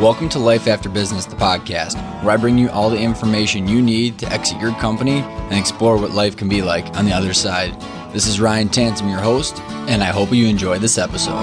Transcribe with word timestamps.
Welcome 0.00 0.28
to 0.28 0.38
Life 0.38 0.68
After 0.68 0.88
Business, 0.88 1.24
the 1.24 1.34
podcast, 1.34 1.96
where 2.22 2.32
I 2.32 2.36
bring 2.36 2.56
you 2.56 2.70
all 2.70 2.88
the 2.88 3.00
information 3.00 3.66
you 3.66 3.82
need 3.82 4.16
to 4.20 4.32
exit 4.32 4.60
your 4.60 4.70
company 4.74 5.22
and 5.22 5.54
explore 5.54 5.96
what 5.96 6.12
life 6.12 6.36
can 6.36 6.48
be 6.48 6.62
like 6.62 6.96
on 6.96 7.04
the 7.04 7.12
other 7.12 7.34
side. 7.34 7.74
This 8.12 8.28
is 8.28 8.40
Ryan 8.40 8.68
Tansom, 8.68 9.10
your 9.10 9.18
host, 9.18 9.58
and 9.88 10.04
I 10.04 10.12
hope 10.12 10.32
you 10.32 10.46
enjoy 10.46 10.78
this 10.78 10.98
episode. 10.98 11.34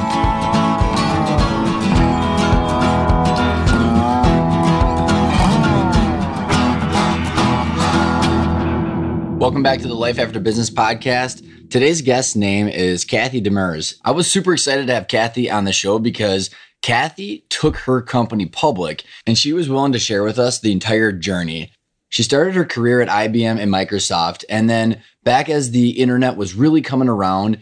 Welcome 9.38 9.63
back 9.63 9.81
to 9.81 9.90
the 9.90 9.94
Life 9.94 10.17
After 10.17 10.40
Business 10.40 10.70
podcast. 10.70 11.70
Today's 11.70 12.02
guest 12.02 12.38
name 12.38 12.70
is 12.70 13.03
Kathy 13.03 13.41
Demers. 13.41 13.99
I 14.05 14.12
was 14.12 14.31
super 14.31 14.53
excited 14.53 14.88
to 14.88 14.94
have 14.94 15.09
Kathy 15.09 15.52
on 15.52 15.66
the 15.66 15.73
show 15.73 15.99
because 15.99 16.52
Kathy 16.85 17.44
took 17.49 17.77
her 17.77 17.99
company 17.99 18.45
public 18.45 19.05
and 19.26 19.35
she 19.35 19.53
was 19.53 19.67
willing 19.67 19.91
to 19.93 19.98
share 19.98 20.21
with 20.21 20.38
us 20.38 20.59
the 20.59 20.71
entire 20.71 21.12
journey. 21.12 21.71
She 22.09 22.21
started 22.21 22.53
her 22.53 22.63
career 22.63 23.02
at 23.02 23.09
IBM 23.09 23.59
and 23.59 23.73
Microsoft, 23.73 24.45
and 24.49 24.70
then 24.70 25.02
back 25.23 25.49
as 25.49 25.71
the 25.71 25.99
internet 25.99 26.38
was 26.38 26.53
really 26.53 26.84
coming 26.84 27.09
around, 27.09 27.57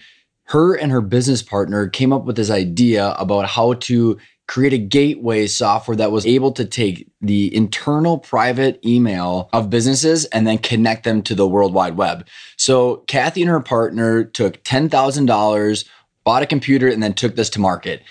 her 0.47 0.75
and 0.75 0.91
her 0.91 0.99
business 0.99 1.41
partner 1.41 1.87
came 1.87 2.11
up 2.11 2.25
with 2.25 2.35
this 2.35 2.49
idea 2.49 3.15
about 3.17 3.47
how 3.47 3.75
to 3.75 4.17
create 4.49 4.73
a 4.73 4.77
gateway 4.77 5.47
software 5.47 5.95
that 5.95 6.11
was 6.11 6.25
able 6.25 6.51
to 6.51 6.65
take 6.65 7.07
the 7.21 7.55
internal 7.55 8.17
private 8.17 8.77
email 8.85 9.49
of 9.53 9.69
businesses 9.69 10.25
and 10.25 10.45
then 10.45 10.57
connect 10.57 11.05
them 11.05 11.21
to 11.21 11.33
the 11.33 11.47
World 11.47 11.73
Wide 11.73 11.95
Web. 11.95 12.27
So 12.57 12.97
Kathy 13.07 13.43
and 13.43 13.49
her 13.49 13.61
partner 13.61 14.25
took 14.25 14.61
$10,000, 14.65 15.87
bought 16.25 16.43
a 16.43 16.45
computer, 16.45 16.89
and 16.89 17.01
then 17.01 17.13
took 17.13 17.37
this 17.37 17.49
to 17.51 17.61
market 17.61 18.03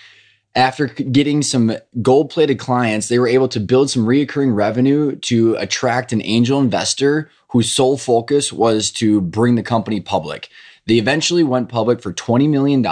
after 0.55 0.87
getting 0.87 1.41
some 1.41 1.75
gold 2.01 2.29
plated 2.29 2.59
clients, 2.59 3.07
they 3.07 3.17
were 3.17 3.27
able 3.27 3.47
to 3.49 3.59
build 3.59 3.89
some 3.89 4.05
reoccurring 4.05 4.55
revenue 4.55 5.15
to 5.15 5.55
attract 5.55 6.13
an 6.13 6.21
angel 6.23 6.59
investor 6.59 7.31
whose 7.49 7.71
sole 7.71 7.97
focus 7.97 8.53
was 8.53 8.91
to 8.91 9.21
bring 9.21 9.55
the 9.55 9.63
company 9.63 9.99
public. 9.99 10.49
They 10.85 10.95
eventually 10.95 11.43
went 11.43 11.69
public 11.69 12.01
for 12.01 12.13
$20 12.13 12.49
million. 12.49 12.85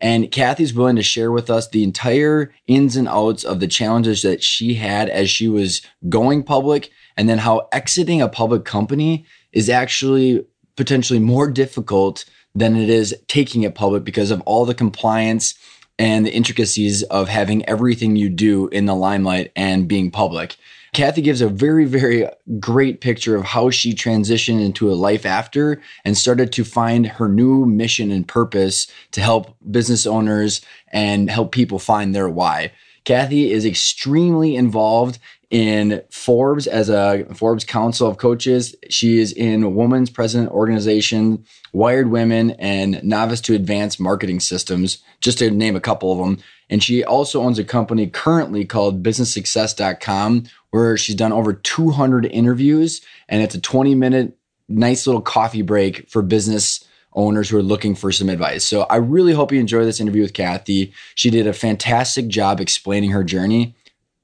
And 0.00 0.30
Kathy's 0.30 0.74
willing 0.74 0.96
to 0.96 1.02
share 1.02 1.32
with 1.32 1.48
us 1.48 1.68
the 1.68 1.84
entire 1.84 2.52
ins 2.66 2.96
and 2.96 3.08
outs 3.08 3.44
of 3.44 3.60
the 3.60 3.68
challenges 3.68 4.22
that 4.22 4.42
she 4.42 4.74
had 4.74 5.08
as 5.08 5.30
she 5.30 5.48
was 5.48 5.80
going 6.08 6.42
public, 6.42 6.90
and 7.16 7.28
then 7.28 7.38
how 7.38 7.68
exiting 7.72 8.20
a 8.20 8.28
public 8.28 8.64
company 8.64 9.24
is 9.52 9.70
actually 9.70 10.44
potentially 10.76 11.20
more 11.20 11.50
difficult 11.50 12.24
than 12.54 12.76
it 12.76 12.88
is 12.88 13.14
taking 13.28 13.62
it 13.62 13.74
public 13.74 14.04
because 14.04 14.30
of 14.30 14.40
all 14.42 14.64
the 14.64 14.74
compliance 14.74 15.54
and 15.98 16.26
the 16.26 16.34
intricacies 16.34 17.02
of 17.04 17.28
having 17.28 17.64
everything 17.66 18.16
you 18.16 18.28
do 18.28 18.68
in 18.68 18.86
the 18.86 18.94
limelight 18.94 19.52
and 19.54 19.88
being 19.88 20.10
public. 20.10 20.56
Kathy 20.92 21.22
gives 21.22 21.40
a 21.40 21.48
very, 21.48 21.84
very 21.84 22.28
great 22.60 23.00
picture 23.00 23.34
of 23.34 23.44
how 23.44 23.68
she 23.68 23.94
transitioned 23.94 24.64
into 24.64 24.90
a 24.90 24.94
life 24.94 25.26
after 25.26 25.82
and 26.04 26.16
started 26.16 26.52
to 26.52 26.64
find 26.64 27.06
her 27.06 27.28
new 27.28 27.66
mission 27.66 28.12
and 28.12 28.26
purpose 28.26 28.86
to 29.10 29.20
help 29.20 29.56
business 29.70 30.06
owners 30.06 30.60
and 30.92 31.28
help 31.28 31.50
people 31.50 31.80
find 31.80 32.14
their 32.14 32.28
why. 32.28 32.70
Kathy 33.04 33.52
is 33.52 33.66
extremely 33.66 34.56
involved 34.56 35.18
in 35.50 36.02
Forbes 36.10 36.66
as 36.66 36.88
a 36.88 37.26
Forbes 37.34 37.64
Council 37.64 38.08
of 38.08 38.16
Coaches. 38.16 38.74
She 38.88 39.20
is 39.20 39.32
in 39.32 39.74
Women's 39.74 40.10
President 40.10 40.50
Organization, 40.50 41.44
Wired 41.72 42.10
Women, 42.10 42.52
and 42.52 43.02
Novice 43.04 43.40
to 43.42 43.54
Advanced 43.54 44.00
Marketing 44.00 44.40
Systems, 44.40 44.98
just 45.20 45.38
to 45.38 45.50
name 45.50 45.76
a 45.76 45.80
couple 45.80 46.10
of 46.10 46.18
them. 46.18 46.38
And 46.70 46.82
she 46.82 47.04
also 47.04 47.42
owns 47.42 47.58
a 47.58 47.64
company 47.64 48.06
currently 48.06 48.64
called 48.64 49.02
businesssuccess.com, 49.02 50.44
where 50.70 50.96
she's 50.96 51.14
done 51.14 51.32
over 51.32 51.52
200 51.52 52.26
interviews. 52.26 53.00
And 53.28 53.42
it's 53.42 53.54
a 53.54 53.60
20 53.60 53.94
minute, 53.94 54.36
nice 54.68 55.06
little 55.06 55.22
coffee 55.22 55.62
break 55.62 56.08
for 56.08 56.22
business 56.22 56.84
owners 57.14 57.48
who 57.48 57.56
are 57.56 57.62
looking 57.62 57.94
for 57.94 58.12
some 58.12 58.28
advice. 58.28 58.64
So 58.64 58.82
I 58.82 58.96
really 58.96 59.32
hope 59.32 59.52
you 59.52 59.60
enjoy 59.60 59.84
this 59.84 60.00
interview 60.00 60.22
with 60.22 60.34
Kathy. 60.34 60.92
She 61.14 61.30
did 61.30 61.46
a 61.46 61.52
fantastic 61.52 62.28
job 62.28 62.60
explaining 62.60 63.10
her 63.10 63.24
journey. 63.24 63.74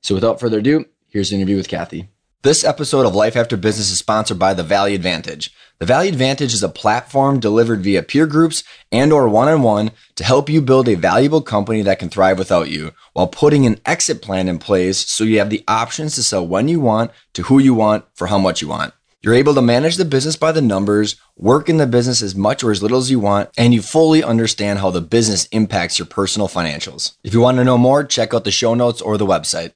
So 0.02 0.14
without 0.14 0.40
further 0.40 0.58
ado, 0.58 0.86
Here's 1.10 1.30
the 1.30 1.36
interview 1.36 1.56
with 1.56 1.68
Kathy. 1.68 2.08
This 2.42 2.62
episode 2.62 3.04
of 3.04 3.16
Life 3.16 3.34
After 3.34 3.56
Business 3.56 3.90
is 3.90 3.98
sponsored 3.98 4.38
by 4.38 4.54
The 4.54 4.62
Value 4.62 4.94
Advantage. 4.94 5.52
The 5.80 5.86
Value 5.86 6.12
Advantage 6.12 6.54
is 6.54 6.62
a 6.62 6.68
platform 6.68 7.40
delivered 7.40 7.80
via 7.80 8.04
peer 8.04 8.28
groups 8.28 8.62
and 8.92 9.12
or 9.12 9.28
one-on-one 9.28 9.90
to 10.14 10.24
help 10.24 10.48
you 10.48 10.62
build 10.62 10.88
a 10.88 10.94
valuable 10.94 11.42
company 11.42 11.82
that 11.82 11.98
can 11.98 12.10
thrive 12.10 12.38
without 12.38 12.70
you 12.70 12.92
while 13.12 13.26
putting 13.26 13.66
an 13.66 13.80
exit 13.84 14.22
plan 14.22 14.48
in 14.48 14.60
place 14.60 14.98
so 14.98 15.24
you 15.24 15.40
have 15.40 15.50
the 15.50 15.64
options 15.66 16.14
to 16.14 16.22
sell 16.22 16.46
when 16.46 16.68
you 16.68 16.78
want, 16.78 17.10
to 17.32 17.42
who 17.42 17.58
you 17.58 17.74
want, 17.74 18.04
for 18.14 18.28
how 18.28 18.38
much 18.38 18.62
you 18.62 18.68
want. 18.68 18.94
You're 19.22 19.34
able 19.34 19.53
to 19.53 19.60
manage 19.60 19.97
the 19.97 20.06
business 20.06 20.34
by 20.36 20.50
the 20.50 20.62
numbers, 20.62 21.16
work 21.36 21.69
in 21.69 21.76
the 21.76 21.86
business 21.86 22.22
as 22.22 22.34
much 22.34 22.64
or 22.64 22.70
as 22.70 22.82
little 22.82 22.97
as 22.97 23.10
you 23.10 23.20
want, 23.20 23.50
and 23.58 23.75
you 23.75 23.82
fully 23.82 24.25
understand 24.25 24.78
how 24.78 24.91
the 24.91 25.03
business 25.03 25.44
impacts 25.53 25.98
your 25.98 26.06
personal 26.06 26.48
financials. 26.48 27.19
If 27.22 27.34
you 27.34 27.41
want 27.42 27.59
to 27.59 27.64
know 27.64 27.76
more, 27.76 28.03
check 28.03 28.32
out 28.32 28.44
the 28.44 28.50
show 28.50 28.72
notes 28.72 29.03
or 29.03 29.19
the 29.19 29.26
website. 29.26 29.72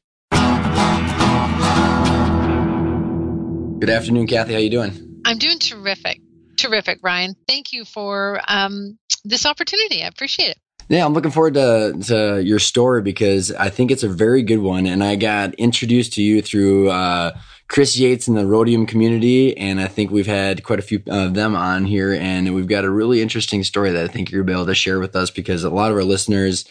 Good 3.80 3.90
afternoon, 3.90 4.28
Kathy. 4.28 4.54
How 4.54 4.60
you 4.60 4.70
doing? 4.70 5.20
I'm 5.26 5.36
doing 5.36 5.58
terrific. 5.58 6.22
Terrific, 6.56 7.00
Ryan. 7.02 7.36
Thank 7.46 7.74
you 7.74 7.84
for 7.84 8.40
um, 8.48 8.98
this 9.26 9.44
opportunity. 9.44 10.02
I 10.02 10.06
appreciate 10.06 10.52
it. 10.52 10.58
Yeah, 10.88 11.04
I'm 11.04 11.12
looking 11.12 11.30
forward 11.30 11.54
to, 11.54 11.94
to 12.06 12.42
your 12.42 12.58
story 12.58 13.02
because 13.02 13.52
I 13.52 13.68
think 13.68 13.90
it's 13.90 14.02
a 14.02 14.08
very 14.08 14.42
good 14.42 14.60
one. 14.60 14.86
And 14.86 15.04
I 15.04 15.16
got 15.16 15.54
introduced 15.54 16.14
to 16.14 16.22
you 16.22 16.40
through 16.40 16.88
uh, 16.90 17.36
Chris 17.68 17.96
Yates 17.96 18.28
in 18.28 18.34
the 18.34 18.46
Rhodium 18.46 18.86
community. 18.86 19.56
And 19.56 19.80
I 19.80 19.88
think 19.88 20.10
we've 20.10 20.26
had 20.26 20.62
quite 20.64 20.78
a 20.78 20.82
few 20.82 21.02
of 21.08 21.34
them 21.34 21.56
on 21.56 21.84
here. 21.84 22.12
And 22.12 22.54
we've 22.54 22.68
got 22.68 22.84
a 22.84 22.90
really 22.90 23.22
interesting 23.22 23.64
story 23.64 23.90
that 23.90 24.04
I 24.04 24.08
think 24.08 24.30
you're 24.30 24.48
able 24.48 24.66
to 24.66 24.74
share 24.74 25.00
with 25.00 25.16
us 25.16 25.30
because 25.30 25.64
a 25.64 25.70
lot 25.70 25.90
of 25.90 25.96
our 25.96 26.04
listeners 26.04 26.66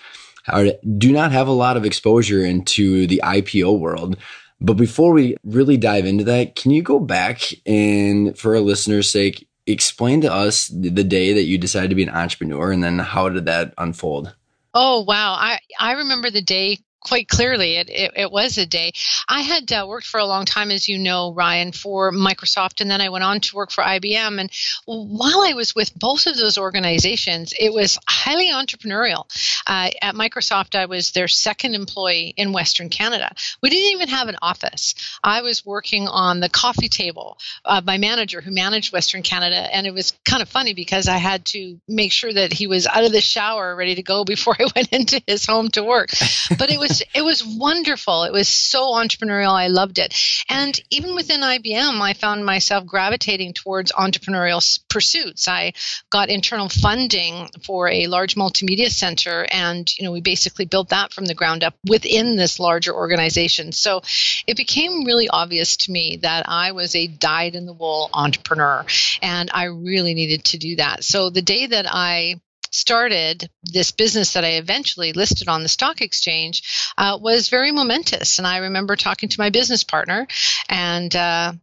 are, 0.48 0.68
do 0.98 1.12
not 1.12 1.32
have 1.32 1.48
a 1.48 1.52
lot 1.52 1.78
of 1.78 1.86
exposure 1.86 2.46
into 2.46 3.08
the 3.08 3.22
IPO 3.24 3.80
world. 3.80 4.18
But 4.62 4.76
before 4.76 5.12
we 5.12 5.36
really 5.44 5.78
dive 5.78 6.06
into 6.06 6.24
that, 6.26 6.56
can 6.56 6.72
you 6.72 6.82
go 6.82 7.00
back 7.00 7.42
and, 7.66 8.38
for 8.38 8.56
our 8.56 8.62
listeners' 8.62 9.12
sake, 9.12 9.48
explain 9.66 10.22
to 10.22 10.32
us 10.32 10.68
the 10.68 11.04
day 11.04 11.34
that 11.34 11.44
you 11.44 11.58
decided 11.58 11.90
to 11.90 11.96
be 11.96 12.04
an 12.04 12.10
entrepreneur 12.10 12.72
and 12.72 12.84
then 12.84 13.00
how 13.00 13.30
did 13.30 13.46
that 13.46 13.74
unfold? 13.78 14.34
Oh, 14.74 15.04
wow. 15.04 15.34
I, 15.34 15.60
I 15.80 15.94
remember 15.94 16.32
the 16.32 16.42
day 16.42 16.80
quite 17.04 17.28
clearly. 17.28 17.76
It, 17.76 17.90
it, 17.90 18.12
it, 18.16 18.32
was 18.32 18.58
a 18.58 18.66
day. 18.66 18.94
I 19.28 19.42
had 19.42 19.72
uh, 19.72 19.86
worked 19.88 20.08
for 20.08 20.20
a 20.20 20.26
long 20.26 20.46
time, 20.46 20.72
as 20.72 20.88
you 20.88 20.98
know, 20.98 21.34
Ryan, 21.34 21.72
for 21.72 22.12
Microsoft, 22.12 22.82
and 22.82 22.90
then 22.90 23.02
I 23.02 23.10
went 23.10 23.24
on 23.24 23.40
to 23.42 23.56
work 23.56 23.72
for 23.72 23.84
IBM. 23.84 24.40
And 24.40 24.50
while 24.86 25.42
I 25.42 25.54
was 25.54 25.76
with 25.76 25.98
both 25.98 26.26
of 26.26 26.38
those 26.38 26.58
organizations, 26.58 27.54
it 27.60 27.74
was 27.74 28.00
highly 28.08 28.50
entrepreneurial. 28.50 29.26
Uh, 29.68 29.92
at 30.02 30.16
Microsoft, 30.16 30.76
I 30.76 30.86
was 30.86 31.12
their 31.12 31.28
second 31.28 31.76
employee 31.76 32.34
in 32.36 32.54
Western 32.54 32.90
Canada. 32.90 33.34
We 33.62 33.70
didn't 33.70 33.92
even 33.94 34.10
have 34.10 34.28
an 34.28 34.38
office. 34.42 34.96
I 35.24 35.42
was 35.42 35.66
working 35.66 36.08
on 36.08 36.40
the 36.40 36.50
coffee 36.50 36.90
table. 36.90 37.38
Uh, 37.64 37.82
my 37.86 37.98
manager, 37.98 38.42
who 38.42 38.52
managed 38.52 38.94
Western 38.94 39.24
Canada, 39.24 39.56
and 39.56 39.86
it 39.86 39.94
was 39.94 40.14
kind 40.26 40.42
of 40.42 40.50
funny 40.50 40.74
because 40.74 41.08
I 41.08 41.18
had 41.18 41.46
to 41.48 41.80
make 41.88 42.12
sure 42.12 42.34
that 42.34 42.54
he 42.54 42.68
was 42.68 42.88
out 42.88 43.04
of 43.04 43.12
the 43.12 43.22
shower, 43.22 43.76
ready 43.76 43.96
to 43.96 44.04
go 44.04 44.24
before 44.24 44.56
I 44.60 44.70
went 44.76 44.90
into 44.92 45.22
his 45.28 45.46
home 45.46 45.70
to 45.70 45.84
work. 45.84 46.10
But 46.58 46.70
it 46.70 46.80
was 46.80 46.93
it 47.14 47.22
was 47.24 47.44
wonderful. 47.44 48.24
It 48.24 48.34
was 48.34 48.48
so 48.48 48.94
entrepreneurial. 48.94 49.52
I 49.52 49.68
loved 49.68 50.00
it. 50.00 50.16
And 50.50 50.80
even 50.90 51.16
within 51.16 51.42
IBM, 51.42 52.02
I 52.02 52.14
found 52.14 52.46
myself 52.46 52.86
gravitating 52.86 53.54
towards 53.54 53.92
entrepreneurial 53.92 54.62
pursuits. 54.90 55.48
I 55.48 55.74
got 56.10 56.30
internal 56.30 56.70
funding 56.70 57.50
for 57.66 57.90
a 57.90 58.08
large 58.08 58.36
multimedia 58.36 58.90
center, 58.90 59.46
and 59.52 59.90
you 59.98 60.06
know 60.06 60.12
we 60.12 60.22
basically 60.22 60.66
built 60.66 60.90
that 60.90 61.14
from 61.14 61.26
the 61.26 61.34
ground 61.34 61.64
up 61.64 61.76
within 61.88 62.36
this 62.36 62.60
larger 62.60 62.94
organization. 62.94 63.72
So 63.72 64.02
it 64.48 64.58
became 64.58 65.06
really 65.06 65.30
obvious 65.30 65.78
to 65.78 65.92
me 65.92 66.20
that 66.22 66.46
I 66.48 66.72
was 66.72 66.96
a 66.96 67.08
dyed 67.08 67.56
in 67.56 67.66
the 67.66 67.74
wool 67.74 68.10
entrepreneur, 68.14 68.86
and 69.22 69.50
I 69.54 69.66
really 69.66 70.14
needed 70.14 70.46
to 70.46 70.58
do 70.58 70.76
that. 70.78 71.04
So 71.04 71.30
the 71.30 71.42
day 71.42 71.68
that 71.68 71.86
I 71.90 72.42
started 72.74 73.50
this 73.64 73.92
business 73.92 74.34
that 74.34 74.44
I 74.44 74.54
eventually 74.54 75.14
listed 75.14 75.48
on 75.48 75.64
the 75.64 75.70
stock 75.70 76.02
exchange 76.02 76.94
uh, 76.98 77.18
was 77.22 77.50
very 77.50 77.72
momentous. 77.72 78.40
And 78.40 78.48
I 78.48 78.58
remember 78.58 78.96
talking 78.96 79.30
to 79.30 79.40
my 79.40 79.50
business 79.50 79.84
partner, 79.84 80.28
and 80.70 81.16
uh, 81.16 81.54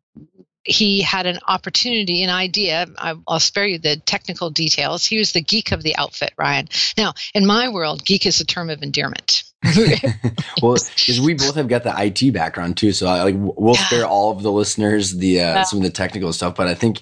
he 0.62 1.00
had 1.00 1.26
an 1.26 1.38
opportunity, 1.46 2.22
an 2.22 2.30
idea. 2.30 2.86
I, 2.96 3.14
will 3.14 3.40
spare 3.40 3.66
you 3.66 3.78
the 3.78 3.96
technical 3.96 4.50
details. 4.50 5.04
He 5.04 5.18
was 5.18 5.32
the 5.32 5.40
geek 5.40 5.72
of 5.72 5.82
the 5.82 5.96
outfit, 5.96 6.32
Ryan. 6.36 6.68
Now, 6.96 7.14
in 7.34 7.46
my 7.46 7.70
world, 7.70 8.04
geek 8.04 8.26
is 8.26 8.40
a 8.40 8.44
term 8.44 8.70
of 8.70 8.82
endearment. 8.82 9.42
well, 10.62 10.74
because 10.74 11.20
we 11.20 11.34
both 11.34 11.56
have 11.56 11.68
got 11.68 11.82
the 11.82 11.94
IT 11.96 12.32
background 12.32 12.76
too, 12.76 12.92
so 12.92 13.06
I, 13.06 13.24
like 13.24 13.34
we'll 13.36 13.74
yeah. 13.74 13.86
spare 13.86 14.06
all 14.06 14.30
of 14.30 14.42
the 14.42 14.52
listeners 14.52 15.16
the 15.16 15.40
uh, 15.40 15.64
some 15.64 15.80
of 15.80 15.82
the 15.82 15.90
technical 15.90 16.32
stuff. 16.32 16.54
But 16.54 16.68
I 16.68 16.74
think 16.74 17.00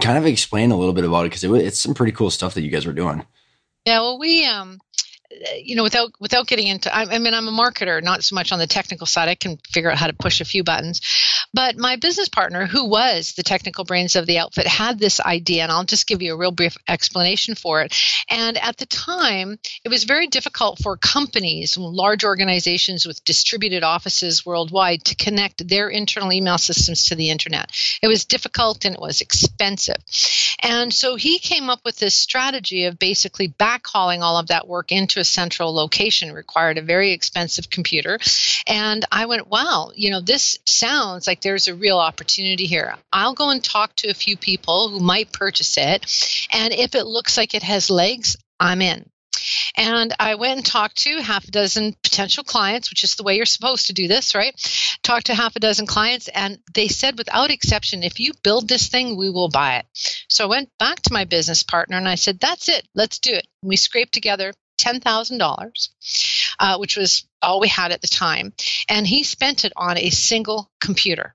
kind 0.00 0.18
of 0.18 0.26
explain 0.26 0.70
a 0.70 0.76
little 0.76 0.92
bit 0.94 1.04
about 1.04 1.22
it 1.22 1.30
because 1.30 1.44
it, 1.44 1.50
it's 1.52 1.80
some 1.80 1.94
pretty 1.94 2.12
cool 2.12 2.30
stuff 2.30 2.54
that 2.54 2.62
you 2.62 2.70
guys 2.70 2.86
were 2.86 2.92
doing. 2.92 3.24
Yeah, 3.84 4.00
well, 4.00 4.18
we 4.18 4.44
um, 4.44 4.80
you 5.56 5.76
know, 5.76 5.82
without 5.82 6.12
without 6.20 6.46
getting 6.46 6.66
into, 6.66 6.94
I, 6.94 7.14
I 7.14 7.18
mean, 7.18 7.34
I'm 7.34 7.48
a 7.48 7.52
marketer, 7.52 8.02
not 8.02 8.24
so 8.24 8.34
much 8.34 8.52
on 8.52 8.58
the 8.58 8.66
technical 8.66 9.06
side. 9.06 9.28
I 9.28 9.34
can 9.34 9.58
figure 9.70 9.90
out 9.90 9.98
how 9.98 10.06
to 10.06 10.12
push 10.12 10.40
a 10.40 10.44
few 10.44 10.64
buttons, 10.64 11.00
but 11.54 11.76
my 11.76 11.96
business 11.96 12.28
partner, 12.28 12.66
who 12.66 12.88
was 12.88 13.32
the 13.32 13.42
technical 13.42 13.84
brains 13.84 14.16
of 14.16 14.26
the 14.26 14.38
outfit, 14.38 14.66
had 14.66 14.98
this 14.98 15.20
idea, 15.20 15.62
and 15.62 15.72
I'll 15.72 15.84
just 15.84 16.06
give 16.06 16.22
you 16.22 16.34
a 16.34 16.38
real 16.38 16.50
brief 16.50 16.76
explanation 16.88 17.54
for 17.54 17.82
it. 17.82 17.94
And 18.28 18.58
at 18.58 18.76
the 18.76 18.86
time, 18.86 19.58
it 19.84 19.88
was 19.88 20.04
very 20.04 20.26
difficult 20.26 20.78
for 20.78 20.96
companies, 20.96 21.76
large 21.76 22.24
organizations 22.24 23.06
with 23.06 23.24
distributed 23.24 23.82
offices 23.82 24.44
worldwide, 24.44 25.04
to 25.04 25.16
connect 25.16 25.66
their 25.66 25.88
internal 25.88 26.32
email 26.32 26.58
systems 26.58 27.04
to 27.04 27.14
the 27.14 27.30
internet. 27.30 27.70
It 28.02 28.08
was 28.08 28.24
difficult 28.24 28.84
and 28.84 28.94
it 28.94 29.00
was 29.00 29.20
expensive. 29.20 29.96
And 30.60 30.92
so 30.92 31.16
he 31.16 31.38
came 31.38 31.70
up 31.70 31.80
with 31.84 31.96
this 31.98 32.14
strategy 32.14 32.84
of 32.84 32.98
basically 32.98 33.48
backhauling 33.48 34.20
all 34.20 34.38
of 34.38 34.48
that 34.48 34.66
work 34.66 34.92
into 34.92 35.20
a 35.20 35.24
central 35.28 35.74
location, 35.74 36.32
required 36.32 36.78
a 36.78 36.82
very 36.82 37.12
expensive 37.12 37.70
computer. 37.70 38.18
And 38.66 39.04
I 39.10 39.26
went, 39.26 39.48
wow, 39.48 39.92
you 39.94 40.10
know, 40.10 40.20
this 40.20 40.58
sounds 40.64 41.26
like 41.26 41.40
there's 41.40 41.68
a 41.68 41.74
real 41.74 41.98
opportunity 41.98 42.66
here. 42.66 42.94
I'll 43.12 43.34
go 43.34 43.50
and 43.50 43.62
talk 43.62 43.94
to 43.96 44.08
a 44.08 44.14
few 44.14 44.36
people 44.36 44.88
who 44.88 45.00
might 45.00 45.32
purchase 45.32 45.76
it. 45.76 46.48
And 46.52 46.72
if 46.72 46.94
it 46.94 47.06
looks 47.06 47.36
like 47.36 47.54
it 47.54 47.62
has 47.62 47.90
legs, 47.90 48.36
I'm 48.58 48.82
in. 48.82 49.08
And 49.76 50.14
I 50.18 50.34
went 50.34 50.56
and 50.56 50.66
talked 50.66 50.96
to 51.04 51.22
half 51.22 51.46
a 51.46 51.50
dozen 51.50 51.94
potential 52.02 52.44
clients, 52.44 52.90
which 52.90 53.04
is 53.04 53.14
the 53.14 53.22
way 53.22 53.36
you're 53.36 53.46
supposed 53.46 53.86
to 53.86 53.92
do 53.92 54.08
this, 54.08 54.34
right? 54.34 54.54
Talked 55.02 55.26
to 55.26 55.34
half 55.34 55.56
a 55.56 55.60
dozen 55.60 55.86
clients, 55.86 56.28
and 56.28 56.58
they 56.74 56.88
said, 56.88 57.16
without 57.16 57.50
exception, 57.50 58.02
if 58.02 58.18
you 58.18 58.32
build 58.42 58.68
this 58.68 58.88
thing, 58.88 59.16
we 59.16 59.30
will 59.30 59.48
buy 59.48 59.76
it. 59.76 59.86
So 60.28 60.44
I 60.44 60.48
went 60.48 60.70
back 60.78 61.02
to 61.02 61.12
my 61.12 61.24
business 61.24 61.62
partner 61.62 61.96
and 61.96 62.08
I 62.08 62.16
said, 62.16 62.40
that's 62.40 62.68
it, 62.68 62.86
let's 62.94 63.18
do 63.18 63.32
it. 63.32 63.46
And 63.62 63.68
we 63.68 63.76
scraped 63.76 64.12
together 64.12 64.52
$10,000, 64.78 65.88
uh, 66.58 66.78
which 66.78 66.96
was 66.96 67.26
all 67.42 67.60
we 67.60 67.68
had 67.68 67.92
at 67.92 68.00
the 68.00 68.08
time. 68.08 68.52
And 68.88 69.06
he 69.06 69.22
spent 69.24 69.64
it 69.64 69.72
on 69.76 69.98
a 69.98 70.10
single 70.10 70.70
computer 70.80 71.34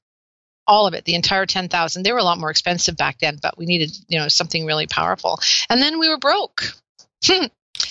all 0.68 0.88
of 0.88 0.94
it, 0.94 1.06
the 1.06 1.16
entire 1.16 1.46
10,000. 1.46 2.04
They 2.04 2.12
were 2.12 2.20
a 2.20 2.24
lot 2.24 2.40
more 2.40 2.50
expensive 2.50 2.96
back 2.96 3.20
then, 3.20 3.38
but 3.42 3.58
we 3.58 3.66
needed, 3.66 3.92
you 4.08 4.20
know, 4.20 4.28
something 4.28 4.66
really 4.66 4.88
powerful. 4.88 5.40
And 5.70 5.82
then 5.82 6.00
we 6.00 6.10
were 6.10 6.18
broke. 6.18 6.74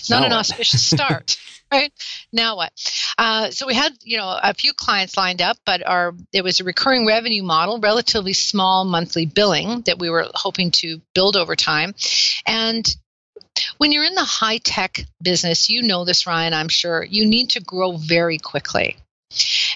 Not 0.09 0.25
an 0.25 0.33
auspicious 0.33 0.83
start, 0.83 1.39
right? 1.73 1.93
Now 2.33 2.57
what? 2.57 2.73
Uh, 3.19 3.51
so 3.51 3.67
we 3.67 3.75
had, 3.75 3.93
you 4.03 4.17
know, 4.17 4.39
a 4.43 4.55
few 4.55 4.73
clients 4.73 5.17
lined 5.17 5.43
up, 5.43 5.57
but 5.65 5.87
our 5.87 6.15
it 6.33 6.43
was 6.43 6.61
a 6.61 6.65
recurring 6.65 7.07
revenue 7.07 7.43
model, 7.43 7.79
relatively 7.79 8.33
small 8.33 8.85
monthly 8.85 9.27
billing 9.27 9.83
that 9.83 9.99
we 9.99 10.11
were 10.11 10.27
hoping 10.35 10.71
to 10.73 11.01
build 11.15 11.37
over 11.37 11.57
time, 11.57 11.95
and 12.47 12.87
when 13.79 13.93
you're 13.93 14.05
in 14.05 14.15
the 14.15 14.25
high 14.25 14.59
tech 14.59 15.05
business, 15.21 15.69
you 15.69 15.83
know 15.83 16.05
this, 16.05 16.27
Ryan, 16.27 16.55
I'm 16.55 16.69
sure, 16.69 17.05
you 17.05 17.27
need 17.27 17.51
to 17.51 17.61
grow 17.61 17.97
very 17.97 18.39
quickly. 18.39 18.97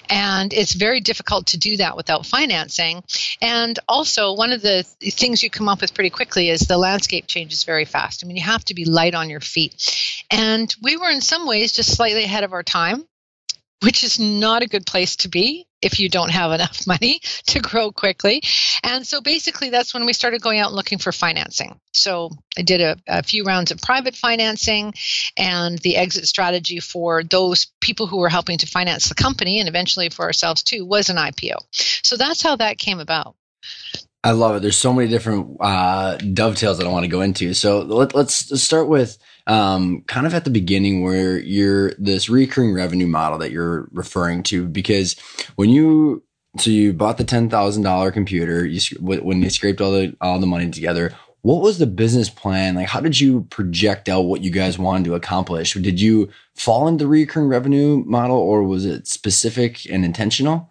And 0.09 0.53
it's 0.53 0.73
very 0.73 0.99
difficult 0.99 1.47
to 1.47 1.57
do 1.57 1.77
that 1.77 1.97
without 1.97 2.25
financing. 2.25 3.03
And 3.41 3.77
also, 3.87 4.33
one 4.33 4.53
of 4.53 4.61
the 4.61 4.83
things 4.83 5.41
you 5.41 5.49
come 5.49 5.67
up 5.67 5.81
with 5.81 5.93
pretty 5.93 6.11
quickly 6.11 6.49
is 6.49 6.61
the 6.61 6.77
landscape 6.77 7.27
changes 7.27 7.63
very 7.63 7.85
fast. 7.85 8.23
I 8.23 8.27
mean, 8.27 8.37
you 8.37 8.43
have 8.43 8.63
to 8.65 8.75
be 8.75 8.85
light 8.85 9.15
on 9.15 9.29
your 9.29 9.39
feet. 9.39 10.23
And 10.29 10.73
we 10.81 10.97
were, 10.97 11.09
in 11.09 11.21
some 11.21 11.47
ways, 11.47 11.71
just 11.71 11.95
slightly 11.95 12.23
ahead 12.23 12.43
of 12.43 12.53
our 12.53 12.63
time 12.63 13.07
which 13.81 14.03
is 14.03 14.19
not 14.19 14.63
a 14.63 14.67
good 14.67 14.85
place 14.85 15.17
to 15.17 15.29
be 15.29 15.67
if 15.81 15.99
you 15.99 16.09
don't 16.09 16.31
have 16.31 16.51
enough 16.51 16.87
money 16.87 17.19
to 17.47 17.59
grow 17.59 17.91
quickly. 17.91 18.41
And 18.83 19.05
so 19.05 19.21
basically, 19.21 19.69
that's 19.69 19.93
when 19.93 20.05
we 20.05 20.13
started 20.13 20.41
going 20.41 20.59
out 20.59 20.67
and 20.67 20.75
looking 20.75 20.97
for 20.97 21.11
financing. 21.11 21.79
So 21.93 22.31
I 22.57 22.61
did 22.63 22.81
a, 22.81 22.97
a, 23.07 23.23
few 23.23 23.43
rounds 23.43 23.71
of 23.71 23.81
private 23.81 24.15
financing 24.15 24.93
and 25.35 25.77
the 25.79 25.97
exit 25.97 26.27
strategy 26.27 26.79
for 26.79 27.23
those 27.23 27.67
people 27.81 28.07
who 28.07 28.17
were 28.17 28.29
helping 28.29 28.57
to 28.59 28.67
finance 28.67 29.09
the 29.09 29.15
company 29.15 29.59
and 29.59 29.69
eventually 29.69 30.09
for 30.09 30.25
ourselves 30.25 30.63
too 30.63 30.85
was 30.85 31.09
an 31.09 31.17
IPO. 31.17 31.57
So 31.71 32.17
that's 32.17 32.41
how 32.41 32.55
that 32.55 32.77
came 32.77 32.99
about. 32.99 33.35
I 34.23 34.31
love 34.31 34.57
it. 34.57 34.61
There's 34.61 34.77
so 34.77 34.93
many 34.93 35.07
different 35.07 35.57
uh, 35.59 36.17
dovetails 36.17 36.79
that 36.79 36.87
I 36.87 36.89
want 36.89 37.03
to 37.05 37.09
go 37.09 37.21
into. 37.21 37.53
So 37.53 37.79
let, 37.79 38.15
us 38.15 38.51
start 38.61 38.89
with 38.89 39.17
um, 39.47 40.03
kind 40.07 40.27
of 40.27 40.33
at 40.33 40.43
the 40.43 40.49
beginning 40.49 41.03
where 41.03 41.39
you're 41.39 41.93
this 41.97 42.29
recurring 42.29 42.73
revenue 42.73 43.07
model 43.07 43.39
that 43.39 43.51
you're 43.51 43.87
referring 43.91 44.43
to. 44.43 44.67
Because 44.67 45.15
when 45.55 45.69
you 45.69 46.23
so 46.57 46.69
you 46.69 46.93
bought 46.93 47.17
the 47.17 47.23
ten 47.23 47.49
thousand 47.49 47.83
dollar 47.83 48.11
computer, 48.11 48.65
you 48.65 48.79
when 48.99 49.41
you 49.41 49.49
scraped 49.49 49.81
all 49.81 49.91
the 49.91 50.15
all 50.21 50.39
the 50.39 50.47
money 50.47 50.69
together. 50.69 51.13
What 51.41 51.61
was 51.61 51.77
the 51.77 51.87
business 51.87 52.29
plan? 52.29 52.75
Like, 52.75 52.89
how 52.89 52.99
did 52.99 53.21
you 53.21 53.43
project 53.43 54.09
out 54.09 54.23
what 54.23 54.43
you 54.43 54.51
guys 54.51 54.77
wanted 54.77 55.05
to 55.05 55.15
accomplish? 55.15 55.75
Did 55.75 56.01
you 56.01 56.29
fall 56.55 56.89
into 56.89 57.05
the 57.05 57.07
recurring 57.07 57.47
revenue 57.47 58.03
model, 58.05 58.37
or 58.37 58.63
was 58.63 58.85
it 58.85 59.07
specific 59.07 59.89
and 59.89 60.03
intentional? 60.03 60.69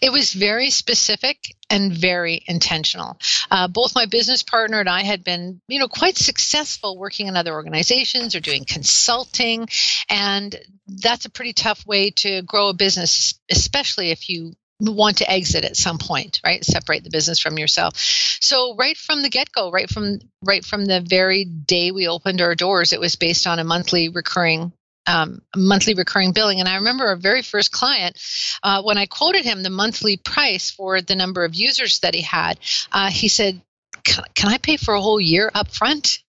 It 0.00 0.10
was 0.10 0.32
very 0.32 0.70
specific 0.70 1.54
and 1.70 1.92
very 1.92 2.42
intentional. 2.46 3.18
Uh, 3.50 3.68
both 3.68 3.94
my 3.94 4.06
business 4.06 4.42
partner 4.42 4.80
and 4.80 4.88
I 4.88 5.02
had 5.02 5.24
been, 5.24 5.60
you 5.68 5.78
know, 5.78 5.88
quite 5.88 6.16
successful 6.16 6.98
working 6.98 7.26
in 7.26 7.36
other 7.36 7.52
organizations 7.52 8.34
or 8.34 8.40
doing 8.40 8.64
consulting, 8.64 9.68
and 10.08 10.56
that's 10.86 11.26
a 11.26 11.30
pretty 11.30 11.52
tough 11.52 11.86
way 11.86 12.10
to 12.10 12.42
grow 12.42 12.70
a 12.70 12.74
business, 12.74 13.38
especially 13.50 14.10
if 14.10 14.28
you 14.28 14.54
want 14.80 15.18
to 15.18 15.30
exit 15.30 15.64
at 15.64 15.76
some 15.76 15.98
point 15.98 16.40
right 16.44 16.64
separate 16.64 17.02
the 17.02 17.10
business 17.10 17.40
from 17.40 17.58
yourself 17.58 17.94
so 18.40 18.76
right 18.76 18.96
from 18.96 19.22
the 19.22 19.28
get-go 19.28 19.72
right 19.72 19.90
from 19.90 20.20
right 20.44 20.64
from 20.64 20.84
the 20.84 21.00
very 21.00 21.44
day 21.44 21.90
we 21.90 22.06
opened 22.06 22.40
our 22.40 22.54
doors 22.54 22.92
it 22.92 23.00
was 23.00 23.16
based 23.16 23.46
on 23.48 23.58
a 23.58 23.64
monthly 23.64 24.08
recurring 24.08 24.72
um, 25.08 25.42
monthly 25.56 25.94
recurring 25.94 26.32
billing. 26.32 26.60
And 26.60 26.68
I 26.68 26.76
remember 26.76 27.06
our 27.06 27.16
very 27.16 27.42
first 27.42 27.72
client, 27.72 28.20
uh, 28.62 28.82
when 28.82 28.98
I 28.98 29.06
quoted 29.06 29.44
him 29.44 29.62
the 29.62 29.70
monthly 29.70 30.16
price 30.16 30.70
for 30.70 31.00
the 31.00 31.16
number 31.16 31.44
of 31.44 31.54
users 31.54 32.00
that 32.00 32.14
he 32.14 32.22
had, 32.22 32.60
uh, 32.92 33.10
he 33.10 33.28
said, 33.28 33.60
can, 34.04 34.24
can, 34.34 34.50
I 34.50 34.58
pay 34.58 34.76
for 34.76 34.94
a 34.94 35.00
whole 35.00 35.20
year 35.20 35.50
up 35.54 35.70
front? 35.70 36.22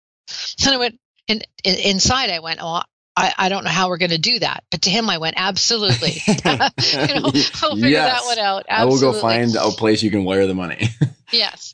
And 0.63 0.75
I 0.75 0.77
went, 0.77 1.00
in, 1.27 1.41
in, 1.63 1.75
inside, 1.75 2.29
I 2.29 2.39
went, 2.39 2.59
oh, 2.62 2.81
I, 3.15 3.33
I, 3.35 3.50
don't 3.50 3.63
know 3.63 3.71
how 3.71 3.89
we're 3.89 3.97
going 3.97 4.12
to 4.12 4.19
do 4.19 4.39
that. 4.39 4.63
But 4.69 4.83
to 4.83 4.89
him, 4.89 5.09
I 5.09 5.18
went, 5.18 5.35
absolutely. 5.38 6.21
you 6.27 6.35
know, 6.44 7.31
I'll 7.63 7.75
figure 7.75 7.89
yes. 7.89 8.21
that 8.21 8.25
one 8.25 8.39
out. 8.39 8.65
Absolutely. 8.69 8.69
I 8.69 8.85
will 8.85 9.00
go 9.00 9.19
find 9.19 9.56
a 9.56 9.71
place 9.71 10.03
you 10.03 10.12
can 10.12 10.23
wire 10.23 10.45
the 10.45 10.53
money. 10.53 10.89
yes. 11.31 11.73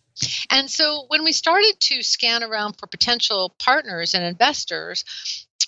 And 0.49 0.69
so 0.69 1.05
when 1.09 1.23
we 1.23 1.33
started 1.33 1.73
to 1.79 2.01
scan 2.01 2.43
around 2.43 2.77
for 2.77 2.87
potential 2.87 3.53
partners 3.59 4.13
and 4.13 4.23
investors, 4.23 5.03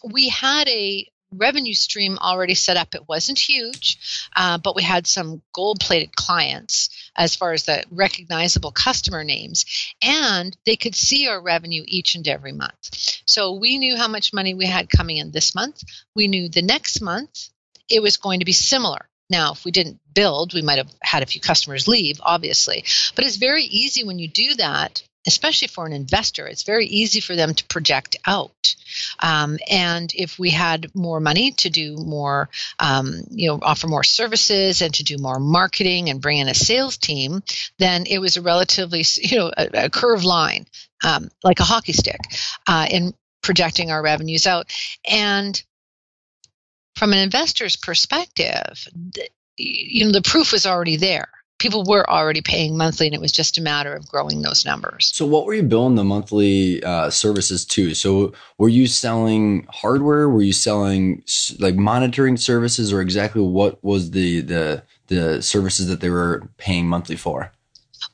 we 0.04 0.30
had 0.30 0.68
a 0.70 1.08
revenue 1.38 1.74
stream 1.74 2.18
already 2.20 2.56
set 2.56 2.78
up. 2.78 2.96
It 2.96 3.08
wasn't 3.08 3.40
huge, 3.40 4.28
uh, 4.36 4.58
but 4.58 4.76
we 4.76 4.84
had 4.84 5.08
some 5.08 5.42
gold 5.54 5.80
plated 5.80 6.16
clients 6.16 6.90
as 7.16 7.36
far 7.36 7.54
as 7.54 7.64
the 7.64 7.84
recognizable 7.92 8.72
customer 8.72 9.24
names, 9.24 9.66
and 10.02 10.56
they 10.66 10.76
could 10.76 10.96
see 10.96 11.28
our 11.28 11.42
revenue 11.42 11.84
each 11.86 12.16
and 12.16 12.28
every 12.28 12.52
month. 12.52 12.90
So 13.26 13.54
we 13.54 13.78
knew 13.78 13.96
how 13.96 14.08
much 14.08 14.34
money 14.34 14.54
we 14.54 14.66
had 14.66 14.90
coming 14.90 15.18
in 15.18 15.32
this 15.32 15.56
month. 15.56 15.84
We 16.16 16.28
knew 16.28 16.50
the 16.50 16.62
next 16.62 17.02
month 17.02 17.50
it 17.90 18.02
was 18.02 18.18
going 18.18 18.40
to 18.40 18.46
be 18.46 18.52
similar. 18.52 19.08
Now, 19.30 19.54
if 19.54 19.66
we 19.66 19.72
didn't 19.72 20.00
build, 20.14 20.54
we 20.54 20.62
might 20.62 20.78
have 20.78 20.92
had 21.02 21.24
a 21.24 21.26
few 21.26 21.42
customers 21.42 21.88
leave, 21.88 22.20
obviously. 22.22 22.84
But 23.16 23.26
it's 23.26 23.38
very 23.38 23.64
easy 23.64 24.04
when 24.04 24.20
you 24.20 24.28
do 24.28 24.56
that 24.56 25.02
especially 25.28 25.68
for 25.68 25.86
an 25.86 25.94
investor, 25.94 26.48
it's 26.48 26.64
very 26.64 26.86
easy 26.86 27.20
for 27.20 27.36
them 27.36 27.54
to 27.54 27.66
project 27.66 28.16
out. 28.26 28.76
Um, 29.20 29.58
and 29.70 30.12
if 30.16 30.38
we 30.38 30.52
had 30.52 30.94
more 30.96 31.20
money 31.20 31.52
to 31.52 31.70
do 31.70 31.98
more, 31.98 32.50
um, 32.80 33.22
you 33.32 33.50
know, 33.50 33.60
offer 33.62 33.88
more 33.88 34.04
services 34.04 34.82
and 34.82 34.94
to 34.96 35.04
do 35.04 35.18
more 35.18 35.40
marketing 35.40 36.10
and 36.10 36.22
bring 36.22 36.38
in 36.38 36.48
a 36.48 36.54
sales 36.54 36.98
team, 36.98 37.44
then 37.80 38.06
it 38.06 38.20
was 38.20 38.38
a 38.38 38.42
relatively, 38.42 39.04
you 39.18 39.38
know, 39.38 39.52
a, 39.58 39.86
a 39.86 39.90
curved 39.90 40.26
line, 40.26 40.66
um, 41.04 41.30
like 41.44 41.60
a 41.60 41.64
hockey 41.64 41.94
stick, 41.94 42.22
uh, 42.68 42.88
in 42.90 43.14
projecting 43.42 43.92
our 43.92 44.02
revenues 44.02 44.48
out. 44.48 44.72
And 45.10 45.62
from 46.96 47.14
an 47.14 47.20
investor's 47.20 47.76
perspective, 47.76 48.88
you 49.58 50.06
know, 50.06 50.12
the 50.12 50.22
proof 50.22 50.52
was 50.52 50.66
already 50.66 50.98
there 50.98 51.30
people 51.58 51.84
were 51.84 52.10
already 52.10 52.42
paying 52.42 52.78
monthly 52.78 53.08
and 53.08 53.16
it 53.16 53.22
was 53.22 53.32
just 53.32 53.58
a 53.58 53.62
matter 53.62 53.94
of 53.94 54.08
growing 54.08 54.42
those 54.42 54.66
numbers. 54.66 55.12
So 55.14 55.26
what 55.26 55.46
were 55.46 55.54
you 55.54 55.64
billing 55.64 55.96
the 55.96 56.04
monthly 56.04 56.84
uh, 56.84 57.10
services 57.10 57.66
to? 57.66 57.94
So 57.94 58.34
were 58.58 58.70
you 58.70 58.88
selling 58.88 59.66
hardware? 59.70 60.30
Were 60.30 60.42
you 60.42 60.54
selling 60.54 61.24
like 61.60 61.76
monitoring 61.76 62.38
services 62.38 62.92
or 62.92 63.02
exactly 63.02 63.42
what 63.42 63.84
was 63.84 64.12
the 64.12 64.42
the 64.42 64.84
the 65.08 65.42
services 65.42 65.88
that 65.88 66.02
they 66.02 66.10
were 66.10 66.50
paying 66.58 66.88
monthly 66.88 67.16
for? 67.16 67.52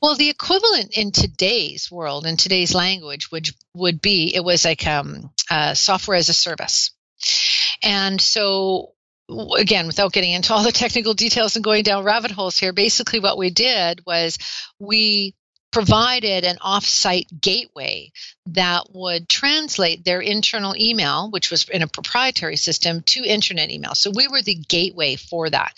Well, 0.00 0.16
the 0.16 0.30
equivalent 0.30 0.96
in 0.96 1.12
today's 1.12 1.90
world, 1.90 2.26
in 2.26 2.36
today's 2.36 2.74
language, 2.74 3.30
would 3.30 3.48
would 3.74 4.00
be 4.00 4.34
it 4.34 4.42
was 4.42 4.64
like 4.64 4.86
um, 4.86 5.30
uh, 5.50 5.74
software 5.74 6.16
as 6.16 6.28
a 6.28 6.34
service, 6.34 6.90
and 7.82 8.20
so 8.20 8.94
again, 9.58 9.86
without 9.86 10.12
getting 10.12 10.32
into 10.32 10.52
all 10.52 10.62
the 10.64 10.72
technical 10.72 11.14
details 11.14 11.56
and 11.56 11.64
going 11.64 11.82
down 11.82 12.04
rabbit 12.04 12.30
holes 12.30 12.58
here, 12.58 12.72
basically 12.72 13.20
what 13.20 13.38
we 13.38 13.50
did 13.50 14.00
was 14.06 14.38
we 14.78 15.34
provided 15.72 16.44
an 16.44 16.58
off-site 16.60 17.28
gateway 17.40 18.12
that 18.46 18.84
would 18.92 19.28
translate 19.28 20.04
their 20.04 20.20
internal 20.20 20.76
email, 20.76 21.30
which 21.30 21.50
was 21.50 21.66
in 21.68 21.82
a 21.82 21.88
proprietary 21.88 22.56
system, 22.56 23.00
to 23.06 23.24
internet 23.24 23.70
email. 23.70 23.94
So 23.94 24.12
we 24.14 24.28
were 24.28 24.42
the 24.42 24.54
gateway 24.54 25.16
for 25.16 25.48
that. 25.48 25.72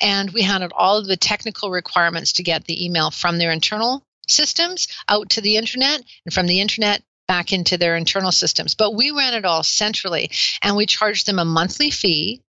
And 0.00 0.30
we 0.30 0.42
handled 0.42 0.72
all 0.74 0.96
of 0.96 1.06
the 1.06 1.18
technical 1.18 1.70
requirements 1.70 2.32
to 2.34 2.42
get 2.42 2.64
the 2.64 2.86
email 2.86 3.10
from 3.10 3.36
their 3.36 3.52
internal 3.52 4.02
systems 4.26 4.88
out 5.08 5.28
to 5.30 5.42
the 5.42 5.58
internet 5.58 6.02
and 6.24 6.32
from 6.32 6.46
the 6.46 6.60
internet 6.62 7.02
back 7.26 7.52
into 7.52 7.78
their 7.78 7.96
internal 7.96 8.32
systems. 8.32 8.74
But 8.74 8.94
we 8.94 9.10
ran 9.10 9.34
it 9.34 9.44
all 9.44 9.62
centrally 9.62 10.30
and 10.62 10.76
we 10.76 10.86
charged 10.86 11.26
them 11.26 11.38
a 11.38 11.44
monthly 11.44 11.90
fee 11.90 12.42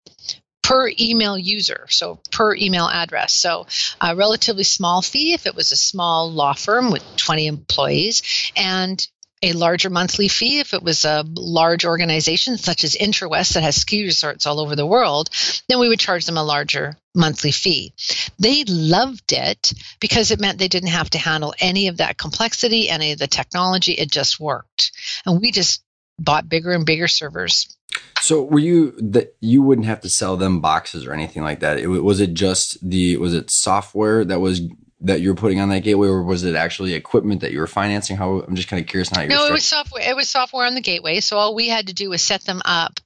per 0.65 0.91
email 0.99 1.37
user, 1.39 1.87
so 1.91 2.19
per 2.33 2.57
email 2.57 2.89
address. 2.89 3.35
So 3.35 3.67
a 4.01 4.17
relatively 4.17 4.65
small 4.65 5.03
fee 5.03 5.35
if 5.35 5.47
it 5.47 5.55
was 5.55 5.71
a 5.71 5.77
small 5.77 6.33
law 6.33 6.55
firm 6.55 6.91
with 6.91 7.05
20 7.17 7.47
employees, 7.47 8.23
and 8.57 9.07
a 9.43 9.53
larger 9.53 9.91
monthly 9.91 10.29
fee 10.29 10.61
if 10.61 10.73
it 10.73 10.83
was 10.83 11.05
a 11.05 11.23
large 11.35 11.85
organization 11.85 12.57
such 12.57 12.83
as 12.83 12.97
Intrawest 12.97 13.53
that 13.53 13.63
has 13.63 13.77
ski 13.77 14.05
resorts 14.05 14.47
all 14.47 14.59
over 14.59 14.75
the 14.75 14.87
world, 14.87 15.29
then 15.69 15.79
we 15.79 15.89
would 15.89 16.01
charge 16.01 16.25
them 16.25 16.39
a 16.39 16.43
larger 16.43 16.97
monthly 17.15 17.53
fee. 17.53 17.93
They 18.39 18.65
loved 18.65 19.35
it 19.35 19.71
because 20.01 20.31
it 20.31 20.41
meant 20.41 20.59
they 20.59 20.69
didn't 20.69 20.89
have 20.89 21.11
to 21.11 21.19
handle 21.19 21.53
any 21.61 21.89
of 21.89 21.99
that 21.99 22.17
complexity, 22.17 22.89
any 22.89 23.13
of 23.13 23.19
the 23.19 23.27
technology. 23.27 23.93
It 23.93 24.11
just 24.11 24.41
worked. 24.41 24.93
And 25.27 25.43
we 25.43 25.53
just 25.53 25.83
bought 26.19 26.49
bigger 26.49 26.73
and 26.73 26.87
bigger 26.87 27.09
servers 27.09 27.77
so 28.21 28.43
were 28.43 28.59
you 28.59 28.93
that 28.99 29.35
you 29.41 29.63
wouldn't 29.63 29.87
have 29.87 30.01
to 30.03 30.09
sell 30.09 30.37
them 30.37 30.61
boxes 30.61 31.07
or 31.07 31.13
anything 31.13 31.43
like 31.43 31.61
that? 31.61 31.79
It, 31.79 31.87
was 31.87 32.21
it 32.21 32.35
just 32.35 32.79
the 32.89 33.17
was 33.17 33.35
it 33.35 33.51
software 33.51 34.25
that 34.25 34.41
was 34.41 34.61
that 35.05 35.21
you're 35.21 35.35
putting 35.35 35.61
on 35.61 35.69
that 35.69 35.81
gateway, 35.81 36.09
or 36.09 36.23
was 36.23 36.45
it 36.45 36.55
actually 36.55 36.95
equipment 36.95 37.43
that 37.43 37.53
you 37.53 37.59
were 37.59 37.67
financing? 37.67 38.17
How 38.17 38.41
I'm 38.41 38.57
just 38.57 38.69
kind 38.69 38.81
of 38.81 38.89
curious 38.89 39.11
how 39.11 39.23
you. 39.23 39.29
No, 39.29 39.47
it 39.47 39.53
was 39.53 39.65
software. 39.65 40.03
It 40.09 40.17
was 40.17 40.29
software 40.29 40.67
on 40.67 40.75
the 40.75 40.81
gateway. 40.81 41.21
So 41.21 41.37
all 41.37 41.55
we 41.55 41.69
had 41.69 41.89
to 41.89 41.95
do 41.95 42.11
was 42.11 42.23
set 42.23 42.45
them 42.45 42.63
up, 42.65 42.99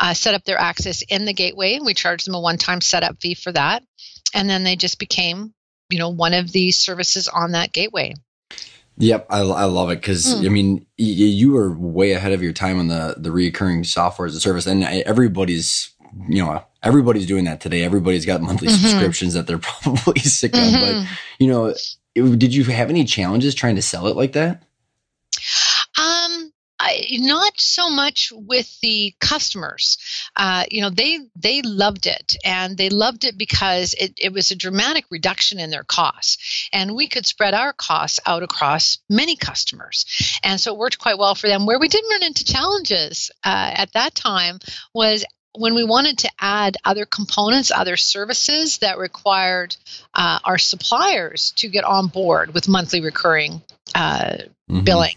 uh, 0.00 0.14
set 0.14 0.34
up 0.34 0.44
their 0.44 0.58
access 0.58 1.02
in 1.02 1.24
the 1.24 1.32
gateway. 1.32 1.78
We 1.82 1.94
charged 1.94 2.26
them 2.26 2.34
a 2.34 2.40
one-time 2.40 2.80
setup 2.80 3.20
fee 3.20 3.34
for 3.34 3.52
that, 3.52 3.84
and 4.34 4.50
then 4.50 4.64
they 4.64 4.76
just 4.76 4.98
became, 4.98 5.54
you 5.90 5.98
know, 5.98 6.10
one 6.10 6.34
of 6.34 6.50
the 6.50 6.72
services 6.72 7.28
on 7.28 7.52
that 7.52 7.72
gateway. 7.72 8.14
Yep, 8.98 9.26
I, 9.28 9.40
I 9.40 9.64
love 9.64 9.90
it 9.90 9.96
because 9.96 10.24
mm. 10.24 10.46
I 10.46 10.48
mean 10.48 10.86
you, 10.96 11.26
you 11.26 11.52
were 11.52 11.76
way 11.76 12.12
ahead 12.12 12.32
of 12.32 12.42
your 12.42 12.52
time 12.52 12.78
on 12.78 12.88
the 12.88 13.14
the 13.16 13.30
reoccurring 13.30 13.84
software 13.86 14.26
as 14.26 14.36
a 14.36 14.40
service, 14.40 14.66
and 14.66 14.84
everybody's 14.84 15.90
you 16.28 16.44
know 16.44 16.64
everybody's 16.82 17.26
doing 17.26 17.44
that 17.44 17.60
today. 17.60 17.82
Everybody's 17.82 18.24
got 18.24 18.40
monthly 18.40 18.68
mm-hmm. 18.68 18.86
subscriptions 18.86 19.34
that 19.34 19.46
they're 19.46 19.58
probably 19.82 20.20
sick 20.20 20.52
mm-hmm. 20.52 20.74
of. 20.74 20.80
But 20.80 20.94
mm-hmm. 20.94 21.14
you 21.38 21.48
know, 21.48 21.74
it, 22.14 22.38
did 22.38 22.54
you 22.54 22.64
have 22.64 22.90
any 22.90 23.04
challenges 23.04 23.54
trying 23.54 23.76
to 23.76 23.82
sell 23.82 24.06
it 24.06 24.16
like 24.16 24.32
that? 24.32 24.62
I, 26.84 27.06
not 27.12 27.58
so 27.58 27.88
much 27.88 28.30
with 28.34 28.78
the 28.80 29.14
customers. 29.18 29.96
Uh, 30.36 30.64
you 30.70 30.82
know, 30.82 30.90
they 30.90 31.18
they 31.34 31.62
loved 31.62 32.06
it, 32.06 32.36
and 32.44 32.76
they 32.76 32.90
loved 32.90 33.24
it 33.24 33.38
because 33.38 33.94
it, 33.94 34.18
it 34.20 34.32
was 34.32 34.50
a 34.50 34.56
dramatic 34.56 35.06
reduction 35.10 35.58
in 35.58 35.70
their 35.70 35.82
costs, 35.84 36.68
and 36.72 36.94
we 36.94 37.08
could 37.08 37.24
spread 37.24 37.54
our 37.54 37.72
costs 37.72 38.20
out 38.26 38.42
across 38.42 38.98
many 39.08 39.34
customers, 39.34 40.38
and 40.44 40.60
so 40.60 40.74
it 40.74 40.78
worked 40.78 40.98
quite 40.98 41.18
well 41.18 41.34
for 41.34 41.48
them. 41.48 41.64
Where 41.64 41.78
we 41.78 41.88
did 41.88 42.04
run 42.10 42.22
into 42.22 42.44
challenges 42.44 43.30
uh, 43.44 43.72
at 43.74 43.92
that 43.94 44.14
time 44.14 44.58
was 44.92 45.24
when 45.56 45.74
we 45.74 45.84
wanted 45.84 46.18
to 46.18 46.30
add 46.38 46.76
other 46.84 47.06
components, 47.06 47.70
other 47.74 47.96
services 47.96 48.78
that 48.78 48.98
required 48.98 49.74
uh, 50.12 50.40
our 50.44 50.58
suppliers 50.58 51.52
to 51.56 51.68
get 51.68 51.84
on 51.84 52.08
board 52.08 52.52
with 52.52 52.68
monthly 52.68 53.00
recurring 53.00 53.62
uh, 53.94 54.36
mm-hmm. 54.68 54.80
billing 54.84 55.14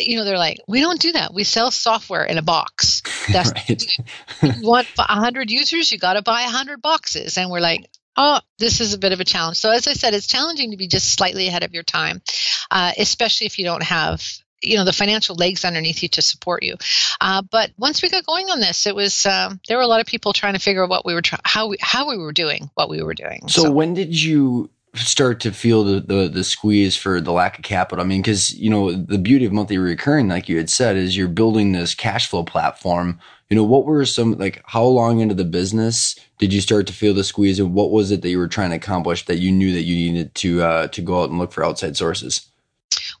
you 0.00 0.16
know, 0.16 0.24
they're 0.24 0.38
like, 0.38 0.58
we 0.66 0.80
don't 0.80 1.00
do 1.00 1.12
that. 1.12 1.32
We 1.32 1.44
sell 1.44 1.70
software 1.70 2.24
in 2.24 2.38
a 2.38 2.42
box. 2.42 3.02
That's 3.32 3.52
right. 3.52 3.98
you 4.42 4.66
want 4.68 4.88
hundred 4.98 5.50
users, 5.50 5.90
you 5.92 5.98
got 5.98 6.14
to 6.14 6.22
buy 6.22 6.42
hundred 6.42 6.82
boxes, 6.82 7.38
and 7.38 7.50
we're 7.50 7.60
like, 7.60 7.86
oh, 8.16 8.40
this 8.58 8.80
is 8.80 8.94
a 8.94 8.98
bit 8.98 9.12
of 9.12 9.20
a 9.20 9.24
challenge. 9.24 9.58
So 9.58 9.70
as 9.70 9.86
I 9.86 9.92
said, 9.92 10.14
it's 10.14 10.26
challenging 10.26 10.70
to 10.70 10.76
be 10.76 10.88
just 10.88 11.12
slightly 11.12 11.48
ahead 11.48 11.62
of 11.62 11.74
your 11.74 11.82
time, 11.82 12.22
uh, 12.70 12.92
especially 12.98 13.46
if 13.46 13.58
you 13.58 13.64
don't 13.64 13.82
have 13.82 14.22
you 14.62 14.76
know 14.76 14.84
the 14.84 14.92
financial 14.92 15.36
legs 15.36 15.64
underneath 15.64 16.02
you 16.02 16.08
to 16.10 16.22
support 16.22 16.62
you. 16.62 16.76
Uh, 17.20 17.42
but 17.42 17.70
once 17.76 18.02
we 18.02 18.08
got 18.08 18.26
going 18.26 18.50
on 18.50 18.60
this, 18.60 18.86
it 18.86 18.94
was 18.94 19.26
um, 19.26 19.60
there 19.68 19.76
were 19.76 19.82
a 19.82 19.88
lot 19.88 20.00
of 20.00 20.06
people 20.06 20.32
trying 20.32 20.54
to 20.54 20.60
figure 20.60 20.82
out 20.82 20.90
what 20.90 21.04
we 21.04 21.14
were 21.14 21.22
trying, 21.22 21.42
how 21.44 21.68
we 21.68 21.76
how 21.80 22.08
we 22.08 22.16
were 22.16 22.32
doing 22.32 22.70
what 22.74 22.88
we 22.88 23.02
were 23.02 23.14
doing. 23.14 23.48
So, 23.48 23.62
so, 23.62 23.70
when 23.70 23.94
did 23.94 24.20
you 24.20 24.70
start 24.96 25.40
to 25.40 25.52
feel 25.52 25.84
the, 25.84 26.00
the, 26.00 26.28
the 26.28 26.44
squeeze 26.44 26.96
for 26.96 27.20
the 27.20 27.32
lack 27.32 27.58
of 27.58 27.64
capital. 27.64 28.04
I 28.04 28.06
mean, 28.06 28.22
because 28.22 28.54
you 28.54 28.70
know 28.70 28.92
the 28.92 29.18
beauty 29.18 29.44
of 29.44 29.52
monthly 29.52 29.78
recurring, 29.78 30.28
like 30.28 30.48
you 30.48 30.56
had 30.56 30.70
said, 30.70 30.96
is 30.96 31.16
you're 31.16 31.28
building 31.28 31.72
this 31.72 31.94
cash 31.94 32.28
flow 32.28 32.44
platform. 32.44 33.18
You 33.50 33.56
know, 33.56 33.64
what 33.64 33.84
were 33.84 34.04
some 34.04 34.32
like 34.32 34.62
how 34.66 34.84
long 34.84 35.20
into 35.20 35.34
the 35.34 35.44
business 35.44 36.16
did 36.38 36.52
you 36.52 36.60
start 36.60 36.86
to 36.88 36.92
feel 36.92 37.14
the 37.14 37.24
squeeze, 37.24 37.60
and 37.60 37.74
what 37.74 37.90
was 37.90 38.10
it 38.10 38.22
that 38.22 38.28
you 38.28 38.38
were 38.38 38.48
trying 38.48 38.70
to 38.70 38.76
accomplish 38.76 39.24
that 39.26 39.38
you 39.38 39.52
knew 39.52 39.72
that 39.72 39.82
you 39.82 40.12
needed 40.12 40.34
to 40.36 40.62
uh, 40.62 40.86
to 40.88 41.02
go 41.02 41.22
out 41.22 41.30
and 41.30 41.38
look 41.38 41.52
for 41.52 41.64
outside 41.64 41.96
sources? 41.96 42.48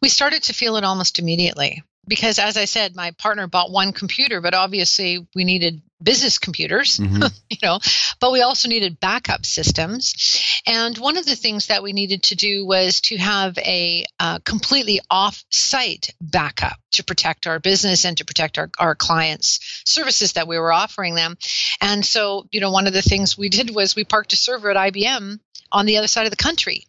We 0.00 0.08
started 0.08 0.42
to 0.44 0.52
feel 0.52 0.76
it 0.76 0.84
almost 0.84 1.18
immediately 1.18 1.82
because 2.08 2.38
as 2.38 2.56
I 2.56 2.64
said, 2.64 2.94
my 2.94 3.12
partner 3.12 3.46
bought 3.46 3.70
one 3.70 3.92
computer, 3.92 4.40
but 4.40 4.54
obviously 4.54 5.26
we 5.34 5.44
needed 5.44 5.82
business 6.02 6.38
computers, 6.38 6.96
mm-hmm. 7.00 7.22
you 7.50 7.58
know, 7.62 7.78
but 8.20 8.32
we 8.32 8.42
also 8.42 8.68
needed 8.68 9.00
backup 9.00 9.46
systems. 9.46 10.62
And 10.66 10.96
one 10.98 11.16
of 11.16 11.26
the 11.26 11.36
things 11.36 11.66
that 11.66 11.82
we 11.82 11.92
needed 11.92 12.24
to 12.24 12.34
do 12.34 12.66
was 12.66 13.00
to 13.02 13.16
have 13.16 13.56
a 13.58 14.04
uh, 14.18 14.38
completely 14.40 15.00
off 15.10 15.44
site 15.50 16.14
backup 16.20 16.78
to 16.92 17.04
protect 17.04 17.46
our 17.46 17.58
business 17.58 18.04
and 18.04 18.16
to 18.18 18.24
protect 18.24 18.58
our, 18.58 18.70
our 18.78 18.94
clients' 18.94 19.82
services 19.84 20.34
that 20.34 20.48
we 20.48 20.58
were 20.58 20.72
offering 20.72 21.14
them. 21.14 21.36
And 21.80 22.04
so, 22.04 22.46
you 22.50 22.60
know, 22.60 22.70
one 22.70 22.86
of 22.86 22.92
the 22.92 23.02
things 23.02 23.38
we 23.38 23.48
did 23.48 23.74
was 23.74 23.96
we 23.96 24.04
parked 24.04 24.32
a 24.32 24.36
server 24.36 24.70
at 24.70 24.92
IBM 24.92 25.38
on 25.72 25.86
the 25.86 25.98
other 25.98 26.06
side 26.06 26.26
of 26.26 26.30
the 26.30 26.36
country 26.36 26.86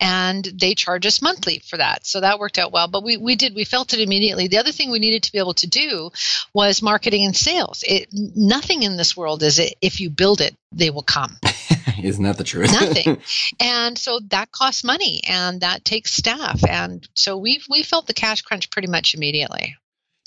and 0.00 0.44
they 0.44 0.74
charge 0.74 1.06
us 1.06 1.22
monthly 1.22 1.60
for 1.60 1.76
that. 1.76 2.06
So 2.06 2.20
that 2.20 2.38
worked 2.38 2.58
out 2.58 2.72
well. 2.72 2.88
But 2.88 3.04
we, 3.04 3.16
we 3.16 3.36
did, 3.36 3.54
we 3.54 3.64
felt 3.64 3.92
it 3.92 4.00
immediately. 4.00 4.48
The 4.48 4.58
other 4.58 4.72
thing 4.72 4.90
we 4.90 4.98
needed 4.98 5.24
to 5.24 5.32
be 5.32 5.38
able 5.38 5.54
to 5.54 5.66
do 5.66 6.10
was 6.52 6.82
marketing 6.82 7.24
and 7.24 7.36
sales. 7.36 7.84
It, 7.86 8.08
nothing 8.12 8.82
in 8.82 8.96
this 8.96 9.16
world 9.16 9.42
is 9.42 9.58
it, 9.58 9.74
if 9.80 10.00
you 10.00 10.10
build 10.10 10.40
it, 10.40 10.54
they 10.72 10.90
will 10.90 11.02
come. 11.02 11.36
Isn't 12.02 12.24
that 12.24 12.38
the 12.38 12.44
truth? 12.44 12.72
Nothing. 12.72 13.18
And 13.60 13.98
so 13.98 14.20
that 14.28 14.52
costs 14.52 14.84
money 14.84 15.20
and 15.26 15.62
that 15.62 15.84
takes 15.84 16.12
staff. 16.12 16.62
And 16.68 17.06
so 17.14 17.36
we 17.36 17.60
we 17.68 17.82
felt 17.82 18.06
the 18.06 18.14
cash 18.14 18.42
crunch 18.42 18.70
pretty 18.70 18.88
much 18.88 19.14
immediately. 19.14 19.76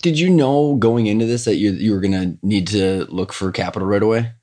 Did 0.01 0.19
you 0.19 0.29
know 0.29 0.75
going 0.75 1.07
into 1.07 1.25
this 1.25 1.45
that 1.45 1.55
you 1.55 1.71
you 1.71 1.93
were 1.93 2.01
going 2.01 2.11
to 2.13 2.37
need 2.45 2.67
to 2.67 3.05
look 3.09 3.31
for 3.31 3.51
capital 3.51 3.87
right 3.87 4.01
away? 4.01 4.33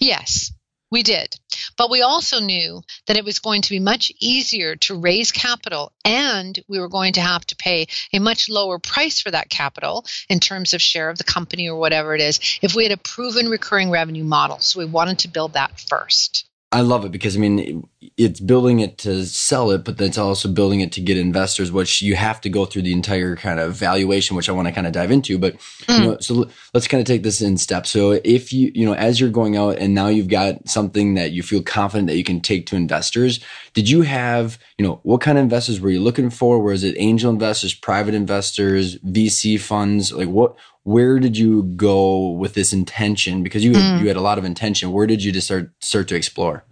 Yes. 0.00 0.52
We 0.96 1.02
did. 1.02 1.36
But 1.76 1.90
we 1.90 2.00
also 2.00 2.40
knew 2.40 2.80
that 3.06 3.18
it 3.18 3.24
was 3.26 3.38
going 3.38 3.60
to 3.60 3.68
be 3.68 3.80
much 3.80 4.10
easier 4.18 4.76
to 4.76 4.98
raise 4.98 5.30
capital 5.30 5.92
and 6.06 6.58
we 6.68 6.80
were 6.80 6.88
going 6.88 7.12
to 7.12 7.20
have 7.20 7.44
to 7.48 7.56
pay 7.56 7.88
a 8.14 8.18
much 8.18 8.48
lower 8.48 8.78
price 8.78 9.20
for 9.20 9.30
that 9.30 9.50
capital 9.50 10.06
in 10.30 10.40
terms 10.40 10.72
of 10.72 10.80
share 10.80 11.10
of 11.10 11.18
the 11.18 11.24
company 11.24 11.68
or 11.68 11.78
whatever 11.78 12.14
it 12.14 12.22
is 12.22 12.40
if 12.62 12.74
we 12.74 12.84
had 12.84 12.92
a 12.92 12.96
proven 12.96 13.50
recurring 13.50 13.90
revenue 13.90 14.24
model. 14.24 14.58
So 14.60 14.78
we 14.78 14.86
wanted 14.86 15.18
to 15.18 15.28
build 15.28 15.52
that 15.52 15.78
first. 15.78 16.46
I 16.72 16.80
love 16.80 17.04
it 17.04 17.12
because 17.12 17.36
I 17.36 17.38
mean 17.38 17.88
it's 18.16 18.40
building 18.40 18.80
it 18.80 18.98
to 18.98 19.24
sell 19.24 19.70
it, 19.70 19.84
but 19.84 20.00
it's 20.00 20.18
also 20.18 20.48
building 20.48 20.80
it 20.80 20.90
to 20.92 21.00
get 21.00 21.16
investors, 21.16 21.70
which 21.70 22.02
you 22.02 22.16
have 22.16 22.40
to 22.40 22.48
go 22.48 22.64
through 22.64 22.82
the 22.82 22.92
entire 22.92 23.36
kind 23.36 23.60
of 23.60 23.74
valuation, 23.74 24.36
which 24.36 24.48
I 24.48 24.52
want 24.52 24.66
to 24.66 24.74
kind 24.74 24.86
of 24.86 24.92
dive 24.92 25.12
into. 25.12 25.38
But 25.38 25.56
mm. 25.58 25.98
you 25.98 26.04
know, 26.04 26.16
so 26.20 26.50
let's 26.74 26.88
kind 26.88 27.00
of 27.00 27.06
take 27.06 27.22
this 27.22 27.40
in 27.40 27.56
steps. 27.56 27.90
So 27.90 28.20
if 28.24 28.52
you 28.52 28.72
you 28.74 28.84
know 28.84 28.94
as 28.94 29.20
you're 29.20 29.30
going 29.30 29.56
out 29.56 29.78
and 29.78 29.94
now 29.94 30.08
you've 30.08 30.28
got 30.28 30.68
something 30.68 31.14
that 31.14 31.30
you 31.30 31.44
feel 31.44 31.62
confident 31.62 32.08
that 32.08 32.16
you 32.16 32.24
can 32.24 32.40
take 32.40 32.66
to 32.66 32.76
investors, 32.76 33.38
did 33.72 33.88
you 33.88 34.02
have 34.02 34.58
you 34.76 34.84
know 34.84 34.98
what 35.04 35.20
kind 35.20 35.38
of 35.38 35.44
investors 35.44 35.80
were 35.80 35.90
you 35.90 36.00
looking 36.00 36.30
for? 36.30 36.60
Was 36.60 36.82
it 36.82 36.96
angel 36.98 37.30
investors, 37.30 37.74
private 37.74 38.14
investors, 38.14 38.98
VC 38.98 39.60
funds? 39.60 40.12
Like 40.12 40.28
what 40.28 40.56
where 40.86 41.18
did 41.18 41.36
you 41.36 41.64
go 41.64 42.30
with 42.30 42.54
this 42.54 42.72
intention? 42.72 43.42
Because 43.42 43.64
you 43.64 43.72
mm. 43.72 44.00
you 44.00 44.06
had 44.06 44.16
a 44.16 44.20
lot 44.20 44.38
of 44.38 44.44
intention. 44.44 44.92
Where 44.92 45.08
did 45.08 45.22
you 45.22 45.32
just 45.32 45.48
start 45.48 45.72
start 45.80 46.06
to 46.08 46.14
explore? 46.14 46.64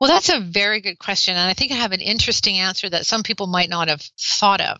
Well, 0.00 0.10
that's 0.10 0.30
a 0.30 0.40
very 0.40 0.80
good 0.80 0.98
question. 0.98 1.36
And 1.36 1.48
I 1.48 1.52
think 1.52 1.72
I 1.72 1.76
have 1.76 1.92
an 1.92 2.00
interesting 2.00 2.56
answer 2.56 2.88
that 2.88 3.04
some 3.04 3.22
people 3.22 3.46
might 3.46 3.68
not 3.68 3.88
have 3.88 4.00
thought 4.18 4.62
of. 4.62 4.78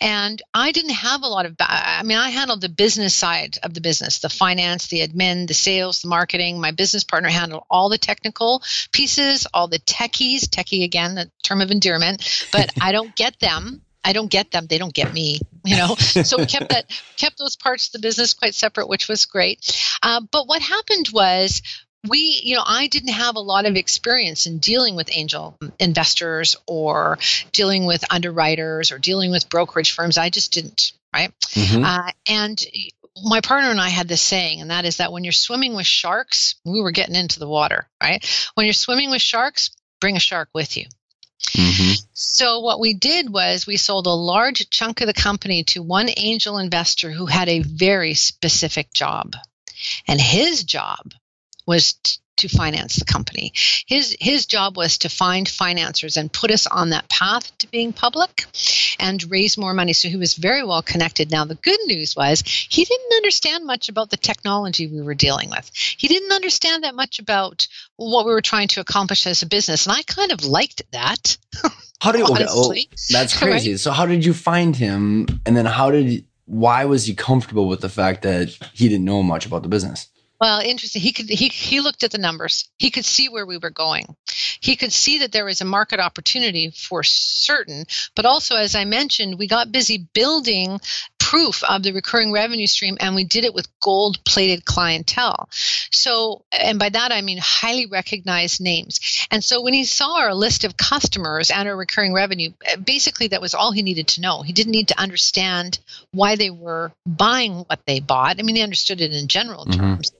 And 0.00 0.42
I 0.52 0.72
didn't 0.72 0.94
have 0.94 1.22
a 1.22 1.28
lot 1.28 1.46
of, 1.46 1.54
I 1.60 2.02
mean, 2.04 2.18
I 2.18 2.30
handled 2.30 2.60
the 2.60 2.68
business 2.68 3.14
side 3.14 3.58
of 3.62 3.72
the 3.74 3.80
business, 3.80 4.18
the 4.18 4.28
finance, 4.28 4.88
the 4.88 5.06
admin, 5.06 5.46
the 5.46 5.54
sales, 5.54 6.02
the 6.02 6.08
marketing. 6.08 6.60
My 6.60 6.70
business 6.72 7.04
partner 7.04 7.28
handled 7.28 7.64
all 7.68 7.88
the 7.88 7.98
technical 7.98 8.62
pieces, 8.92 9.46
all 9.52 9.66
the 9.66 9.80
techies, 9.80 10.42
techie 10.42 10.84
again, 10.84 11.14
the 11.14 11.30
term 11.42 11.60
of 11.60 11.70
endearment, 11.70 12.48
but 12.52 12.70
I 12.80 12.92
don't 12.92 13.14
get 13.14 13.38
them. 13.40 13.82
I 14.04 14.12
don't 14.12 14.30
get 14.30 14.50
them. 14.50 14.66
They 14.66 14.78
don't 14.78 14.94
get 14.94 15.12
me, 15.12 15.40
you 15.64 15.76
know. 15.76 15.94
so 15.98 16.38
we 16.38 16.46
kept 16.46 16.68
that, 16.68 16.84
kept 17.16 17.38
those 17.38 17.56
parts 17.56 17.88
of 17.88 17.92
the 17.92 17.98
business 18.00 18.34
quite 18.34 18.54
separate, 18.54 18.88
which 18.88 19.08
was 19.08 19.26
great. 19.26 19.98
Uh, 20.02 20.20
but 20.30 20.46
what 20.46 20.62
happened 20.62 21.08
was 21.12 21.62
we, 22.06 22.40
you 22.44 22.54
know, 22.56 22.62
I 22.64 22.86
didn't 22.86 23.14
have 23.14 23.36
a 23.36 23.40
lot 23.40 23.66
of 23.66 23.76
experience 23.76 24.46
in 24.46 24.58
dealing 24.58 24.94
with 24.94 25.08
angel 25.10 25.58
investors 25.78 26.56
or 26.66 27.18
dealing 27.52 27.86
with 27.86 28.04
underwriters 28.12 28.92
or 28.92 28.98
dealing 28.98 29.30
with 29.30 29.48
brokerage 29.48 29.92
firms. 29.92 30.18
I 30.18 30.28
just 30.28 30.52
didn't, 30.52 30.92
right? 31.14 31.32
Mm-hmm. 31.54 31.84
Uh, 31.84 32.10
and 32.28 32.62
my 33.22 33.40
partner 33.40 33.70
and 33.70 33.80
I 33.80 33.88
had 33.88 34.08
this 34.08 34.22
saying, 34.22 34.60
and 34.60 34.70
that 34.70 34.84
is 34.84 34.98
that 34.98 35.12
when 35.12 35.24
you're 35.24 35.32
swimming 35.32 35.74
with 35.74 35.86
sharks, 35.86 36.56
we 36.64 36.80
were 36.80 36.90
getting 36.90 37.14
into 37.14 37.38
the 37.38 37.48
water, 37.48 37.86
right? 38.02 38.24
When 38.54 38.66
you're 38.66 38.72
swimming 38.72 39.10
with 39.10 39.22
sharks, 39.22 39.70
bring 40.00 40.16
a 40.16 40.20
shark 40.20 40.48
with 40.52 40.76
you. 40.76 40.86
Mm-hmm. 41.56 41.92
So, 42.12 42.60
what 42.60 42.80
we 42.80 42.94
did 42.94 43.30
was 43.30 43.66
we 43.66 43.76
sold 43.76 44.06
a 44.06 44.10
large 44.10 44.68
chunk 44.70 45.00
of 45.00 45.06
the 45.06 45.14
company 45.14 45.64
to 45.64 45.82
one 45.82 46.08
angel 46.16 46.58
investor 46.58 47.10
who 47.10 47.26
had 47.26 47.48
a 47.48 47.60
very 47.60 48.14
specific 48.14 48.92
job. 48.92 49.34
And 50.08 50.20
his 50.20 50.64
job 50.64 51.12
was 51.66 51.94
to 52.36 52.48
finance 52.48 52.96
the 52.96 53.04
company. 53.04 53.52
His 53.86 54.16
his 54.20 54.46
job 54.46 54.76
was 54.76 54.98
to 54.98 55.08
find 55.08 55.48
financiers 55.48 56.16
and 56.16 56.32
put 56.32 56.50
us 56.50 56.66
on 56.66 56.90
that 56.90 57.08
path 57.08 57.56
to 57.58 57.70
being 57.70 57.92
public 57.92 58.46
and 58.98 59.30
raise 59.30 59.56
more 59.58 59.74
money. 59.74 59.92
So 59.92 60.08
he 60.08 60.16
was 60.16 60.34
very 60.34 60.64
well 60.64 60.82
connected. 60.82 61.30
Now 61.30 61.44
the 61.44 61.54
good 61.54 61.80
news 61.86 62.14
was 62.16 62.42
he 62.46 62.84
didn't 62.84 63.16
understand 63.16 63.66
much 63.66 63.88
about 63.88 64.10
the 64.10 64.16
technology 64.16 64.86
we 64.86 65.02
were 65.02 65.14
dealing 65.14 65.50
with. 65.50 65.70
He 65.74 66.08
didn't 66.08 66.32
understand 66.32 66.84
that 66.84 66.94
much 66.94 67.18
about 67.18 67.66
what 67.96 68.26
we 68.26 68.32
were 68.32 68.42
trying 68.42 68.68
to 68.68 68.80
accomplish 68.80 69.26
as 69.26 69.42
a 69.42 69.46
business, 69.46 69.86
and 69.86 69.96
I 69.96 70.02
kind 70.02 70.32
of 70.32 70.44
liked 70.44 70.82
that. 70.92 71.36
How 72.00 72.12
did 72.12 72.22
okay, 72.22 72.44
oh, 72.48 72.74
that's 73.10 73.38
crazy. 73.38 73.70
Right? 73.70 73.80
So 73.80 73.90
how 73.90 74.04
did 74.04 74.26
you 74.26 74.34
find 74.34 74.76
him, 74.76 75.26
and 75.46 75.56
then 75.56 75.64
how 75.64 75.90
did 75.90 76.26
why 76.44 76.84
was 76.84 77.06
he 77.06 77.14
comfortable 77.14 77.66
with 77.66 77.80
the 77.80 77.88
fact 77.88 78.22
that 78.22 78.50
he 78.74 78.88
didn't 78.88 79.06
know 79.06 79.22
much 79.22 79.46
about 79.46 79.62
the 79.62 79.68
business? 79.68 80.08
Well, 80.44 80.60
interesting. 80.60 81.00
He 81.00 81.12
could 81.12 81.30
he 81.30 81.48
he 81.48 81.80
looked 81.80 82.04
at 82.04 82.10
the 82.10 82.18
numbers. 82.18 82.68
He 82.78 82.90
could 82.90 83.06
see 83.06 83.30
where 83.30 83.46
we 83.46 83.56
were 83.56 83.70
going. 83.70 84.14
He 84.60 84.76
could 84.76 84.92
see 84.92 85.20
that 85.20 85.32
there 85.32 85.46
was 85.46 85.62
a 85.62 85.64
market 85.64 86.00
opportunity 86.00 86.70
for 86.70 87.02
certain, 87.02 87.86
but 88.14 88.26
also 88.26 88.54
as 88.56 88.74
I 88.74 88.84
mentioned, 88.84 89.38
we 89.38 89.46
got 89.46 89.72
busy 89.72 90.06
building 90.12 90.80
proof 91.18 91.64
of 91.64 91.82
the 91.82 91.92
recurring 91.92 92.30
revenue 92.30 92.66
stream 92.66 92.98
and 93.00 93.14
we 93.14 93.24
did 93.24 93.46
it 93.46 93.54
with 93.54 93.66
gold-plated 93.80 94.66
clientele. 94.66 95.48
So, 95.90 96.44
and 96.52 96.78
by 96.78 96.90
that 96.90 97.10
I 97.10 97.22
mean 97.22 97.38
highly 97.38 97.86
recognized 97.86 98.60
names. 98.60 99.26
And 99.30 99.42
so 99.42 99.62
when 99.62 99.72
he 99.72 99.86
saw 99.86 100.18
our 100.18 100.34
list 100.34 100.64
of 100.64 100.76
customers 100.76 101.50
and 101.50 101.66
our 101.66 101.74
recurring 101.74 102.12
revenue, 102.12 102.50
basically 102.84 103.28
that 103.28 103.40
was 103.40 103.54
all 103.54 103.72
he 103.72 103.80
needed 103.80 104.08
to 104.08 104.20
know. 104.20 104.42
He 104.42 104.52
didn't 104.52 104.72
need 104.72 104.88
to 104.88 105.00
understand 105.00 105.78
why 106.10 106.36
they 106.36 106.50
were 106.50 106.92
buying 107.06 107.60
what 107.60 107.80
they 107.86 108.00
bought. 108.00 108.38
I 108.38 108.42
mean, 108.42 108.56
he 108.56 108.62
understood 108.62 109.00
it 109.00 109.14
in 109.14 109.26
general 109.26 109.64
mm-hmm. 109.64 109.80
terms 109.80 110.12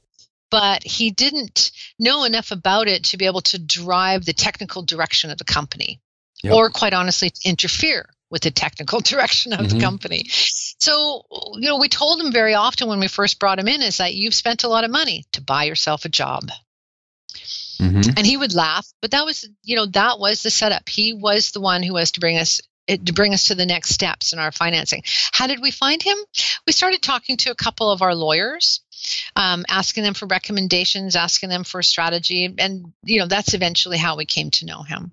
but 0.55 0.85
he 0.85 1.11
didn't 1.11 1.73
know 1.99 2.23
enough 2.23 2.53
about 2.53 2.87
it 2.87 3.03
to 3.03 3.17
be 3.17 3.27
able 3.27 3.41
to 3.41 3.59
drive 3.59 4.25
the 4.25 4.33
technical 4.33 4.83
direction 4.83 5.33
of 5.33 5.39
the 5.39 5.45
company 5.45 6.01
yep. 6.45 6.55
or 6.55 6.71
quite 6.71 6.95
honestly 6.95 7.33
interfere 7.45 8.09
with 8.31 8.43
the 8.43 8.53
technical 8.53 9.01
direction 9.13 9.53
of 9.53 9.59
mm-hmm. 9.59 9.79
the 9.79 9.85
company 9.85 10.27
so 10.29 11.25
you 11.57 11.69
know 11.69 11.79
we 11.79 11.89
told 11.89 12.21
him 12.21 12.31
very 12.31 12.55
often 12.55 12.87
when 12.87 13.01
we 13.01 13.09
first 13.09 13.41
brought 13.41 13.59
him 13.59 13.67
in 13.67 13.83
is 13.83 13.97
that 13.97 14.15
you've 14.15 14.33
spent 14.33 14.63
a 14.63 14.69
lot 14.69 14.85
of 14.85 14.93
money 14.93 15.25
to 15.33 15.43
buy 15.43 15.65
yourself 15.65 16.05
a 16.05 16.09
job 16.09 16.45
mm-hmm. 17.81 18.11
and 18.17 18.25
he 18.25 18.37
would 18.37 18.55
laugh 18.55 18.87
but 19.03 19.11
that 19.11 19.25
was 19.25 19.49
you 19.65 19.75
know 19.75 19.87
that 19.87 20.21
was 20.21 20.45
the 20.45 20.51
setup 20.51 20.89
he 20.89 21.13
was 21.13 21.51
the 21.51 21.61
one 21.61 21.83
who 21.83 21.95
was 21.95 22.13
to 22.13 22.21
bring 22.21 22.39
us 22.39 22.61
to 22.89 23.13
bring 23.13 23.33
us 23.33 23.45
to 23.45 23.55
the 23.55 23.67
next 23.67 23.91
steps 23.91 24.33
in 24.33 24.39
our 24.39 24.53
financing. 24.53 25.03
How 25.33 25.47
did 25.47 25.61
we 25.61 25.71
find 25.71 26.03
him? 26.03 26.19
We 26.67 26.73
started 26.73 27.03
talking 27.03 27.37
to 27.39 27.51
a 27.51 27.55
couple 27.55 27.91
of 27.91 28.03
our 28.03 28.15
lawyers, 28.15 28.81
um, 29.37 29.65
asking 29.69 30.05
them 30.05 30.15
for 30.15 30.27
recommendations, 30.27 31.17
asking 31.17 31.49
them 31.49 31.65
for 31.65 31.83
strategy, 31.83 32.55
and 32.59 32.93
you 33.05 33.21
know 33.21 33.27
that's 33.27 33.55
eventually 33.55 33.99
how 33.99 34.17
we 34.17 34.25
came 34.25 34.51
to 34.53 34.67
know 34.67 34.83
him. 34.83 35.13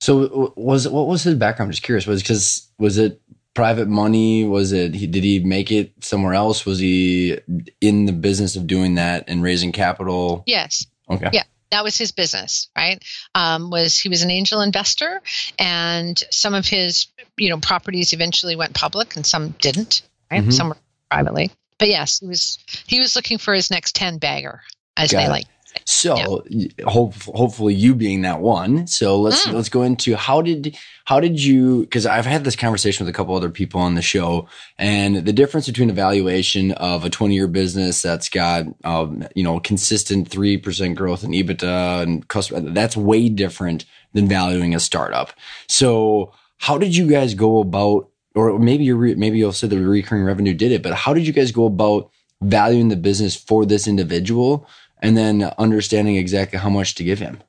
So 0.00 0.52
was 0.56 0.88
what 0.88 1.06
was 1.06 1.22
his 1.22 1.34
background? 1.34 1.68
I'm 1.68 1.72
just 1.72 1.82
curious. 1.82 2.06
Was 2.06 2.22
because 2.22 2.68
was 2.78 2.98
it 2.98 3.20
private 3.54 3.88
money? 3.88 4.44
Was 4.44 4.72
it 4.72 4.94
he, 4.94 5.06
did 5.06 5.24
he 5.24 5.40
make 5.40 5.72
it 5.72 5.92
somewhere 6.04 6.34
else? 6.34 6.64
Was 6.64 6.78
he 6.78 7.38
in 7.80 8.06
the 8.06 8.12
business 8.12 8.56
of 8.56 8.66
doing 8.66 8.96
that 8.96 9.24
and 9.28 9.42
raising 9.42 9.72
capital? 9.72 10.42
Yes. 10.46 10.86
Okay. 11.10 11.30
Yeah 11.32 11.44
that 11.70 11.84
was 11.84 11.96
his 11.96 12.12
business 12.12 12.68
right 12.76 13.02
um, 13.34 13.70
was 13.70 13.98
he 13.98 14.08
was 14.08 14.22
an 14.22 14.30
angel 14.30 14.60
investor 14.60 15.20
and 15.58 16.22
some 16.30 16.54
of 16.54 16.66
his 16.66 17.08
you 17.36 17.50
know 17.50 17.58
properties 17.58 18.12
eventually 18.12 18.56
went 18.56 18.74
public 18.74 19.16
and 19.16 19.26
some 19.26 19.50
didn't 19.60 20.02
right 20.30 20.42
mm-hmm. 20.42 20.50
some 20.50 20.70
were 20.70 20.76
privately 21.10 21.50
but 21.78 21.88
yes 21.88 22.20
he 22.20 22.26
was 22.26 22.58
he 22.86 23.00
was 23.00 23.16
looking 23.16 23.38
for 23.38 23.54
his 23.54 23.70
next 23.70 23.94
10 23.94 24.18
bagger 24.18 24.60
as 24.96 25.12
Got 25.12 25.18
they 25.18 25.26
it. 25.26 25.30
like 25.30 25.46
so 25.84 26.44
yeah. 26.48 26.68
hope, 26.86 27.14
hopefully 27.22 27.74
you 27.74 27.94
being 27.94 28.22
that 28.22 28.40
one. 28.40 28.86
So 28.86 29.20
let's 29.20 29.46
mm. 29.46 29.52
let's 29.52 29.68
go 29.68 29.82
into 29.82 30.16
how 30.16 30.42
did 30.42 30.76
how 31.04 31.20
did 31.20 31.42
you 31.42 31.80
because 31.80 32.06
I've 32.06 32.26
had 32.26 32.44
this 32.44 32.56
conversation 32.56 33.04
with 33.04 33.14
a 33.14 33.16
couple 33.16 33.34
other 33.34 33.50
people 33.50 33.80
on 33.80 33.94
the 33.94 34.02
show 34.02 34.48
and 34.76 35.16
the 35.16 35.32
difference 35.32 35.66
between 35.66 35.90
a 35.90 35.94
valuation 35.94 36.72
of 36.72 37.04
a 37.04 37.10
20 37.10 37.34
year 37.34 37.48
business 37.48 38.02
that's 38.02 38.28
got 38.28 38.66
um, 38.84 39.26
you 39.34 39.44
know 39.44 39.60
consistent 39.60 40.28
3% 40.30 40.94
growth 40.94 41.24
in 41.24 41.30
EBITDA 41.30 42.02
and 42.02 42.28
customer 42.28 42.60
that's 42.70 42.96
way 42.96 43.28
different 43.28 43.84
than 44.14 44.28
valuing 44.28 44.74
a 44.74 44.80
startup. 44.80 45.32
So 45.68 46.32
how 46.58 46.78
did 46.78 46.96
you 46.96 47.06
guys 47.06 47.34
go 47.34 47.60
about 47.60 48.10
or 48.38 48.58
maybe 48.58 48.84
you 48.84 48.96
maybe 49.16 49.38
you'll 49.38 49.52
say 49.52 49.66
the 49.66 49.80
recurring 49.80 50.22
revenue 50.22 50.54
did 50.54 50.72
it, 50.72 50.82
but 50.82 50.94
how 50.94 51.12
did 51.12 51.26
you 51.26 51.32
guys 51.32 51.50
go 51.50 51.66
about 51.66 52.10
valuing 52.40 52.88
the 52.88 52.96
business 52.96 53.34
for 53.34 53.66
this 53.66 53.88
individual 53.88 54.68
and 55.02 55.16
then 55.16 55.42
understanding 55.58 56.16
exactly 56.16 56.58
how 56.58 56.70
much 56.70 56.94
to 56.94 57.04
give 57.04 57.18
him? 57.18 57.42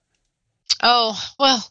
Oh, 0.82 1.22
well, 1.38 1.64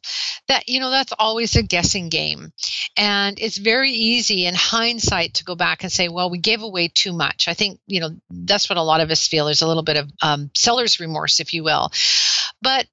that 0.48 0.68
you 0.68 0.81
know 0.81 0.90
that's 0.90 1.12
always 1.18 1.57
a 1.57 1.62
guessing 1.62 2.11
game. 2.11 2.52
And 2.96 3.38
it's 3.40 3.57
very 3.57 3.90
easy 3.90 4.46
in 4.46 4.54
hindsight 4.54 5.35
to 5.35 5.44
go 5.44 5.54
back 5.54 5.83
and 5.83 5.90
say, 5.90 6.09
well, 6.09 6.31
we 6.31 6.38
gave 6.38 6.62
away 6.62 6.88
too 6.88 7.12
much. 7.12 7.48
I 7.48 7.54
think, 7.54 7.81
you 7.87 8.00
know, 8.00 8.11
that's 8.28 8.68
what 8.68 8.76
a 8.76 8.83
lot 8.83 9.00
of 9.00 9.11
us 9.11 9.26
feel. 9.26 9.46
There's 9.46 9.62
a 9.62 9.68
little 9.68 9.85
bit 9.85 9.96
of 9.96 10.11
um, 10.20 10.50
seller's 10.54 11.00
remorse, 11.00 11.40
if 11.40 11.54
you 11.54 11.62
will. 11.64 11.90
But 12.61 12.87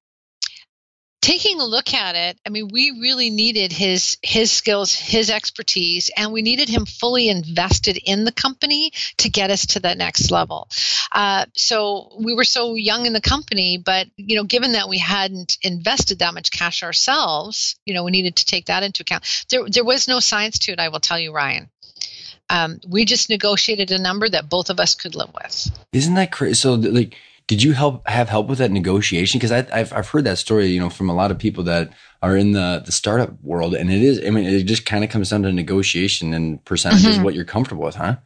taking 1.25 1.59
a 1.59 1.65
look 1.65 1.91
at 1.95 2.15
it, 2.15 2.37
I 2.45 2.49
mean, 2.49 2.67
we 2.71 2.99
really 3.01 3.31
needed 3.31 3.71
his 3.71 4.15
his 4.21 4.51
skills, 4.51 4.93
his 4.93 5.31
expertise, 5.31 6.11
and 6.15 6.31
we 6.31 6.43
needed 6.43 6.69
him 6.69 6.85
fully 6.85 7.29
invested 7.29 7.97
in 7.97 8.25
the 8.25 8.31
company 8.31 8.91
to 9.17 9.29
get 9.29 9.49
us 9.49 9.65
to 9.67 9.79
that 9.79 9.97
next 9.97 10.29
level. 10.29 10.69
Uh, 11.11 11.45
so 11.55 12.15
we 12.19 12.35
were 12.35 12.43
so 12.43 12.75
young 12.75 13.07
in 13.07 13.13
the 13.13 13.21
company, 13.21 13.81
but 13.83 14.05
you 14.17 14.35
know, 14.35 14.43
given 14.43 14.73
that 14.73 14.87
we 14.87 14.99
hadn't 14.99 15.57
invested 15.63 16.19
that 16.19 16.35
much 16.35 16.51
cash 16.51 16.83
ourselves, 16.83 17.75
you 17.85 17.95
know, 17.95 18.03
we 18.03 18.11
needed 18.11 18.35
to 18.35 18.45
take 18.45 18.67
that 18.67 18.83
into 18.83 19.01
account. 19.01 19.23
There, 19.49 19.67
there 19.67 19.83
was 19.83 20.07
no 20.07 20.19
science 20.19 20.59
to 20.59 20.73
it. 20.73 20.79
I 20.79 20.89
will 20.89 20.99
tell 20.99 21.19
you, 21.19 21.33
Ryan. 21.33 21.69
Um, 22.51 22.79
we 22.87 23.03
just 23.05 23.31
negotiated 23.31 23.89
a 23.89 23.97
number 23.97 24.29
that 24.29 24.47
both 24.47 24.69
of 24.69 24.79
us 24.79 24.93
could 24.93 25.15
live 25.15 25.33
with. 25.33 25.71
Isn't 25.91 26.13
that 26.13 26.31
crazy? 26.31 26.53
So, 26.53 26.75
like 26.75 27.15
did 27.47 27.61
you 27.61 27.73
help 27.73 28.07
have 28.07 28.29
help 28.29 28.47
with 28.47 28.57
that 28.57 28.71
negotiation? 28.71 29.37
Because 29.37 29.51
I've 29.51 29.93
I've 29.93 30.09
heard 30.09 30.23
that 30.23 30.37
story, 30.37 30.67
you 30.67 30.79
know, 30.79 30.89
from 30.89 31.09
a 31.09 31.13
lot 31.13 31.31
of 31.31 31.37
people 31.37 31.63
that 31.65 31.91
are 32.21 32.35
in 32.35 32.53
the 32.53 32.81
the 32.83 32.91
startup 32.91 33.41
world, 33.43 33.75
and 33.75 33.91
it 33.91 34.01
is. 34.01 34.19
I 34.25 34.31
mean, 34.31 34.45
it 34.45 34.63
just 34.63 34.85
kind 34.85 35.03
of 35.03 35.09
comes 35.09 35.29
down 35.29 35.43
to 35.43 35.51
negotiation 35.51 36.33
and 36.33 36.63
percentages, 36.65 37.15
mm-hmm. 37.15 37.23
what 37.23 37.35
you're 37.35 37.45
comfortable 37.45 37.83
with, 37.83 37.95
huh? 37.95 38.17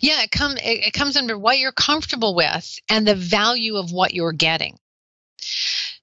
Yeah, 0.00 0.22
it 0.22 0.30
comes 0.30 0.56
it, 0.56 0.86
it 0.86 0.92
comes 0.92 1.16
under 1.16 1.38
what 1.38 1.58
you're 1.58 1.72
comfortable 1.72 2.34
with 2.34 2.78
and 2.90 3.06
the 3.06 3.14
value 3.14 3.76
of 3.76 3.90
what 3.90 4.12
you're 4.12 4.32
getting. 4.32 4.78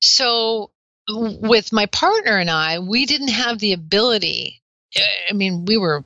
So, 0.01 0.71
with 1.07 1.71
my 1.71 1.85
partner 1.87 2.37
and 2.37 2.49
I, 2.49 2.79
we 2.79 3.05
didn't 3.05 3.29
have 3.29 3.59
the 3.59 3.73
ability. 3.73 4.61
I 5.29 5.33
mean, 5.33 5.65
we 5.65 5.77
were 5.77 6.03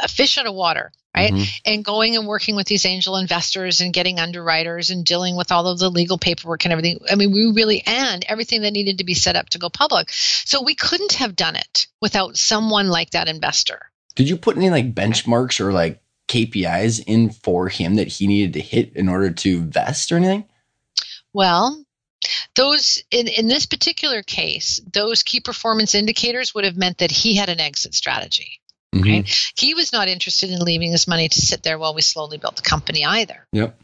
a 0.00 0.08
fish 0.08 0.38
out 0.38 0.46
of 0.46 0.54
water 0.54 0.92
right? 1.18 1.32
Mm-hmm. 1.32 1.44
And 1.64 1.84
going 1.84 2.16
and 2.16 2.26
working 2.26 2.56
with 2.56 2.66
these 2.66 2.86
angel 2.86 3.16
investors 3.16 3.80
and 3.80 3.92
getting 3.92 4.18
underwriters 4.18 4.90
and 4.90 5.04
dealing 5.04 5.36
with 5.36 5.52
all 5.52 5.66
of 5.66 5.78
the 5.78 5.90
legal 5.90 6.18
paperwork 6.18 6.64
and 6.64 6.72
everything. 6.72 7.00
I 7.10 7.14
mean, 7.14 7.32
we 7.32 7.52
really, 7.54 7.82
and 7.86 8.24
everything 8.28 8.62
that 8.62 8.72
needed 8.72 8.98
to 8.98 9.04
be 9.04 9.14
set 9.14 9.36
up 9.36 9.50
to 9.50 9.58
go 9.58 9.68
public. 9.68 10.10
So 10.10 10.62
we 10.62 10.74
couldn't 10.74 11.14
have 11.14 11.36
done 11.36 11.56
it 11.56 11.86
without 12.00 12.36
someone 12.36 12.88
like 12.88 13.10
that 13.10 13.28
investor. 13.28 13.90
Did 14.14 14.28
you 14.28 14.36
put 14.36 14.56
any 14.56 14.70
like 14.70 14.94
benchmarks 14.94 15.60
or 15.60 15.72
like 15.72 16.00
KPIs 16.28 17.02
in 17.06 17.30
for 17.30 17.68
him 17.68 17.96
that 17.96 18.08
he 18.08 18.26
needed 18.26 18.52
to 18.54 18.60
hit 18.60 18.94
in 18.94 19.08
order 19.08 19.30
to 19.30 19.62
vest 19.62 20.12
or 20.12 20.16
anything? 20.16 20.44
Well, 21.32 21.84
those 22.56 23.02
in, 23.10 23.28
in 23.28 23.48
this 23.48 23.66
particular 23.66 24.22
case, 24.22 24.80
those 24.92 25.22
key 25.22 25.40
performance 25.40 25.94
indicators 25.94 26.54
would 26.54 26.64
have 26.64 26.76
meant 26.76 26.98
that 26.98 27.10
he 27.10 27.36
had 27.36 27.48
an 27.48 27.60
exit 27.60 27.94
strategy. 27.94 28.57
Mm-hmm. 28.94 29.10
Right? 29.10 29.52
He 29.56 29.74
was 29.74 29.92
not 29.92 30.08
interested 30.08 30.50
in 30.50 30.60
leaving 30.60 30.92
his 30.92 31.06
money 31.06 31.28
to 31.28 31.40
sit 31.40 31.62
there 31.62 31.78
while 31.78 31.94
we 31.94 32.02
slowly 32.02 32.38
built 32.38 32.56
the 32.56 32.62
company 32.62 33.04
either. 33.04 33.46
Yep. 33.52 33.78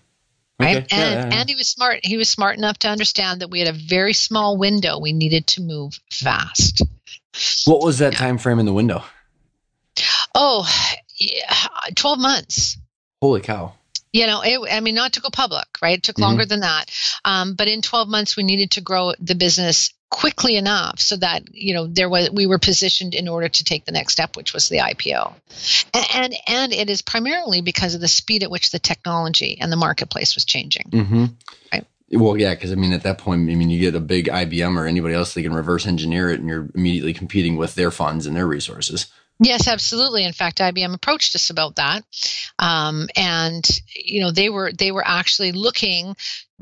Okay. 0.60 0.74
Right. 0.74 0.76
And 0.76 0.92
yeah, 0.92 0.98
yeah, 0.98 1.28
yeah. 1.28 1.40
and 1.40 1.48
he 1.48 1.56
was 1.56 1.68
smart. 1.68 2.00
He 2.04 2.16
was 2.16 2.28
smart 2.28 2.56
enough 2.56 2.78
to 2.80 2.88
understand 2.88 3.40
that 3.40 3.48
we 3.48 3.58
had 3.58 3.68
a 3.68 3.72
very 3.72 4.12
small 4.12 4.56
window. 4.56 4.98
We 4.98 5.12
needed 5.12 5.48
to 5.48 5.62
move 5.62 5.98
fast. 6.10 6.82
What 7.66 7.82
was 7.82 7.98
that 7.98 8.14
time 8.14 8.38
frame 8.38 8.60
in 8.60 8.66
the 8.66 8.72
window? 8.72 9.02
Oh, 10.34 10.68
12 11.94 12.18
months. 12.18 12.78
Holy 13.20 13.40
cow. 13.40 13.74
You 14.12 14.26
know, 14.28 14.42
it, 14.42 14.60
I 14.70 14.80
mean, 14.80 14.94
not 14.94 15.14
to 15.14 15.20
go 15.20 15.28
public, 15.30 15.66
right? 15.82 15.98
It 15.98 16.04
took 16.04 16.20
longer 16.20 16.42
mm-hmm. 16.42 16.48
than 16.48 16.60
that. 16.60 16.90
Um, 17.24 17.54
but 17.54 17.66
in 17.66 17.82
12 17.82 18.08
months, 18.08 18.36
we 18.36 18.44
needed 18.44 18.72
to 18.72 18.80
grow 18.80 19.12
the 19.18 19.34
business 19.34 19.92
quickly 20.14 20.54
enough 20.54 21.00
so 21.00 21.16
that 21.16 21.42
you 21.52 21.74
know 21.74 21.88
there 21.88 22.08
was 22.08 22.30
we 22.30 22.46
were 22.46 22.60
positioned 22.60 23.16
in 23.16 23.26
order 23.26 23.48
to 23.48 23.64
take 23.64 23.84
the 23.84 23.90
next 23.90 24.12
step 24.12 24.36
which 24.36 24.54
was 24.54 24.68
the 24.68 24.78
IPO 24.78 25.34
and 25.92 26.06
and, 26.14 26.34
and 26.46 26.72
it 26.72 26.88
is 26.88 27.02
primarily 27.02 27.62
because 27.62 27.96
of 27.96 28.00
the 28.00 28.06
speed 28.06 28.44
at 28.44 28.50
which 28.50 28.70
the 28.70 28.78
technology 28.78 29.58
and 29.60 29.72
the 29.72 29.76
marketplace 29.76 30.36
was 30.36 30.44
changing. 30.44 30.88
Mm-hmm. 30.90 31.24
right. 31.72 31.84
Well 32.12 32.36
yeah 32.36 32.54
because 32.54 32.70
i 32.70 32.76
mean 32.76 32.92
at 32.92 33.02
that 33.02 33.18
point 33.18 33.50
i 33.50 33.56
mean 33.56 33.70
you 33.70 33.80
get 33.80 33.96
a 33.96 34.00
big 34.00 34.26
ibm 34.26 34.78
or 34.78 34.86
anybody 34.86 35.14
else 35.14 35.34
they 35.34 35.42
can 35.42 35.52
reverse 35.52 35.84
engineer 35.84 36.30
it 36.30 36.38
and 36.38 36.48
you're 36.48 36.68
immediately 36.76 37.12
competing 37.12 37.56
with 37.56 37.74
their 37.74 37.90
funds 37.90 38.26
and 38.26 38.36
their 38.36 38.46
resources. 38.46 39.06
Yes, 39.40 39.66
absolutely. 39.66 40.24
In 40.24 40.32
fact, 40.32 40.58
IBM 40.58 40.94
approached 40.94 41.34
us 41.34 41.50
about 41.50 41.74
that, 41.76 42.04
um, 42.60 43.08
and 43.16 43.68
you 43.92 44.20
know 44.20 44.30
they 44.30 44.48
were 44.48 44.70
they 44.70 44.92
were 44.92 45.04
actually 45.04 45.50
looking 45.50 46.14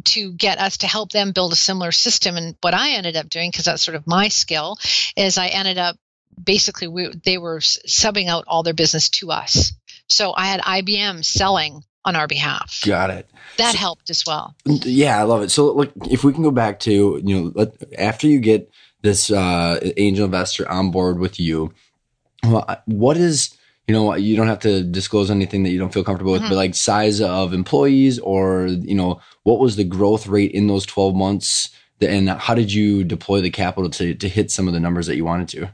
to 0.07 0.33
get 0.33 0.59
us 0.59 0.79
to 0.79 0.87
help 0.87 1.11
them 1.11 1.33
build 1.33 1.53
a 1.53 1.57
similar 1.57 1.93
system. 1.93 2.37
And 2.37 2.57
what 2.61 2.75
I 2.75 2.93
ended 2.93 3.17
up 3.17 3.29
doing, 3.29 3.51
because 3.51 3.67
that's 3.67 3.83
sort 3.83 3.97
of 3.97 4.07
my 4.07 4.29
skill, 4.29 4.77
is 5.17 5.39
I 5.39 5.49
ended 5.49 5.79
up 5.79 5.97
basically 6.43 6.89
we, 6.89 7.13
they 7.25 7.39
were 7.39 7.59
subbing 7.59 8.29
out 8.29 8.45
all 8.47 8.63
their 8.63 8.75
business 8.75 9.09
to 9.11 9.31
us. 9.31 9.73
So 10.09 10.33
I 10.35 10.47
had 10.47 10.61
IBM 10.61 11.25
selling 11.25 11.83
on 12.05 12.17
our 12.17 12.27
behalf. 12.27 12.81
Got 12.85 13.11
it. 13.11 13.31
That 13.59 13.73
so, 13.73 13.79
helped 13.79 14.11
as 14.11 14.25
well. 14.27 14.55
Yeah, 14.65 15.19
I 15.19 15.23
love 15.23 15.43
it. 15.43 15.51
So, 15.51 15.73
look, 15.73 15.93
if 16.11 16.25
we 16.25 16.33
can 16.33 16.43
go 16.43 16.51
back 16.51 16.81
to 16.81 17.21
you 17.23 17.41
know, 17.41 17.53
let, 17.55 17.75
after 17.99 18.27
you 18.27 18.41
get 18.41 18.71
this 19.03 19.31
uh, 19.31 19.79
angel 19.97 20.25
investor 20.25 20.69
on 20.69 20.91
board 20.91 21.19
with 21.19 21.39
you, 21.39 21.73
what 22.87 23.17
is 23.17 23.57
you 23.93 23.99
know 23.99 24.15
you 24.15 24.37
don't 24.37 24.49
have 24.49 24.61
to 24.61 24.83
disclose 24.83 25.31
anything 25.31 25.65
that 25.65 25.71
you 25.71 25.79
don't 25.79 25.93
feel 25.93 26.03
comfortable 26.03 26.33
with, 26.33 26.41
mm-hmm. 26.41 26.49
but 26.49 26.57
like 26.57 26.75
size 26.75 27.21
of 27.21 27.53
employees 27.53 28.19
or 28.19 28.67
you 28.67 28.95
know 28.95 29.21
what 29.43 29.61
was 29.61 29.77
the 29.77 29.85
growth 29.85 30.27
rate 30.27 30.53
in 30.53 30.67
those 30.67 30.87
12 30.87 31.15
months 31.15 31.69
and 32.01 32.31
how 32.31 32.55
did 32.55 32.73
you 32.73 33.05
deploy 33.05 33.41
the 33.43 33.51
capital 33.51 33.91
to, 33.91 34.15
to 34.15 34.29
hit 34.29 34.51
some 34.51 34.67
of 34.67 34.75
the 34.75 34.81
numbers 34.81 35.07
that 35.07 35.17
you 35.17 35.25
wanted 35.25 35.49
to 35.49 35.69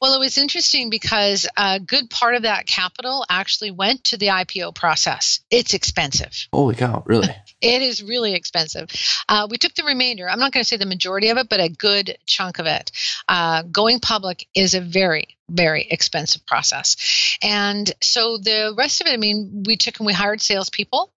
well, 0.00 0.14
it 0.14 0.18
was 0.18 0.38
interesting 0.38 0.90
because 0.90 1.46
a 1.56 1.78
good 1.78 2.10
part 2.10 2.34
of 2.34 2.42
that 2.42 2.66
capital 2.66 3.24
actually 3.28 3.70
went 3.70 4.04
to 4.04 4.16
the 4.16 4.28
IPO 4.28 4.74
process. 4.74 5.40
It's 5.50 5.74
expensive. 5.74 6.48
Holy 6.52 6.74
cow, 6.74 7.02
really? 7.06 7.28
it 7.60 7.82
is 7.82 8.02
really 8.02 8.34
expensive. 8.34 8.90
Uh, 9.28 9.46
we 9.48 9.58
took 9.58 9.74
the 9.74 9.84
remainder. 9.84 10.28
I'm 10.28 10.38
not 10.38 10.52
going 10.52 10.64
to 10.64 10.68
say 10.68 10.76
the 10.76 10.86
majority 10.86 11.28
of 11.28 11.38
it, 11.38 11.48
but 11.48 11.60
a 11.60 11.68
good 11.68 12.18
chunk 12.26 12.58
of 12.58 12.66
it. 12.66 12.90
Uh, 13.28 13.62
going 13.62 14.00
public 14.00 14.48
is 14.54 14.74
a 14.74 14.80
very, 14.80 15.36
very 15.50 15.86
expensive 15.90 16.44
process. 16.46 17.36
And 17.42 17.92
so 18.02 18.38
the 18.38 18.74
rest 18.76 19.00
of 19.00 19.06
it, 19.06 19.12
I 19.12 19.16
mean, 19.16 19.64
we 19.66 19.76
took 19.76 19.98
and 19.98 20.06
we 20.06 20.12
hired 20.12 20.40
salespeople, 20.40 21.12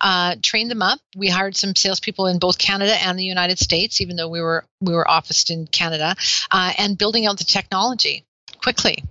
uh, 0.00 0.36
trained 0.42 0.70
them 0.70 0.82
up. 0.82 0.98
We 1.16 1.28
hired 1.28 1.56
some 1.56 1.74
salespeople 1.74 2.26
in 2.26 2.38
both 2.38 2.58
Canada 2.58 2.94
and 2.94 3.18
the 3.18 3.24
United 3.24 3.58
States, 3.58 4.00
even 4.00 4.16
though 4.16 4.28
we 4.28 4.40
were 4.40 4.64
we 4.80 4.92
were 4.92 5.08
officed 5.08 5.50
in 5.50 5.66
Canada, 5.66 6.14
uh, 6.50 6.72
and 6.78 6.98
building 6.98 7.26
out 7.26 7.38
the 7.38 7.44
technology 7.44 8.24
quickly. 8.62 9.04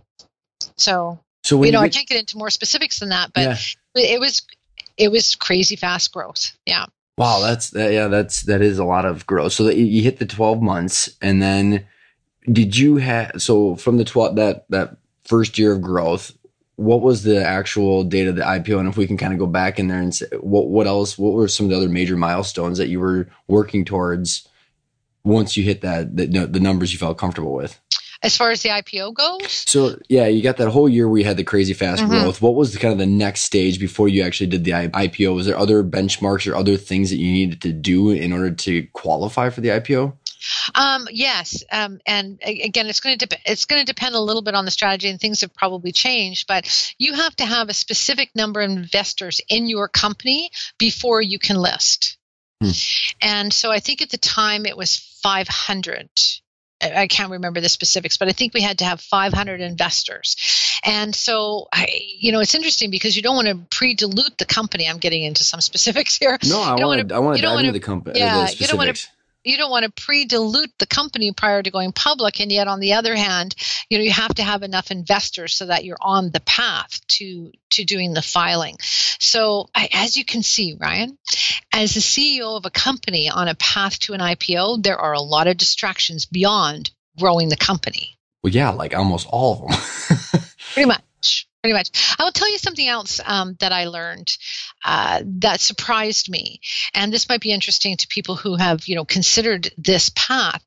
So, 0.78 1.20
so 1.44 1.64
you 1.64 1.72
know, 1.72 1.82
I 1.82 1.90
can't 1.90 2.08
get 2.08 2.20
into 2.20 2.38
more 2.38 2.50
specifics 2.50 3.00
than 3.00 3.10
that, 3.10 3.32
but 3.34 3.44
yeah. 3.44 3.58
it 3.96 4.20
was 4.20 4.44
it 4.98 5.12
was 5.12 5.36
crazy 5.36 5.76
fast 5.76 6.12
growth. 6.12 6.56
Yeah. 6.66 6.86
Wow, 7.18 7.40
that's 7.42 7.72
that, 7.72 7.92
yeah, 7.94 8.08
that's 8.10 8.44
that 8.44 8.62
is 8.62 8.78
a 8.78 8.86
lot 8.86 9.06
of 9.06 9.26
growth. 9.26 9.54
So 9.54 9.64
that 9.64 9.76
you 9.76 10.04
hit 10.04 10.20
the 10.20 10.26
twelve 10.26 10.62
months, 10.62 11.10
and 11.20 11.42
then 11.42 11.88
did 12.52 12.78
you 12.78 12.98
have 12.98 13.34
so 13.42 13.76
from 13.76 13.98
the 13.98 14.06
twelve 14.06 14.36
that 14.38 14.66
that 14.70 14.98
first 15.26 15.58
year 15.58 15.74
of 15.74 15.82
growth? 15.82 16.34
What 16.76 17.02
was 17.02 17.24
the 17.24 17.44
actual 17.44 18.04
date 18.04 18.28
of 18.28 18.36
the 18.36 18.44
IPO? 18.44 18.80
And 18.80 18.88
if 18.88 18.98
we 18.98 19.08
can 19.08 19.18
kind 19.18 19.34
of 19.34 19.40
go 19.40 19.48
back 19.48 19.80
in 19.80 19.88
there 19.88 20.00
and 20.00 20.14
say 20.14 20.28
what 20.40 20.70
what 20.70 20.88
else? 20.88 21.18
What 21.18 21.34
were 21.34 21.48
some 21.48 21.66
of 21.66 21.72
the 21.72 21.78
other 21.78 21.90
major 21.90 22.16
milestones 22.16 22.78
that 22.78 22.90
you 22.90 23.00
were 23.00 23.30
working 23.48 23.84
towards 23.84 24.48
once 25.24 25.58
you 25.58 25.64
hit 25.64 25.82
that 25.82 26.16
the, 26.16 26.26
the 26.26 26.60
numbers 26.60 26.94
you 26.94 27.00
felt 27.00 27.18
comfortable 27.18 27.54
with? 27.54 27.80
As 28.24 28.36
far 28.36 28.52
as 28.52 28.62
the 28.62 28.70
IPO 28.70 29.14
goes. 29.14 29.64
So 29.68 29.98
yeah, 30.10 30.28
you 30.28 30.42
got 30.42 30.58
that 30.58 30.70
whole 30.70 30.90
year 30.90 31.08
where 31.08 31.20
you 31.20 31.26
had 31.26 31.38
the 31.38 31.44
crazy 31.44 31.74
fast 31.74 32.02
mm-hmm. 32.02 32.12
growth. 32.12 32.42
What 32.42 32.56
was 32.56 32.74
the, 32.74 32.80
kind 32.80 32.92
of 32.92 32.98
the 32.98 33.06
next 33.06 33.42
stage 33.42 33.80
before 33.80 34.08
you 34.08 34.24
actually 34.24 34.48
did 34.48 34.64
the 34.64 34.72
IPO? 34.72 35.36
Was 35.36 35.46
there 35.46 35.58
other 35.58 35.84
benchmarks 35.84 36.52
or 36.52 36.56
other 36.56 36.78
things 36.78 37.10
that 37.10 37.18
you 37.18 37.32
needed 37.32 37.62
to 37.62 37.72
do 37.72 38.12
in 38.12 38.34
order 38.34 38.52
to 38.52 38.84
qualify 38.94 39.50
for 39.50 39.62
the 39.62 39.70
IPO? 39.70 40.14
Um, 40.76 41.08
yes, 41.12 41.64
um, 41.72 42.00
and 42.06 42.40
again, 42.44 42.88
it's 42.88 43.00
going 43.00 43.18
to 43.18 43.26
de- 43.26 43.38
it's 43.46 43.66
going 43.66 43.82
to 43.82 43.86
depend 43.86 44.16
a 44.16 44.20
little 44.20 44.42
bit 44.42 44.54
on 44.54 44.66
the 44.66 44.72
strategy, 44.72 45.10
and 45.10 45.20
things 45.20 45.42
have 45.42 45.54
probably 45.54 45.92
changed. 45.92 46.48
But 46.48 46.94
you 46.98 47.14
have 47.14 47.36
to 47.38 47.46
have 47.46 47.70
a 47.70 47.74
specific 47.74 48.30
number 48.36 48.62
of 48.62 48.70
investors 48.70 49.42
in 49.50 49.68
your 49.68 49.88
company 49.88 50.52
before 50.78 51.22
you 51.22 51.40
can 51.40 51.58
list. 51.58 52.18
Hmm. 52.62 52.72
And 53.22 53.54
so 53.54 53.72
I 53.72 53.80
think 53.80 54.02
at 54.02 54.10
the 54.10 54.18
time 54.18 54.66
it 54.66 54.78
was 54.78 54.98
500 55.22 56.10
I 56.82 57.08
can't 57.08 57.32
remember 57.32 57.60
the 57.60 57.70
specifics, 57.70 58.18
but 58.18 58.28
I 58.28 58.32
think 58.32 58.54
we 58.54 58.62
had 58.62 58.80
to 58.80 58.86
have 58.86 59.02
500 59.02 59.62
investors. 59.62 60.36
And 60.84 61.16
so, 61.16 61.68
I, 61.74 61.88
you 62.20 62.32
know, 62.32 62.40
it's 62.40 62.54
interesting 62.54 62.92
because 62.92 63.16
you 63.16 63.24
don't 63.24 63.36
want 63.36 63.48
to 63.48 63.76
pre-dilute 63.76 64.38
the 64.38 64.46
company. 64.46 64.88
I'm 64.88 65.00
getting 65.00 65.24
into 65.24 65.44
some 65.44 65.60
specifics 65.62 66.18
here. 66.18 66.38
No, 66.48 66.62
I 66.62 66.76
want 66.76 67.10
to. 67.10 67.16
I 67.16 67.20
want 67.20 67.38
to 67.38 67.42
dive 67.42 67.60
into 67.60 67.72
the 67.72 67.80
company. 67.80 68.20
Yeah, 68.20 68.48
you 68.50 68.68
don't 68.68 68.78
want 68.78 68.96
to 68.96 69.08
you 69.44 69.58
don't 69.58 69.72
want 69.72 69.86
to 69.86 69.92
pre-dilute 70.04 70.72
the 70.80 70.88
company 70.88 71.32
prior 71.32 71.64
to 71.64 71.72
going 71.72 71.92
public. 71.92 72.40
And 72.40 72.52
yet 72.52 72.68
on 72.68 72.80
the 72.80 72.94
other 72.94 73.16
hand 73.16 73.56
you 73.90 73.98
know 73.98 74.04
you 74.04 74.12
have 74.12 74.34
to 74.36 74.44
have 74.44 74.64
enough 74.64 74.92
investors 74.92 75.54
so 75.54 75.68
that 75.68 75.86
you're 75.86 75.98
on 76.02 76.32
the 76.32 76.40
path 76.42 77.00
to 77.08 77.52
to 77.72 77.84
doing 77.84 78.14
the 78.14 78.22
filing. 78.22 78.78
So 79.20 79.70
I, 79.74 79.90
as 79.94 80.18
you 80.18 80.26
can 80.26 80.44
see 80.44 80.78
ryan 80.80 81.18
as 81.74 81.94
the 81.94 82.00
ceo 82.00 82.58
of 82.58 82.66
a 82.66 82.70
company 82.70 83.30
on 83.30 83.48
a 83.48 83.56
path 83.56 84.00
to 84.00 84.14
an 84.14 84.20
ipo 84.20 84.82
there 84.82 84.98
are 84.98 85.14
a 85.14 85.22
lot 85.22 85.48
of 85.48 85.58
distractions 85.58 86.26
beyond 86.26 86.92
growing 87.18 87.50
the 87.50 87.58
company. 87.58 88.18
Well 88.44 88.54
yeah 88.54 88.72
like 88.72 88.96
almost 88.96 89.28
all 89.30 89.54
of 89.54 89.60
them. 89.70 90.42
Pretty 90.74 90.88
much 90.88 91.02
pretty 91.68 91.78
much. 91.78 92.16
I 92.18 92.24
will 92.24 92.32
tell 92.32 92.50
you 92.50 92.58
something 92.58 92.88
else 92.88 93.20
um, 93.26 93.58
that 93.60 93.74
I 93.74 93.86
learned 93.86 94.32
uh, 94.86 95.22
that 95.40 95.60
surprised 95.60 96.30
me, 96.30 96.62
and 96.94 97.12
this 97.12 97.28
might 97.28 97.42
be 97.42 97.52
interesting 97.52 97.98
to 97.98 98.08
people 98.08 98.38
who 98.38 98.56
have, 98.56 98.88
you 98.88 98.96
know, 98.96 99.04
considered 99.04 99.70
this 99.78 100.10
path. 100.16 100.64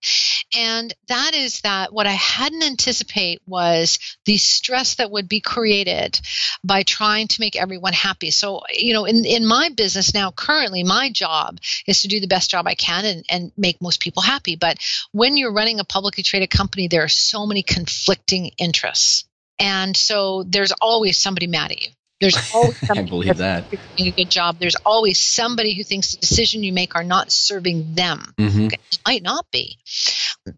And 0.54 0.92
that 1.08 1.34
is 1.34 1.62
that 1.62 1.92
what 1.92 2.06
I 2.06 2.12
hadn't 2.12 2.62
anticipate 2.62 3.40
was 3.46 3.98
the 4.26 4.36
stress 4.36 4.96
that 4.96 5.10
would 5.10 5.28
be 5.28 5.40
created 5.40 6.20
by 6.62 6.82
trying 6.82 7.28
to 7.28 7.40
make 7.40 7.56
everyone 7.56 7.94
happy. 7.94 8.30
So, 8.30 8.60
you 8.70 8.92
know, 8.92 9.06
in 9.06 9.24
in 9.24 9.46
my 9.46 9.70
business 9.70 10.12
now, 10.12 10.32
currently, 10.32 10.84
my 10.84 11.10
job 11.10 11.60
is 11.86 12.02
to 12.02 12.08
do 12.08 12.20
the 12.20 12.26
best 12.26 12.50
job 12.50 12.66
I 12.66 12.74
can 12.74 13.06
and, 13.06 13.24
and 13.30 13.52
make 13.56 13.80
most 13.80 14.00
people 14.00 14.22
happy. 14.22 14.56
But 14.56 14.78
when 15.12 15.38
you're 15.38 15.54
running 15.54 15.80
a 15.80 15.84
publicly 15.84 16.22
traded 16.22 16.50
company, 16.50 16.88
there 16.88 17.04
are 17.04 17.08
so 17.08 17.46
many 17.46 17.62
conflicting 17.62 18.50
interests. 18.58 19.24
And 19.60 19.96
so 19.96 20.42
there's 20.42 20.72
always 20.72 21.18
somebody 21.18 21.46
mad 21.46 21.70
at 21.70 21.82
you. 21.82 21.90
There's 22.20 22.36
always 22.54 22.78
somebody 22.78 23.06
I 23.06 23.10
believe 23.10 23.36
that. 23.38 23.70
doing 23.70 24.08
a 24.08 24.16
good 24.16 24.30
job. 24.30 24.58
There's 24.58 24.76
always 24.84 25.18
somebody 25.18 25.74
who 25.74 25.84
thinks 25.84 26.12
the 26.12 26.18
decision 26.18 26.62
you 26.62 26.72
make 26.72 26.94
are 26.94 27.04
not 27.04 27.30
serving 27.30 27.94
them. 27.94 28.34
Mm-hmm. 28.38 28.68
It 28.72 28.98
might 29.06 29.22
not 29.22 29.46
be. 29.50 29.78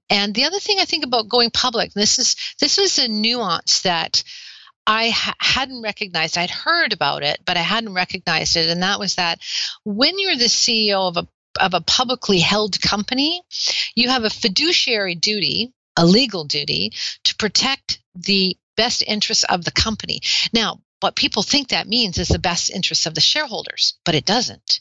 And 0.08 0.34
the 0.34 0.44
other 0.44 0.58
thing 0.58 0.78
I 0.80 0.84
think 0.84 1.04
about 1.04 1.28
going 1.28 1.50
public, 1.50 1.92
this 1.92 2.18
is 2.18 2.36
this 2.60 2.78
is 2.78 2.98
a 2.98 3.08
nuance 3.08 3.82
that 3.82 4.22
I 4.86 5.10
ha- 5.10 5.34
hadn't 5.38 5.82
recognized. 5.82 6.36
I'd 6.36 6.50
heard 6.50 6.92
about 6.92 7.22
it, 7.22 7.40
but 7.44 7.56
I 7.56 7.60
hadn't 7.60 7.94
recognized 7.94 8.56
it, 8.56 8.68
and 8.68 8.82
that 8.82 8.98
was 8.98 9.16
that 9.16 9.38
when 9.84 10.18
you're 10.18 10.36
the 10.36 10.44
CEO 10.46 11.08
of 11.08 11.16
a 11.16 11.28
of 11.60 11.74
a 11.74 11.80
publicly 11.80 12.38
held 12.38 12.80
company, 12.80 13.42
you 13.94 14.08
have 14.08 14.24
a 14.24 14.30
fiduciary 14.30 15.14
duty, 15.14 15.72
a 15.96 16.06
legal 16.06 16.44
duty, 16.44 16.92
to 17.24 17.36
protect 17.36 18.00
the 18.14 18.56
best 18.76 19.02
interests 19.02 19.44
of 19.44 19.64
the 19.64 19.70
company. 19.70 20.20
Now, 20.52 20.80
what 21.00 21.16
people 21.16 21.42
think 21.42 21.68
that 21.68 21.88
means 21.88 22.18
is 22.18 22.28
the 22.28 22.38
best 22.38 22.70
interests 22.70 23.06
of 23.06 23.14
the 23.14 23.20
shareholders, 23.20 23.94
but 24.04 24.14
it 24.14 24.24
doesn't. 24.24 24.80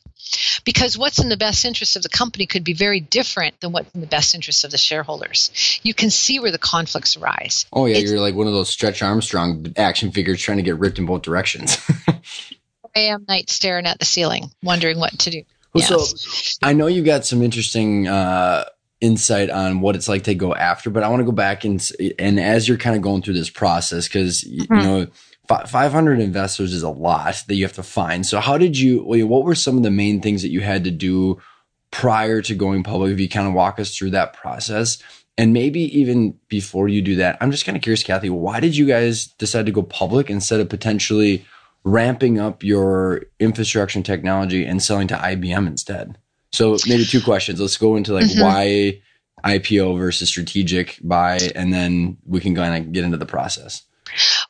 Because 0.64 0.98
what's 0.98 1.20
in 1.20 1.30
the 1.30 1.38
best 1.38 1.66
interest 1.66 1.96
of 1.96 2.04
the 2.04 2.10
company 2.10 2.46
could 2.46 2.64
be 2.64 2.74
very 2.74 3.00
different 3.00 3.60
than 3.60 3.72
what's 3.72 3.94
in 3.96 4.02
the 4.02 4.08
best 4.08 4.36
interest 4.36 4.64
of 4.64 4.72
the 4.72 4.78
shareholders. 4.78 5.80
You 5.84 5.94
can 5.94 6.12
see 6.12 6.40
where 6.40 6.52
the 6.52 6.60
conflicts 6.60 7.18
arise. 7.18 7.66
Oh, 7.74 7.88
yeah, 7.88 7.98
it's, 7.98 8.12
you're 8.12 8.20
like 8.20 8.36
one 8.36 8.48
of 8.48 8.54
those 8.54 8.70
Stretch 8.70 9.02
Armstrong 9.02 9.74
action 9.78 10.12
figures 10.12 10.40
trying 10.40 10.58
to 10.58 10.64
get 10.64 10.78
ripped 10.78 11.00
in 11.00 11.06
both 11.06 11.24
directions. 11.24 11.78
AM 12.96 13.26
night 13.28 13.50
staring 13.50 13.86
at 13.86 14.00
the 14.00 14.06
ceiling, 14.06 14.52
wondering 14.64 15.00
what 15.00 15.18
to 15.20 15.30
do. 15.32 15.44
Well, 15.74 15.86
yes. 15.90 16.22
So 16.22 16.68
I 16.68 16.74
know 16.74 16.88
you 16.88 17.04
got 17.04 17.26
some 17.26 17.42
interesting 17.42 18.08
uh, 18.08 18.66
insight 19.02 19.50
on 19.50 19.82
what 19.82 19.96
it's 19.96 20.08
like 20.08 20.24
to 20.24 20.36
go 20.36 20.56
after, 20.56 20.90
but 20.90 21.04
I 21.04 21.10
want 21.10 21.22
to 21.22 21.26
go 21.26 21.32
back 21.32 21.66
and 21.66 21.92
and 22.18 22.40
as 22.40 22.68
you're 22.68 22.78
kind 22.78 22.96
of 22.96 23.02
going 23.02 23.22
through 23.22 23.34
this 23.34 23.50
process 23.50 24.08
because 24.08 24.44
mm-hmm. 24.44 24.74
you 24.76 24.82
know 24.82 25.08
500 25.48 26.20
investors 26.20 26.72
is 26.72 26.84
a 26.84 26.90
lot 26.90 27.44
that 27.48 27.56
you 27.56 27.66
have 27.66 27.74
to 27.74 27.84
find. 27.84 28.26
So 28.26 28.40
how 28.40 28.58
did 28.58 28.78
you 28.78 29.04
what 29.04 29.44
were 29.44 29.56
some 29.56 29.78
of 29.78 29.84
the 29.84 29.92
main 29.92 30.22
things 30.22 30.42
that 30.44 30.52
you 30.52 30.62
had 30.62 30.84
to 30.86 30.92
do 30.92 31.42
prior 31.90 32.42
to 32.44 32.56
going 32.56 32.84
public? 32.84 33.12
If 33.12 33.20
you 33.20 33.28
kind 33.28 33.48
of 33.48 33.54
walk 33.54 33.80
us 33.80 33.96
through 33.96 34.12
that 34.12 34.34
process 34.34 35.02
and 35.38 35.54
maybe 35.54 35.82
even 36.00 36.38
before 36.48 36.88
you 36.88 37.02
do 37.02 37.16
that, 37.16 37.38
I'm 37.42 37.52
just 37.52 37.66
kind 37.66 37.76
of 37.76 37.82
curious 37.82 38.04
Kathy, 38.04 38.30
why 38.30 38.60
did 38.60 38.78
you 38.78 38.86
guys 38.86 39.28
decide 39.28 39.66
to 39.66 39.72
go 39.72 39.82
public 39.82 40.30
instead 40.30 40.60
of 40.60 40.70
potentially 40.70 41.46
ramping 41.84 42.40
up 42.40 42.64
your 42.64 43.24
infrastructure 43.40 43.98
and 43.98 44.06
technology 44.06 44.66
and 44.66 44.82
selling 44.82 45.08
to 45.08 45.16
IBM 45.16 45.68
instead. 45.68 46.18
So 46.52 46.78
maybe 46.88 47.06
two 47.06 47.22
questions. 47.22 47.60
Let's 47.60 47.78
go 47.78 47.96
into 47.96 48.14
like 48.14 48.26
mm-hmm. 48.26 48.42
why 48.42 49.02
IPO 49.44 49.98
versus 49.98 50.30
strategic 50.30 51.00
buy, 51.02 51.40
and 51.56 51.74
then 51.74 52.18
we 52.26 52.40
can 52.40 52.56
kind 52.56 52.84
of 52.84 52.92
get 52.92 53.04
into 53.04 53.18
the 53.18 53.26
process. 53.26 53.84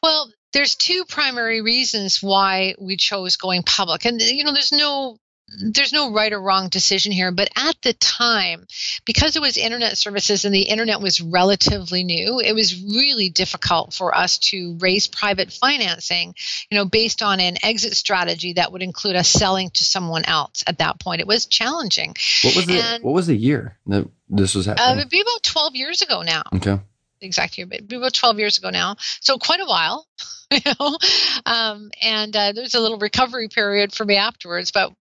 Well, 0.02 0.32
there's 0.54 0.76
two 0.76 1.06
primary 1.06 1.62
reasons 1.62 2.22
why 2.22 2.76
we 2.80 2.98
chose 2.98 3.38
going 3.38 3.64
public. 3.64 4.06
And, 4.06 4.22
you 4.22 4.44
know, 4.44 4.54
there's 4.54 4.72
no 4.72 5.18
there's 5.60 5.94
no 5.94 6.12
right 6.12 6.32
or 6.32 6.42
wrong 6.42 6.70
decision 6.70 7.12
here, 7.12 7.32
but 7.32 7.50
at 7.56 7.76
the 7.82 7.94
time, 7.94 8.66
because 9.06 9.36
it 9.36 9.42
was 9.42 9.58
internet 9.58 9.98
services 9.98 10.46
and 10.46 10.54
the 10.54 10.62
internet 10.62 11.02
was 11.02 11.22
relatively 11.22 12.04
new, 12.04 12.40
it 12.40 12.54
was 12.54 12.82
really 12.82 13.30
difficult 13.30 13.94
for 13.94 14.16
us 14.16 14.38
to 14.38 14.78
raise 14.80 15.08
private 15.08 15.52
financing, 15.52 16.34
you 16.70 16.78
know, 16.78 16.86
based 16.86 17.22
on 17.22 17.40
an 17.40 17.58
exit 17.64 17.96
strategy 17.96 18.54
that 18.54 18.72
would 18.72 18.82
include 18.82 19.16
us 19.16 19.28
selling 19.28 19.70
to 19.72 19.84
someone 19.84 20.26
else 20.26 20.64
at 20.68 20.80
that 20.80 21.00
point. 21.00 21.22
It 21.22 21.28
was 21.28 21.46
challenging. 21.46 22.16
What 22.44 22.56
was 22.56 22.66
the, 22.66 22.80
and, 22.80 23.04
what 23.04 23.14
was 23.14 23.28
the 23.28 23.36
year 23.36 23.78
that 23.88 24.08
this 24.30 24.56
was 24.56 24.66
happening? 24.66 24.88
Uh, 24.88 25.00
it'd 25.00 25.10
be 25.10 25.22
about 25.22 25.44
12 25.44 25.76
years 25.76 26.02
ago 26.02 26.22
now. 26.22 26.44
Okay. 26.56 26.80
Exact 27.20 27.58
year, 27.58 27.68
but 27.68 27.82
about 27.92 28.14
12 28.14 28.40
years 28.40 28.58
ago 28.58 28.70
now. 28.70 28.96
So 29.20 29.38
quite 29.38 29.60
a 29.60 29.66
while. 29.66 30.08
You 30.54 30.60
know, 30.66 30.98
um, 31.46 31.92
and 32.02 32.36
uh, 32.36 32.52
there's 32.52 32.76
a 32.76 32.82
little 32.82 32.98
recovery 32.98 33.48
period 33.48 33.94
for 33.94 34.04
me 34.04 34.18
afterwards. 34.18 34.74
But 34.74 34.92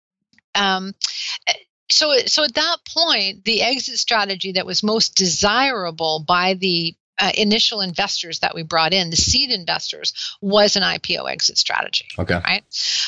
um, 0.54 0.94
so, 1.90 2.16
so 2.26 2.44
at 2.44 2.54
that 2.54 2.76
point, 2.86 3.44
the 3.44 3.62
exit 3.62 3.98
strategy 3.98 4.52
that 4.52 4.66
was 4.66 4.82
most 4.82 5.16
desirable 5.16 6.24
by 6.26 6.54
the 6.54 6.94
uh, 7.18 7.32
initial 7.36 7.80
investors 7.80 8.38
that 8.40 8.54
we 8.54 8.62
brought 8.62 8.94
in, 8.94 9.10
the 9.10 9.16
seed 9.16 9.50
investors, 9.50 10.36
was 10.40 10.76
an 10.76 10.82
IPO 10.82 11.30
exit 11.30 11.58
strategy. 11.58 12.06
Okay. 12.18 12.40
Right. 12.42 12.64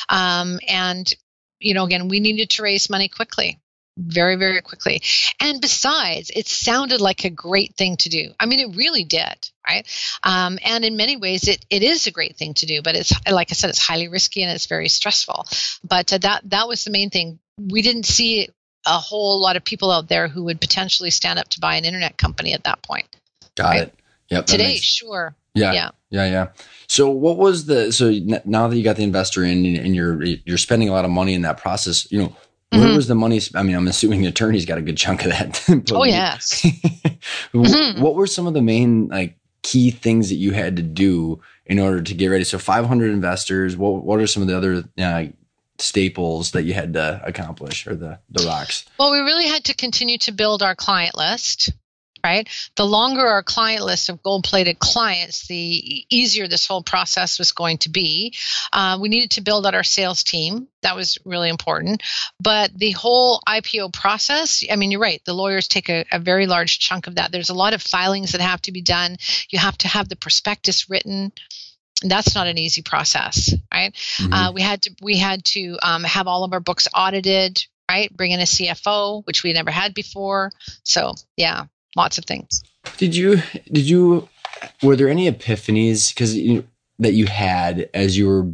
Um, 0.09 0.59
and 0.67 1.11
you 1.59 1.73
know, 1.73 1.85
again, 1.85 2.09
we 2.09 2.19
needed 2.19 2.49
to 2.51 2.63
raise 2.63 2.89
money 2.89 3.07
quickly 3.07 3.59
very 3.97 4.35
very 4.35 4.61
quickly. 4.61 5.01
And 5.39 5.61
besides 5.61 6.31
it 6.35 6.47
sounded 6.47 7.01
like 7.01 7.25
a 7.25 7.29
great 7.29 7.75
thing 7.75 7.97
to 7.97 8.09
do. 8.09 8.31
I 8.39 8.45
mean 8.45 8.59
it 8.59 8.75
really 8.75 9.03
did 9.03 9.49
right? 9.67 9.87
Um, 10.23 10.59
and 10.63 10.83
in 10.83 10.97
many 10.97 11.15
ways 11.15 11.47
it, 11.47 11.65
it 11.69 11.83
is 11.83 12.07
a 12.07 12.11
great 12.11 12.35
thing 12.35 12.53
to 12.55 12.65
do 12.65 12.81
but 12.81 12.95
it's 12.95 13.13
like 13.29 13.47
i 13.51 13.53
said 13.53 13.69
it's 13.69 13.79
highly 13.79 14.07
risky 14.07 14.43
and 14.43 14.51
it's 14.51 14.65
very 14.65 14.89
stressful. 14.89 15.45
But 15.83 16.11
uh, 16.13 16.17
that 16.19 16.49
that 16.49 16.67
was 16.67 16.83
the 16.83 16.91
main 16.91 17.09
thing. 17.09 17.39
We 17.57 17.81
didn't 17.81 18.05
see 18.05 18.49
a 18.85 18.99
whole 18.99 19.41
lot 19.41 19.55
of 19.55 19.63
people 19.63 19.91
out 19.91 20.09
there 20.09 20.27
who 20.27 20.43
would 20.45 20.59
potentially 20.59 21.09
stand 21.09 21.39
up 21.39 21.47
to 21.49 21.59
buy 21.59 21.75
an 21.75 21.85
internet 21.85 22.17
company 22.17 22.53
at 22.53 22.65
that 22.65 22.81
point. 22.81 23.07
Got 23.55 23.69
right? 23.69 23.81
it. 23.83 23.95
Yep 24.29 24.45
today 24.47 24.67
makes, 24.67 24.85
sure. 24.85 25.35
Yeah 25.53 25.73
yeah. 25.73 25.89
yeah 26.09 26.25
yeah. 26.25 26.47
So 26.87 27.09
what 27.09 27.37
was 27.37 27.65
the 27.65 27.91
so 27.91 28.11
now 28.45 28.67
that 28.67 28.75
you 28.75 28.83
got 28.83 28.95
the 28.95 29.03
investor 29.03 29.43
in 29.43 29.65
and 29.77 29.95
you're 29.95 30.23
you're 30.23 30.57
spending 30.57 30.89
a 30.89 30.91
lot 30.91 31.05
of 31.05 31.11
money 31.11 31.33
in 31.33 31.43
that 31.43 31.57
process 31.57 32.11
you 32.11 32.21
know 32.21 32.35
where 32.73 32.87
mm-hmm. 32.87 32.95
was 32.95 33.07
the 33.07 33.15
money? 33.15 33.39
I 33.53 33.61
mean, 33.61 33.75
I'm 33.75 33.87
assuming 33.87 34.21
the 34.21 34.27
attorneys 34.27 34.65
got 34.65 34.79
a 34.79 34.81
good 34.81 34.97
chunk 34.97 35.25
of 35.25 35.31
that. 35.31 35.63
oh 35.91 36.05
yes. 36.05 36.61
mm-hmm. 37.53 38.01
What 38.01 38.15
were 38.15 38.25
some 38.25 38.47
of 38.47 38.55
the 38.55 38.61
main 38.63 39.09
like 39.09 39.37
key 39.61 39.91
things 39.91 40.29
that 40.29 40.35
you 40.35 40.51
had 40.51 40.75
to 40.77 40.81
do 40.81 41.39
in 41.67 41.77
order 41.77 42.01
to 42.01 42.13
get 42.15 42.27
ready? 42.27 42.43
So 42.43 42.57
500 42.57 43.11
investors. 43.11 43.77
What 43.77 44.03
What 44.03 44.19
are 44.19 44.27
some 44.27 44.41
of 44.41 44.47
the 44.47 44.57
other 44.57 44.83
uh, 44.97 45.25
staples 45.77 46.51
that 46.51 46.63
you 46.63 46.73
had 46.73 46.93
to 46.93 47.21
accomplish, 47.23 47.85
or 47.85 47.95
the 47.95 48.19
the 48.31 48.43
rocks? 48.45 48.85
Well, 48.97 49.11
we 49.11 49.19
really 49.19 49.47
had 49.47 49.65
to 49.65 49.75
continue 49.75 50.17
to 50.19 50.31
build 50.31 50.63
our 50.63 50.75
client 50.75 51.15
list 51.15 51.71
right? 52.23 52.47
The 52.75 52.85
longer 52.85 53.25
our 53.25 53.43
client 53.43 53.83
list 53.83 54.09
of 54.09 54.23
gold 54.23 54.45
plated 54.45 54.79
clients, 54.79 55.47
the 55.47 56.05
easier 56.09 56.47
this 56.47 56.65
whole 56.65 56.81
process 56.81 57.37
was 57.37 57.51
going 57.51 57.79
to 57.79 57.89
be. 57.89 58.33
Uh, 58.71 58.97
we 59.01 59.09
needed 59.09 59.31
to 59.31 59.41
build 59.41 59.67
out 59.67 59.75
our 59.75 59.83
sales 59.83 60.23
team. 60.23 60.67
That 60.81 60.95
was 60.95 61.17
really 61.25 61.49
important. 61.49 62.01
But 62.39 62.71
the 62.77 62.91
whole 62.91 63.41
IPO 63.47 63.93
process, 63.93 64.63
I 64.71 64.77
mean, 64.77 64.91
you're 64.91 65.01
right. 65.01 65.21
The 65.25 65.33
lawyers 65.33 65.67
take 65.67 65.89
a, 65.89 66.05
a 66.11 66.19
very 66.19 66.47
large 66.47 66.79
chunk 66.79 67.07
of 67.07 67.15
that. 67.15 67.31
There's 67.31 67.49
a 67.49 67.55
lot 67.55 67.73
of 67.73 67.81
filings 67.81 68.31
that 68.31 68.41
have 68.41 68.61
to 68.63 68.71
be 68.71 68.81
done. 68.81 69.17
You 69.49 69.59
have 69.59 69.77
to 69.79 69.87
have 69.87 70.07
the 70.07 70.15
prospectus 70.15 70.89
written 70.89 71.33
that's 72.05 72.35
not 72.35 72.47
an 72.47 72.57
easy 72.57 72.81
process 72.81 73.53
right 73.73 73.93
mm-hmm. 73.93 74.33
uh, 74.33 74.51
we 74.51 74.61
had 74.61 74.81
to 74.81 74.91
we 75.01 75.17
had 75.17 75.45
to 75.45 75.77
um, 75.81 76.03
have 76.03 76.27
all 76.27 76.43
of 76.43 76.51
our 76.51 76.59
books 76.59 76.87
audited 76.93 77.63
right 77.89 78.11
bring 78.17 78.31
in 78.31 78.41
a 78.41 78.43
cfo 78.43 79.25
which 79.25 79.41
we 79.41 79.53
never 79.53 79.71
had 79.71 79.93
before 79.93 80.51
so 80.83 81.13
yeah 81.37 81.65
lots 81.95 82.17
of 82.17 82.25
things. 82.25 82.63
Did 82.97 83.15
you 83.15 83.41
did 83.71 83.87
you 83.87 84.27
were 84.81 84.95
there 84.95 85.09
any 85.09 85.29
epiphanies 85.29 86.13
because 86.13 86.35
you, 86.35 86.67
that 86.99 87.13
you 87.13 87.25
had 87.25 87.89
as 87.93 88.17
you 88.17 88.27
were 88.27 88.51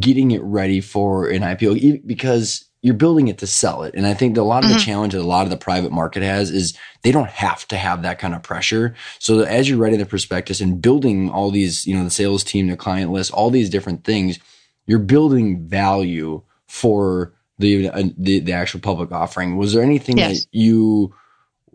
getting 0.00 0.30
it 0.30 0.42
ready 0.42 0.80
for 0.80 1.28
an 1.28 1.42
IPO 1.42 2.06
because 2.06 2.64
you're 2.84 2.94
building 2.94 3.28
it 3.28 3.38
to 3.38 3.46
sell 3.46 3.82
it. 3.82 3.94
And 3.94 4.06
I 4.06 4.12
think 4.12 4.36
a 4.36 4.42
lot 4.42 4.62
of 4.62 4.68
mm-hmm. 4.68 4.78
the 4.78 4.84
challenge 4.84 5.14
that 5.14 5.20
a 5.20 5.22
lot 5.22 5.44
of 5.44 5.50
the 5.50 5.56
private 5.56 5.90
market 5.90 6.22
has 6.22 6.50
is 6.50 6.76
they 7.02 7.12
don't 7.12 7.30
have 7.30 7.66
to 7.68 7.78
have 7.78 8.02
that 8.02 8.18
kind 8.18 8.34
of 8.34 8.42
pressure. 8.42 8.94
So 9.18 9.40
as 9.40 9.68
you're 9.68 9.78
writing 9.78 9.98
the 9.98 10.06
prospectus 10.06 10.60
and 10.60 10.82
building 10.82 11.30
all 11.30 11.50
these, 11.50 11.86
you 11.86 11.96
know, 11.96 12.04
the 12.04 12.10
sales 12.10 12.44
team, 12.44 12.66
the 12.66 12.76
client 12.76 13.10
list, 13.10 13.32
all 13.32 13.48
these 13.48 13.70
different 13.70 14.04
things, 14.04 14.38
you're 14.86 14.98
building 14.98 15.66
value 15.66 16.42
for 16.68 17.32
the 17.58 17.88
uh, 17.88 18.08
the, 18.18 18.40
the 18.40 18.52
actual 18.52 18.80
public 18.80 19.12
offering. 19.12 19.56
Was 19.56 19.72
there 19.72 19.82
anything 19.82 20.18
yes. 20.18 20.40
that 20.40 20.46
you 20.52 21.14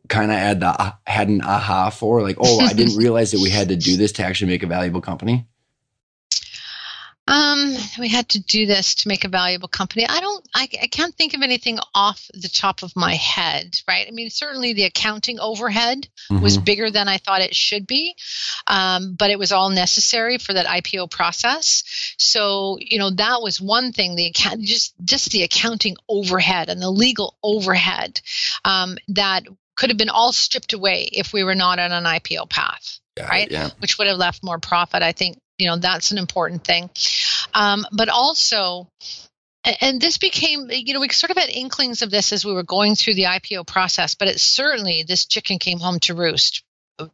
kind 0.09 0.31
of 0.31 0.37
had 0.37 0.59
the 0.59 0.95
had 1.05 1.29
an 1.29 1.41
aha 1.41 1.89
for 1.89 2.21
like 2.21 2.37
oh 2.39 2.59
i 2.59 2.73
didn't 2.73 2.97
realize 3.03 3.31
that 3.31 3.39
we 3.39 3.49
had 3.49 3.69
to 3.69 3.75
do 3.75 3.95
this 3.95 4.11
to 4.13 4.23
actually 4.23 4.51
make 4.51 4.63
a 4.63 4.67
valuable 4.67 5.01
company 5.01 5.47
um, 7.29 7.75
we 7.99 8.09
had 8.09 8.27
to 8.29 8.39
do 8.39 8.65
this 8.65 8.95
to 8.95 9.07
make 9.07 9.23
a 9.23 9.29
valuable 9.29 9.67
company. 9.67 10.03
I 10.09 10.19
don't, 10.19 10.49
I, 10.55 10.67
I 10.81 10.87
can't 10.87 11.13
think 11.13 11.35
of 11.35 11.43
anything 11.43 11.77
off 11.93 12.27
the 12.33 12.49
top 12.49 12.81
of 12.81 12.95
my 12.95 13.13
head, 13.13 13.79
right? 13.87 14.07
I 14.07 14.11
mean, 14.11 14.31
certainly 14.31 14.73
the 14.73 14.85
accounting 14.85 15.39
overhead 15.39 16.07
mm-hmm. 16.31 16.41
was 16.41 16.57
bigger 16.57 16.89
than 16.89 17.07
I 17.07 17.17
thought 17.17 17.41
it 17.41 17.55
should 17.55 17.85
be, 17.85 18.15
um, 18.65 19.13
but 19.13 19.29
it 19.29 19.37
was 19.37 19.51
all 19.51 19.69
necessary 19.69 20.39
for 20.39 20.53
that 20.53 20.65
IPO 20.65 21.11
process. 21.11 21.83
So, 22.17 22.77
you 22.79 22.97
know, 22.97 23.11
that 23.11 23.43
was 23.43 23.61
one 23.61 23.91
thing. 23.91 24.15
The 24.15 24.25
account, 24.25 24.63
just 24.63 24.95
just 25.05 25.29
the 25.29 25.43
accounting 25.43 25.97
overhead 26.09 26.69
and 26.69 26.81
the 26.81 26.89
legal 26.89 27.35
overhead 27.43 28.21
um, 28.65 28.97
that 29.09 29.43
could 29.79 29.89
have 29.89 29.97
been 29.97 30.09
all 30.09 30.33
stripped 30.33 30.73
away 30.73 31.09
if 31.13 31.31
we 31.31 31.45
were 31.45 31.55
not 31.55 31.79
on 31.79 31.93
an 31.93 32.03
IPO 32.03 32.49
path, 32.49 32.99
right? 33.17 33.49
Yeah. 33.49 33.69
Which 33.79 33.97
would 33.97 34.07
have 34.07 34.17
left 34.17 34.43
more 34.43 34.59
profit. 34.59 35.01
I 35.01 35.13
think 35.13 35.39
you 35.57 35.67
know 35.67 35.77
that's 35.77 36.11
an 36.11 36.17
important 36.17 36.65
thing. 36.65 36.89
Um, 37.53 37.85
but 37.93 38.09
also, 38.09 38.89
and 39.79 40.01
this 40.01 40.17
became 40.17 40.67
you 40.69 40.93
know 40.93 40.99
we 40.99 41.07
sort 41.09 41.31
of 41.31 41.37
had 41.37 41.49
inklings 41.49 42.01
of 42.01 42.11
this 42.11 42.33
as 42.33 42.43
we 42.45 42.53
were 42.53 42.63
going 42.63 42.95
through 42.95 43.13
the 43.15 43.23
IPO 43.23 43.65
process, 43.67 44.15
but 44.15 44.27
it 44.27 44.41
certainly 44.41 45.05
this 45.07 45.25
chicken 45.25 45.59
came 45.59 45.79
home 45.79 45.99
to 46.01 46.13
roost. 46.13 46.63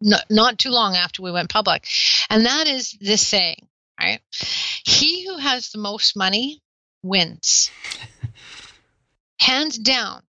Not, 0.01 0.25
not 0.31 0.57
too 0.57 0.71
long 0.71 0.95
after 0.95 1.21
we 1.21 1.31
went 1.31 1.51
public, 1.51 1.85
and 2.31 2.47
that 2.47 2.65
is 2.65 2.97
this 2.99 3.25
saying, 3.25 3.67
right? 4.01 4.19
He 4.83 5.27
who 5.27 5.37
has 5.37 5.69
the 5.69 5.77
most 5.77 6.17
money 6.17 6.63
wins, 7.03 7.69
hands 9.39 9.77
down, 9.77 10.23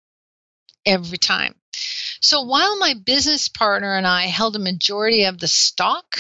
every 0.85 1.17
time. 1.17 1.55
So 2.27 2.43
while 2.43 2.77
my 2.79 2.95
business 2.95 3.49
partner 3.49 3.95
and 3.95 4.05
I 4.05 4.23
held 4.23 4.57
a 4.57 4.59
majority 4.59 5.27
of 5.27 5.39
the 5.39 5.47
stock, 5.47 6.19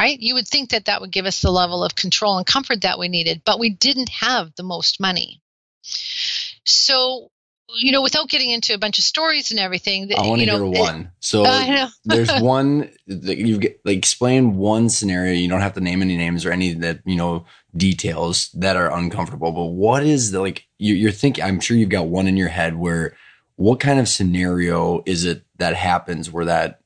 right, 0.00 0.16
you 0.16 0.34
would 0.34 0.46
think 0.46 0.70
that 0.70 0.84
that 0.84 1.00
would 1.00 1.10
give 1.10 1.26
us 1.26 1.40
the 1.40 1.50
level 1.50 1.82
of 1.82 1.96
control 1.96 2.38
and 2.38 2.46
comfort 2.46 2.82
that 2.82 3.00
we 3.00 3.08
needed, 3.08 3.42
but 3.44 3.58
we 3.58 3.70
didn't 3.70 4.10
have 4.10 4.52
the 4.54 4.62
most 4.62 5.00
money. 5.00 5.42
So 5.82 7.32
you 7.76 7.90
know, 7.90 8.02
without 8.02 8.28
getting 8.28 8.50
into 8.50 8.74
a 8.74 8.78
bunch 8.78 8.98
of 8.98 9.04
stories 9.04 9.50
and 9.50 9.58
everything, 9.58 10.08
I 10.16 10.24
want 10.24 10.40
to 10.40 10.46
hear 10.46 10.64
one. 10.64 11.10
So 11.18 11.42
there's 12.04 12.30
one 12.40 12.92
that 13.08 13.36
you 13.36 13.58
get 13.58 13.80
like 13.84 13.96
explain 13.96 14.56
one 14.56 14.88
scenario. 14.88 15.32
You 15.32 15.48
don't 15.48 15.62
have 15.62 15.74
to 15.74 15.80
name 15.80 16.00
any 16.00 16.16
names 16.16 16.44
or 16.46 16.52
any 16.52 16.74
that 16.74 17.00
you 17.04 17.16
know 17.16 17.44
details 17.76 18.50
that 18.54 18.76
are 18.76 18.96
uncomfortable. 18.96 19.50
But 19.50 19.64
what 19.64 20.04
is 20.04 20.30
the 20.30 20.40
like 20.40 20.68
you, 20.78 20.94
you're 20.94 21.10
thinking? 21.10 21.42
I'm 21.42 21.58
sure 21.58 21.76
you've 21.76 21.88
got 21.88 22.06
one 22.06 22.28
in 22.28 22.36
your 22.36 22.50
head 22.50 22.76
where 22.76 23.16
what 23.56 23.80
kind 23.80 24.00
of 24.00 24.08
scenario 24.08 25.02
is 25.06 25.24
it 25.24 25.44
that 25.58 25.74
happens 25.74 26.30
where 26.30 26.44
that 26.44 26.80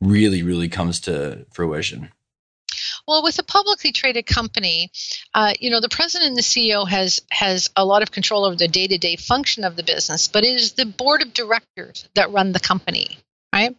really, 0.00 0.42
really 0.42 0.68
comes 0.68 1.00
to 1.00 1.46
fruition? 1.52 2.10
Well, 3.06 3.22
with 3.22 3.38
a 3.38 3.42
publicly 3.42 3.92
traded 3.92 4.26
company, 4.26 4.90
uh, 5.34 5.52
you 5.60 5.70
know 5.70 5.80
the 5.80 5.88
president 5.88 6.28
and 6.28 6.36
the 6.36 6.42
CEO 6.42 6.88
has 6.88 7.20
has 7.30 7.70
a 7.76 7.84
lot 7.84 8.02
of 8.02 8.10
control 8.10 8.44
over 8.44 8.56
the 8.56 8.68
day 8.68 8.86
to 8.86 8.98
day 8.98 9.16
function 9.16 9.64
of 9.64 9.76
the 9.76 9.82
business, 9.82 10.28
but 10.28 10.44
it 10.44 10.54
is 10.54 10.72
the 10.72 10.86
board 10.86 11.22
of 11.22 11.34
directors 11.34 12.08
that 12.14 12.32
run 12.32 12.52
the 12.52 12.60
company, 12.60 13.18
right? 13.54 13.76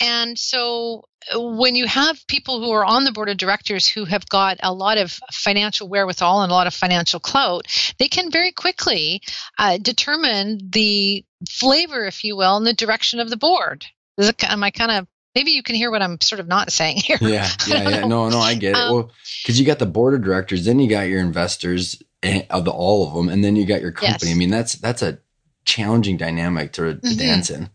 And 0.00 0.38
so 0.38 1.04
when 1.34 1.74
you 1.74 1.86
have 1.86 2.26
people 2.26 2.60
who 2.60 2.70
are 2.72 2.84
on 2.84 3.04
the 3.04 3.12
board 3.12 3.28
of 3.28 3.36
directors 3.36 3.86
who 3.86 4.04
have 4.04 4.28
got 4.28 4.58
a 4.62 4.72
lot 4.72 4.98
of 4.98 5.12
financial 5.32 5.88
wherewithal 5.88 6.42
and 6.42 6.50
a 6.50 6.54
lot 6.54 6.66
of 6.66 6.74
financial 6.74 7.20
clout, 7.20 7.66
they 7.98 8.08
can 8.08 8.30
very 8.30 8.52
quickly 8.52 9.22
uh, 9.58 9.78
determine 9.78 10.58
the 10.70 11.24
flavor, 11.48 12.04
if 12.04 12.24
you 12.24 12.36
will, 12.36 12.56
and 12.56 12.66
the 12.66 12.72
direction 12.72 13.20
of 13.20 13.30
the 13.30 13.36
board. 13.36 13.84
It, 14.18 14.42
am 14.50 14.62
I 14.62 14.70
kind 14.70 14.90
of 14.90 15.06
maybe 15.34 15.52
you 15.52 15.62
can 15.62 15.76
hear 15.76 15.90
what 15.90 16.02
I'm 16.02 16.20
sort 16.20 16.40
of 16.40 16.48
not 16.48 16.70
saying 16.72 16.98
here? 16.98 17.18
Yeah, 17.20 17.48
yeah, 17.66 17.88
yeah. 17.88 18.06
No, 18.06 18.28
no, 18.28 18.38
I 18.38 18.54
get 18.54 18.76
it. 18.76 18.78
Um, 18.82 18.92
well, 18.94 19.10
because 19.42 19.58
you 19.58 19.66
got 19.66 19.78
the 19.78 19.86
board 19.86 20.14
of 20.14 20.22
directors, 20.22 20.64
then 20.64 20.78
you 20.78 20.88
got 20.88 21.08
your 21.08 21.20
investors, 21.20 22.02
eh, 22.22 22.42
of 22.50 22.68
all 22.68 23.08
of 23.08 23.14
them, 23.14 23.28
and 23.28 23.42
then 23.42 23.56
you 23.56 23.66
got 23.66 23.80
your 23.80 23.92
company. 23.92 24.30
Yes. 24.30 24.36
I 24.36 24.38
mean, 24.38 24.50
that's 24.50 24.74
that's 24.74 25.02
a 25.02 25.18
challenging 25.64 26.16
dynamic 26.16 26.72
to, 26.72 26.94
to 26.94 27.00
Mhm. 27.00 27.18
dance 27.18 27.50
in. 27.50 27.70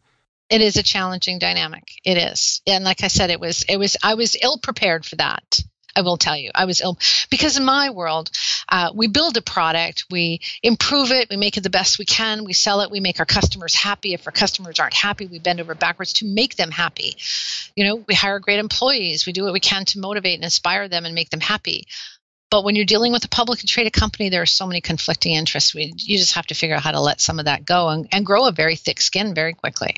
It 0.50 0.62
is 0.62 0.78
a 0.78 0.84
challenging 0.84 1.40
dynamic. 1.40 1.84
It 2.04 2.18
is. 2.18 2.62
And 2.68 2.84
like 2.84 3.04
i 3.04 3.08
said 3.08 3.30
it 3.30 3.40
was 3.40 3.64
it 3.64 3.78
was 3.78 3.98
i 4.04 4.14
was 4.14 4.38
ill 4.42 4.58
prepared 4.58 5.06
for 5.06 5.16
that 5.18 5.62
i 5.96 6.02
will 6.02 6.18
tell 6.18 6.38
you. 6.38 6.52
I 6.54 6.66
was 6.66 6.82
ill 6.82 6.98
because 7.30 7.58
in 7.58 7.66
my 7.66 7.90
world 7.90 8.30
uh, 8.70 8.92
we 8.94 9.08
build 9.08 9.38
a 9.38 9.42
product 9.42 10.06
we 10.12 10.42
improve 10.62 11.12
it 11.12 11.30
we 11.30 11.38
make 11.38 11.58
it 11.58 11.62
the 11.62 11.70
best 11.70 12.00
we 12.00 12.06
can 12.06 12.44
we 12.44 12.54
sell 12.54 12.82
it 12.82 12.92
we 12.92 13.00
make 13.00 13.20
our 13.20 13.26
customers 13.26 13.74
happy. 13.74 14.14
If 14.14 14.28
our 14.28 14.32
customers 14.32 14.80
aren't 14.80 14.94
happy 14.94 15.26
we 15.26 15.40
bend 15.40 15.60
over 15.60 15.76
backwards 15.76 16.14
to 16.14 16.26
make 16.26 16.56
them 16.56 16.72
happy. 16.72 17.18
You 17.76 17.86
know 17.86 17.96
we 18.08 18.14
hire 18.14 18.40
great 18.40 18.60
employees. 18.60 19.26
We 19.26 19.34
do 19.34 19.44
what 19.44 19.54
we 19.54 19.60
can 19.60 19.86
to 19.86 20.00
motivate 20.00 20.36
and 20.36 20.44
inspire 20.44 20.88
them 20.88 21.06
and 21.06 21.16
make 21.16 21.30
them 21.30 21.42
happy 21.42 21.88
but 22.50 22.64
when 22.64 22.76
you're 22.76 22.86
dealing 22.86 23.12
with 23.12 23.26
a 23.26 23.30
publicly 23.30 23.68
traded 23.68 23.94
company, 23.94 24.30
there 24.30 24.42
are 24.42 24.48
so 24.48 24.68
many 24.68 24.82
conflicting 24.82 25.34
interests. 25.34 25.76
We, 25.76 25.94
you 25.98 26.18
just 26.18 26.36
have 26.36 26.48
to 26.48 26.56
figure 26.56 26.76
out 26.76 26.84
how 26.84 26.92
to 26.92 27.02
let 27.02 27.20
some 27.20 27.40
of 27.40 27.46
that 27.46 27.66
go 27.66 27.90
and, 27.90 28.08
and 28.12 28.26
grow 28.26 28.48
a 28.48 28.52
very 28.52 28.76
thick 28.76 29.02
skin 29.02 29.34
very 29.34 29.54
quickly. 29.54 29.96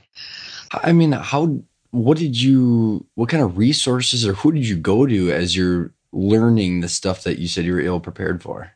I 0.71 0.91
mean, 0.91 1.11
how? 1.11 1.61
What 1.91 2.17
did 2.17 2.39
you? 2.39 3.05
What 3.15 3.29
kind 3.29 3.43
of 3.43 3.57
resources 3.57 4.27
or 4.27 4.33
who 4.33 4.51
did 4.51 4.67
you 4.67 4.77
go 4.77 5.05
to 5.05 5.31
as 5.31 5.55
you're 5.55 5.93
learning 6.11 6.81
the 6.81 6.89
stuff 6.89 7.23
that 7.23 7.39
you 7.39 7.47
said 7.47 7.65
you 7.65 7.73
were 7.73 7.79
ill 7.79 7.99
prepared 7.99 8.41
for? 8.41 8.71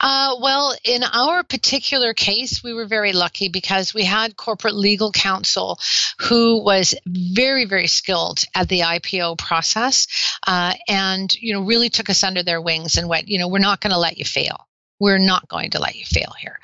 Uh, 0.00 0.36
well, 0.40 0.74
in 0.84 1.02
our 1.02 1.42
particular 1.42 2.14
case, 2.14 2.62
we 2.62 2.72
were 2.72 2.86
very 2.86 3.12
lucky 3.12 3.48
because 3.48 3.94
we 3.94 4.04
had 4.04 4.36
corporate 4.36 4.74
legal 4.74 5.12
counsel 5.12 5.78
who 6.18 6.62
was 6.62 6.94
very, 7.06 7.64
very 7.64 7.86
skilled 7.86 8.44
at 8.54 8.68
the 8.68 8.80
IPO 8.80 9.38
process, 9.38 10.06
uh, 10.46 10.74
and 10.88 11.32
you 11.40 11.52
know 11.52 11.62
really 11.62 11.88
took 11.88 12.10
us 12.10 12.24
under 12.24 12.42
their 12.42 12.60
wings 12.60 12.96
and 12.96 13.08
went, 13.08 13.28
you 13.28 13.38
know, 13.38 13.48
we're 13.48 13.58
not 13.58 13.80
going 13.80 13.92
to 13.92 13.98
let 13.98 14.18
you 14.18 14.24
fail. 14.24 14.66
We're 14.98 15.18
not 15.18 15.48
going 15.48 15.70
to 15.72 15.78
let 15.78 15.94
you 15.94 16.06
fail 16.06 16.34
here. 16.38 16.58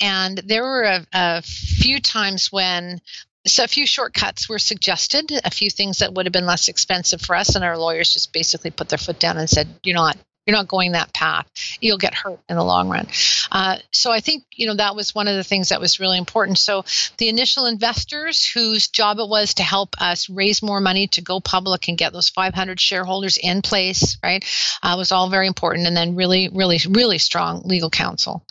And 0.00 0.38
there 0.38 0.62
were 0.62 0.82
a, 0.82 1.06
a 1.12 1.42
few 1.42 2.00
times 2.00 2.52
when 2.52 3.00
so 3.46 3.64
a 3.64 3.68
few 3.68 3.86
shortcuts 3.86 4.48
were 4.48 4.58
suggested, 4.58 5.32
a 5.44 5.50
few 5.50 5.70
things 5.70 5.98
that 5.98 6.12
would 6.12 6.26
have 6.26 6.32
been 6.32 6.46
less 6.46 6.68
expensive 6.68 7.20
for 7.20 7.34
us, 7.34 7.54
and 7.54 7.64
our 7.64 7.78
lawyers 7.78 8.12
just 8.12 8.32
basically 8.32 8.70
put 8.70 8.88
their 8.88 8.98
foot 8.98 9.18
down 9.18 9.38
and 9.38 9.48
said, 9.48 9.68
"You're 9.82 9.96
not, 9.96 10.18
you're 10.48 10.56
not 10.56 10.66
going 10.66 10.92
that 10.92 11.12
path. 11.12 11.46
You'll 11.80 11.98
get 11.98 12.14
hurt 12.14 12.40
in 12.48 12.56
the 12.56 12.64
long 12.64 12.88
run." 12.88 13.06
Uh, 13.52 13.76
so 13.90 14.10
I 14.10 14.20
think 14.20 14.44
you 14.52 14.66
know 14.66 14.76
that 14.76 14.96
was 14.96 15.14
one 15.14 15.28
of 15.28 15.36
the 15.36 15.44
things 15.44 15.68
that 15.68 15.80
was 15.80 16.00
really 16.00 16.16
important. 16.16 16.58
So 16.58 16.84
the 17.18 17.28
initial 17.28 17.66
investors, 17.66 18.48
whose 18.48 18.88
job 18.88 19.18
it 19.18 19.28
was 19.28 19.54
to 19.54 19.62
help 19.62 19.94
us 20.00 20.30
raise 20.30 20.62
more 20.62 20.80
money 20.80 21.08
to 21.08 21.20
go 21.20 21.38
public 21.38 21.88
and 21.88 21.98
get 21.98 22.14
those 22.14 22.30
500 22.30 22.80
shareholders 22.80 23.36
in 23.36 23.60
place, 23.60 24.16
right, 24.22 24.42
uh, 24.82 24.94
was 24.96 25.12
all 25.12 25.28
very 25.28 25.46
important. 25.46 25.86
And 25.86 25.96
then 25.96 26.16
really, 26.16 26.48
really, 26.48 26.80
really 26.88 27.18
strong 27.18 27.62
legal 27.64 27.90
counsel. 27.90 28.44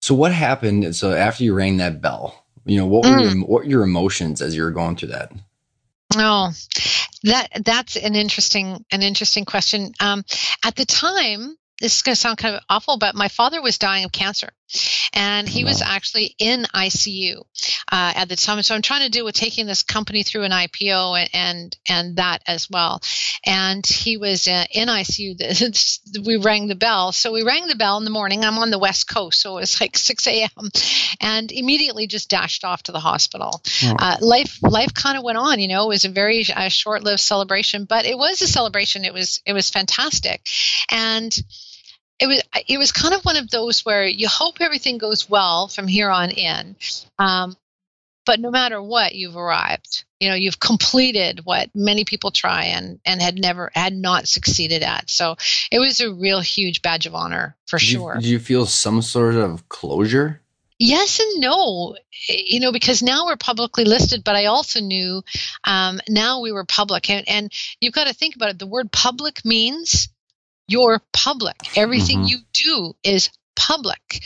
So 0.00 0.14
what 0.14 0.32
happened? 0.32 0.94
So 0.94 1.12
after 1.12 1.42
you 1.42 1.52
rang 1.52 1.78
that 1.78 2.00
bell, 2.00 2.44
you 2.64 2.76
know 2.76 2.86
what 2.86 3.04
were 3.04 3.20
your, 3.20 3.46
what 3.46 3.64
were 3.64 3.70
your 3.70 3.82
emotions 3.82 4.40
as 4.40 4.54
you 4.54 4.62
were 4.62 4.70
going 4.70 4.96
through 4.96 5.08
that? 5.08 5.32
Oh, 6.18 6.52
that 7.24 7.48
that's 7.64 7.96
an 7.96 8.14
interesting 8.14 8.84
an 8.90 9.02
interesting 9.02 9.44
question. 9.44 9.92
Um, 10.00 10.24
at 10.64 10.74
the 10.76 10.86
time, 10.86 11.56
this 11.80 11.96
is 11.96 12.02
going 12.02 12.14
to 12.14 12.20
sound 12.20 12.38
kind 12.38 12.54
of 12.54 12.62
awful, 12.70 12.98
but 12.98 13.14
my 13.14 13.28
father 13.28 13.60
was 13.60 13.78
dying 13.78 14.04
of 14.04 14.12
cancer, 14.12 14.50
and 15.12 15.48
he 15.48 15.64
was 15.64 15.82
actually 15.82 16.34
in 16.38 16.64
ICU 16.74 17.38
uh, 17.38 18.12
at 18.16 18.28
the 18.28 18.36
time. 18.36 18.62
So 18.62 18.74
I'm 18.74 18.82
trying 18.82 19.02
to 19.02 19.10
deal 19.10 19.24
with 19.24 19.34
taking 19.34 19.66
this 19.66 19.82
company 19.82 20.22
through 20.22 20.42
an 20.44 20.52
IPO 20.52 21.18
and 21.20 21.30
and, 21.32 21.76
and 21.88 22.16
that 22.16 22.42
as 22.46 22.68
well. 22.70 23.00
And 23.44 23.86
he 23.86 24.16
was 24.16 24.48
uh, 24.48 24.64
in 24.72 24.88
ICU. 24.88 25.36
We 26.26 26.36
rang 26.36 26.66
the 26.66 26.74
bell. 26.74 27.12
So 27.12 27.32
we 27.32 27.42
rang 27.42 27.66
the 27.66 27.74
bell 27.76 27.98
in 27.98 28.04
the 28.04 28.10
morning. 28.10 28.44
I'm 28.44 28.58
on 28.58 28.70
the 28.70 28.78
West 28.78 29.08
Coast, 29.08 29.40
so 29.40 29.58
it 29.58 29.60
was 29.60 29.80
like 29.80 29.96
6 29.98 30.26
a.m. 30.26 30.70
and 31.20 31.52
immediately 31.52 32.06
just 32.06 32.28
dashed 32.30 32.64
off 32.64 32.82
to 32.84 32.92
the 32.92 33.00
hospital 33.00 33.62
Oh. 33.82 33.96
uh, 33.98 34.16
life 34.20 34.58
life 34.62 34.92
kind 34.94 35.16
of 35.18 35.24
went 35.24 35.38
on. 35.38 35.60
You 35.60 35.68
know, 35.68 35.84
it 35.84 35.88
was 35.88 36.04
a 36.04 36.08
very 36.08 36.44
uh, 36.54 36.68
short 36.68 37.02
lived 37.04 37.20
celebration, 37.20 37.84
but 37.84 38.06
it 38.06 38.16
was 38.18 38.40
a 38.42 38.46
celebration. 38.48 39.04
It 39.04 39.12
was 39.14 39.40
it 39.46 39.52
was 39.52 39.70
fantastic, 39.70 40.46
and 40.90 41.36
it 42.18 42.26
was 42.26 42.42
it 42.68 42.78
was 42.78 42.92
kind 42.92 43.14
of 43.14 43.24
one 43.24 43.36
of 43.36 43.50
those 43.50 43.84
where 43.84 44.06
you 44.06 44.28
hope 44.28 44.56
everything 44.60 44.98
goes 44.98 45.28
well 45.28 45.68
from 45.68 45.86
here 45.86 46.10
on 46.10 46.30
in. 46.30 46.76
Um, 47.18 47.56
but 48.24 48.40
no 48.40 48.50
matter 48.50 48.82
what, 48.82 49.14
you've 49.14 49.36
arrived. 49.36 50.04
You 50.18 50.30
know, 50.30 50.34
you've 50.34 50.58
completed 50.58 51.42
what 51.44 51.70
many 51.74 52.04
people 52.04 52.30
try 52.30 52.64
and 52.64 52.98
and 53.04 53.22
had 53.22 53.38
never 53.38 53.70
had 53.74 53.94
not 53.94 54.26
succeeded 54.28 54.82
at. 54.82 55.08
So 55.10 55.36
it 55.70 55.78
was 55.78 56.00
a 56.00 56.12
real 56.12 56.40
huge 56.40 56.82
badge 56.82 57.06
of 57.06 57.14
honor 57.14 57.56
for 57.66 57.78
Did 57.78 57.88
you- 57.90 57.98
sure. 57.98 58.14
did 58.14 58.24
you 58.24 58.38
feel 58.38 58.66
some 58.66 59.02
sort 59.02 59.34
of 59.36 59.68
closure? 59.68 60.40
Yes 60.78 61.20
and 61.20 61.40
no, 61.40 61.96
you 62.28 62.60
know, 62.60 62.70
because 62.70 63.02
now 63.02 63.24
we're 63.24 63.36
publicly 63.36 63.84
listed, 63.84 64.22
but 64.24 64.36
I 64.36 64.44
also 64.46 64.80
knew 64.80 65.22
um, 65.64 66.00
now 66.06 66.40
we 66.40 66.52
were 66.52 66.66
public. 66.66 67.08
And, 67.08 67.26
and 67.26 67.50
you've 67.80 67.94
got 67.94 68.08
to 68.08 68.12
think 68.12 68.36
about 68.36 68.50
it. 68.50 68.58
The 68.58 68.66
word 68.66 68.92
public 68.92 69.42
means 69.42 70.10
you're 70.68 71.00
public. 71.12 71.56
Everything 71.76 72.20
Mhm. 72.22 72.28
you 72.28 72.38
do 72.52 72.96
is 73.02 73.30
public. 73.54 74.22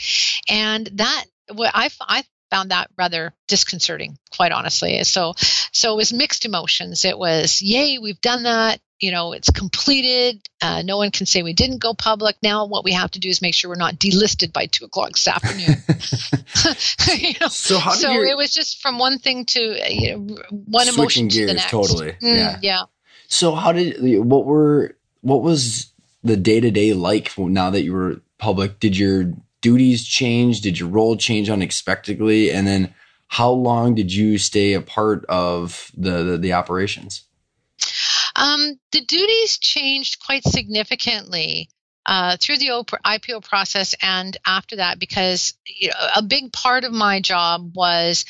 And 0.49 0.87
that, 0.93 1.25
what 1.53 1.71
I, 1.73 1.89
I 2.01 2.23
found 2.49 2.71
that 2.71 2.89
rather 2.97 3.33
disconcerting, 3.47 4.17
quite 4.35 4.51
honestly. 4.51 5.03
So, 5.03 5.33
so 5.71 5.93
it 5.93 5.97
was 5.97 6.11
mixed 6.13 6.45
emotions. 6.45 7.05
It 7.05 7.17
was, 7.17 7.61
yay, 7.61 7.97
we've 7.97 8.19
done 8.21 8.43
that. 8.43 8.79
You 8.99 9.11
know, 9.11 9.33
it's 9.33 9.49
completed. 9.49 10.47
Uh, 10.61 10.83
no 10.83 10.97
one 10.97 11.09
can 11.09 11.25
say 11.25 11.41
we 11.41 11.53
didn't 11.53 11.79
go 11.79 11.95
public. 11.95 12.35
Now, 12.43 12.65
what 12.67 12.83
we 12.83 12.91
have 12.91 13.09
to 13.11 13.19
do 13.19 13.29
is 13.29 13.41
make 13.41 13.55
sure 13.55 13.69
we're 13.71 13.75
not 13.75 13.95
delisted 13.95 14.53
by 14.53 14.67
two 14.67 14.85
o'clock 14.85 15.13
this 15.13 15.27
afternoon. 15.27 15.77
you 17.17 17.33
know, 17.41 17.47
So 17.47 17.79
how 17.79 17.91
did 17.93 18.01
so 18.01 18.11
your 18.11 18.25
it 18.25 18.37
was 18.37 18.53
just 18.53 18.79
from 18.81 18.99
one 18.99 19.17
thing 19.17 19.45
to 19.45 19.59
you 19.91 20.11
know, 20.17 20.35
one 20.51 20.85
Switching 20.85 20.99
emotion 20.99 21.29
to 21.29 21.39
the 21.39 21.45
gears, 21.47 21.55
next. 21.55 21.71
totally. 21.71 22.11
Mm, 22.21 22.37
Yeah. 22.37 22.59
yeah. 22.61 22.83
So 23.27 23.55
how 23.55 23.71
did 23.71 23.97
what 24.23 24.45
were 24.45 24.95
what 25.21 25.41
was 25.41 25.90
the 26.23 26.37
day 26.37 26.59
to 26.59 26.71
day 26.71 26.93
like 26.93 27.37
now 27.37 27.69
that 27.69 27.83
you 27.83 27.93
were 27.93 28.21
public? 28.37 28.79
Did 28.79 28.97
your 28.97 29.33
duties 29.61 30.05
change? 30.05 30.61
Did 30.61 30.79
your 30.79 30.89
role 30.89 31.15
change 31.15 31.49
unexpectedly? 31.49 32.51
And 32.51 32.67
then 32.67 32.93
how 33.27 33.51
long 33.51 33.95
did 33.95 34.13
you 34.13 34.37
stay 34.37 34.73
a 34.73 34.81
part 34.81 35.25
of 35.25 35.91
the 35.95 36.23
the, 36.23 36.37
the 36.37 36.53
operations? 36.53 37.23
Um, 38.35 38.79
the 38.91 39.01
duties 39.01 39.57
changed 39.57 40.23
quite 40.25 40.43
significantly 40.43 41.69
uh, 42.05 42.37
through 42.39 42.57
the 42.57 42.69
IPO 43.05 43.43
process 43.43 43.95
and 44.01 44.35
after 44.45 44.77
that 44.77 44.99
because 44.99 45.53
you 45.65 45.89
know, 45.89 45.95
a 46.15 46.23
big 46.23 46.51
part 46.51 46.83
of 46.83 46.91
my 46.91 47.21
job 47.21 47.71
was 47.75 48.25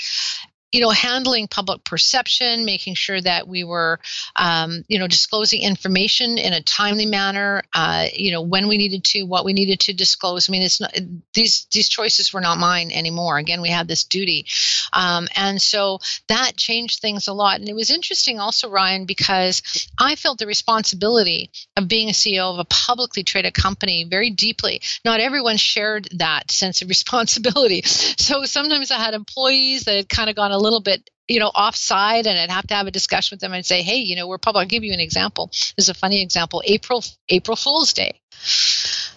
you 0.71 0.79
know 0.79 0.89
handling 0.89 1.47
public 1.47 1.83
perception 1.83 2.65
making 2.65 2.95
sure 2.95 3.19
that 3.19 3.47
we 3.47 3.63
were 3.63 3.99
um, 4.35 4.83
you 4.87 4.99
know 4.99 5.07
disclosing 5.07 5.61
information 5.61 6.37
in 6.37 6.53
a 6.53 6.61
timely 6.61 7.05
manner 7.05 7.61
uh, 7.73 8.05
you 8.13 8.31
know 8.31 8.41
when 8.41 8.67
we 8.67 8.77
needed 8.77 9.03
to 9.03 9.23
what 9.23 9.45
we 9.45 9.53
needed 9.53 9.79
to 9.81 9.93
disclose. 9.93 10.49
I 10.49 10.51
mean 10.51 10.61
it's 10.61 10.79
not 10.79 10.95
these 11.33 11.67
these 11.71 11.89
choices 11.89 12.33
were 12.33 12.41
not 12.41 12.57
mine 12.57 12.91
anymore. 12.91 13.37
Again 13.37 13.61
we 13.61 13.69
had 13.69 13.87
this 13.87 14.05
duty. 14.05 14.45
Um, 14.93 15.27
and 15.35 15.61
so 15.61 15.99
that 16.27 16.55
changed 16.55 17.01
things 17.01 17.27
a 17.27 17.33
lot. 17.33 17.59
And 17.59 17.69
it 17.69 17.75
was 17.75 17.91
interesting 17.91 18.39
also 18.39 18.69
ryan 18.69 19.05
because 19.05 19.61
i 19.99 20.15
felt 20.15 20.39
the 20.39 20.47
responsibility 20.47 21.51
of 21.75 21.87
being 21.87 22.09
a 22.09 22.13
ceo 22.13 22.53
of 22.53 22.59
a 22.59 22.65
publicly 22.65 23.23
traded 23.23 23.53
company 23.53 24.05
very 24.09 24.29
deeply. 24.29 24.81
Not 25.03 25.19
everyone 25.19 25.57
shared 25.57 26.07
that 26.17 26.51
sense 26.51 26.81
of 26.81 26.89
responsibility. 26.95 27.81
So 27.83 28.45
sometimes 28.45 28.91
i 28.91 28.97
had 28.97 29.13
employees 29.13 29.83
that 29.83 29.95
had 29.95 30.09
kind 30.09 30.29
of 30.29 30.35
gone 30.35 30.51
a 30.51 30.60
little 30.61 30.81
bit 30.81 31.09
you 31.27 31.39
know 31.39 31.47
offside 31.47 32.27
and 32.27 32.37
i'd 32.37 32.51
have 32.51 32.67
to 32.67 32.73
have 32.73 32.87
a 32.87 32.91
discussion 32.91 33.35
with 33.35 33.41
them 33.41 33.53
and 33.53 33.65
say 33.65 33.81
hey 33.81 33.97
you 33.97 34.15
know 34.15 34.27
we're 34.27 34.37
public 34.37 34.61
i'll 34.61 34.67
give 34.67 34.83
you 34.83 34.93
an 34.93 34.99
example. 34.99 35.47
This 35.47 35.85
is 35.85 35.89
a 35.89 35.93
funny 35.93 36.21
example. 36.21 36.61
April 36.65 37.03
april 37.29 37.57
fool's 37.57 37.93
day. 37.93 38.21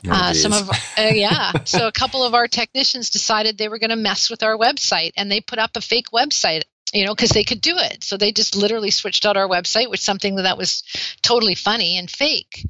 Oh, 0.07 0.11
uh, 0.11 0.35
some 0.35 0.53
of 0.53 0.69
uh, 0.71 1.11
yeah. 1.13 1.53
So 1.65 1.87
a 1.87 1.93
couple 1.93 2.25
of 2.25 2.35
our 2.35 2.49
technicians 2.49 3.11
decided 3.11 3.57
they 3.57 3.69
were 3.69 3.79
going 3.79 3.91
to 3.91 3.97
mess 3.97 4.31
with 4.31 4.43
our 4.43 4.57
website 4.57 5.13
and 5.17 5.31
they 5.31 5.41
put 5.41 5.59
up 5.59 5.73
a 5.77 5.81
fake 5.81 6.11
website 6.13 6.63
you 6.93 7.05
know 7.05 7.15
because 7.15 7.31
they 7.31 7.45
could 7.45 7.61
do 7.61 7.77
it. 7.79 8.05
So 8.05 8.17
they 8.17 8.33
just 8.33 8.57
literally 8.57 8.91
switched 8.91 9.27
out 9.27 9.37
our 9.37 9.49
website 9.49 9.91
which 9.91 10.01
something 10.01 10.37
that 10.37 10.59
was 10.59 10.83
totally 11.23 11.55
funny 11.55 11.99
and 11.99 12.11
fake. 12.11 12.67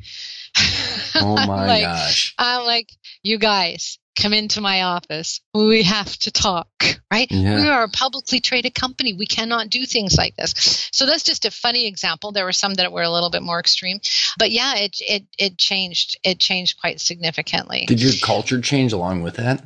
Oh 1.17 1.37
my 1.37 1.67
like, 1.67 1.83
gosh. 1.83 2.35
i'm 2.39 2.67
like 2.67 2.91
you 3.23 3.39
guys 3.39 3.99
come 4.21 4.33
into 4.33 4.61
my 4.61 4.83
office 4.83 5.41
we 5.55 5.83
have 5.83 6.17
to 6.19 6.31
talk 6.31 6.69
right? 7.15 7.31
Yeah. 7.31 7.61
we 7.61 7.69
are 7.69 7.85
a 7.85 7.89
publicly 7.89 8.41
traded 8.41 8.75
company. 8.75 9.15
We 9.15 9.27
cannot 9.27 9.71
do 9.71 9.87
things 9.87 10.17
like 10.17 10.37
this. 10.37 10.89
So 10.93 11.07
that's 11.07 11.23
just 11.23 11.45
a 11.45 11.51
funny 11.51 11.87
example. 11.87 12.33
There 12.33 12.45
were 12.45 12.53
some 12.53 12.75
that 12.75 12.93
were 12.93 13.03
a 13.03 13.11
little 13.11 13.31
bit 13.31 13.43
more 13.43 13.61
extreme. 13.61 14.01
But 14.39 14.51
yeah 14.51 14.75
it 14.77 14.97
it, 15.01 15.25
it 15.39 15.59
changed 15.59 16.19
it 16.25 16.39
changed 16.39 16.81
quite 16.81 17.01
significantly. 17.01 17.85
Did 17.87 18.03
your 18.03 18.13
culture 18.23 18.61
change 18.61 18.93
along 18.93 19.23
with 19.23 19.37
that? 19.37 19.63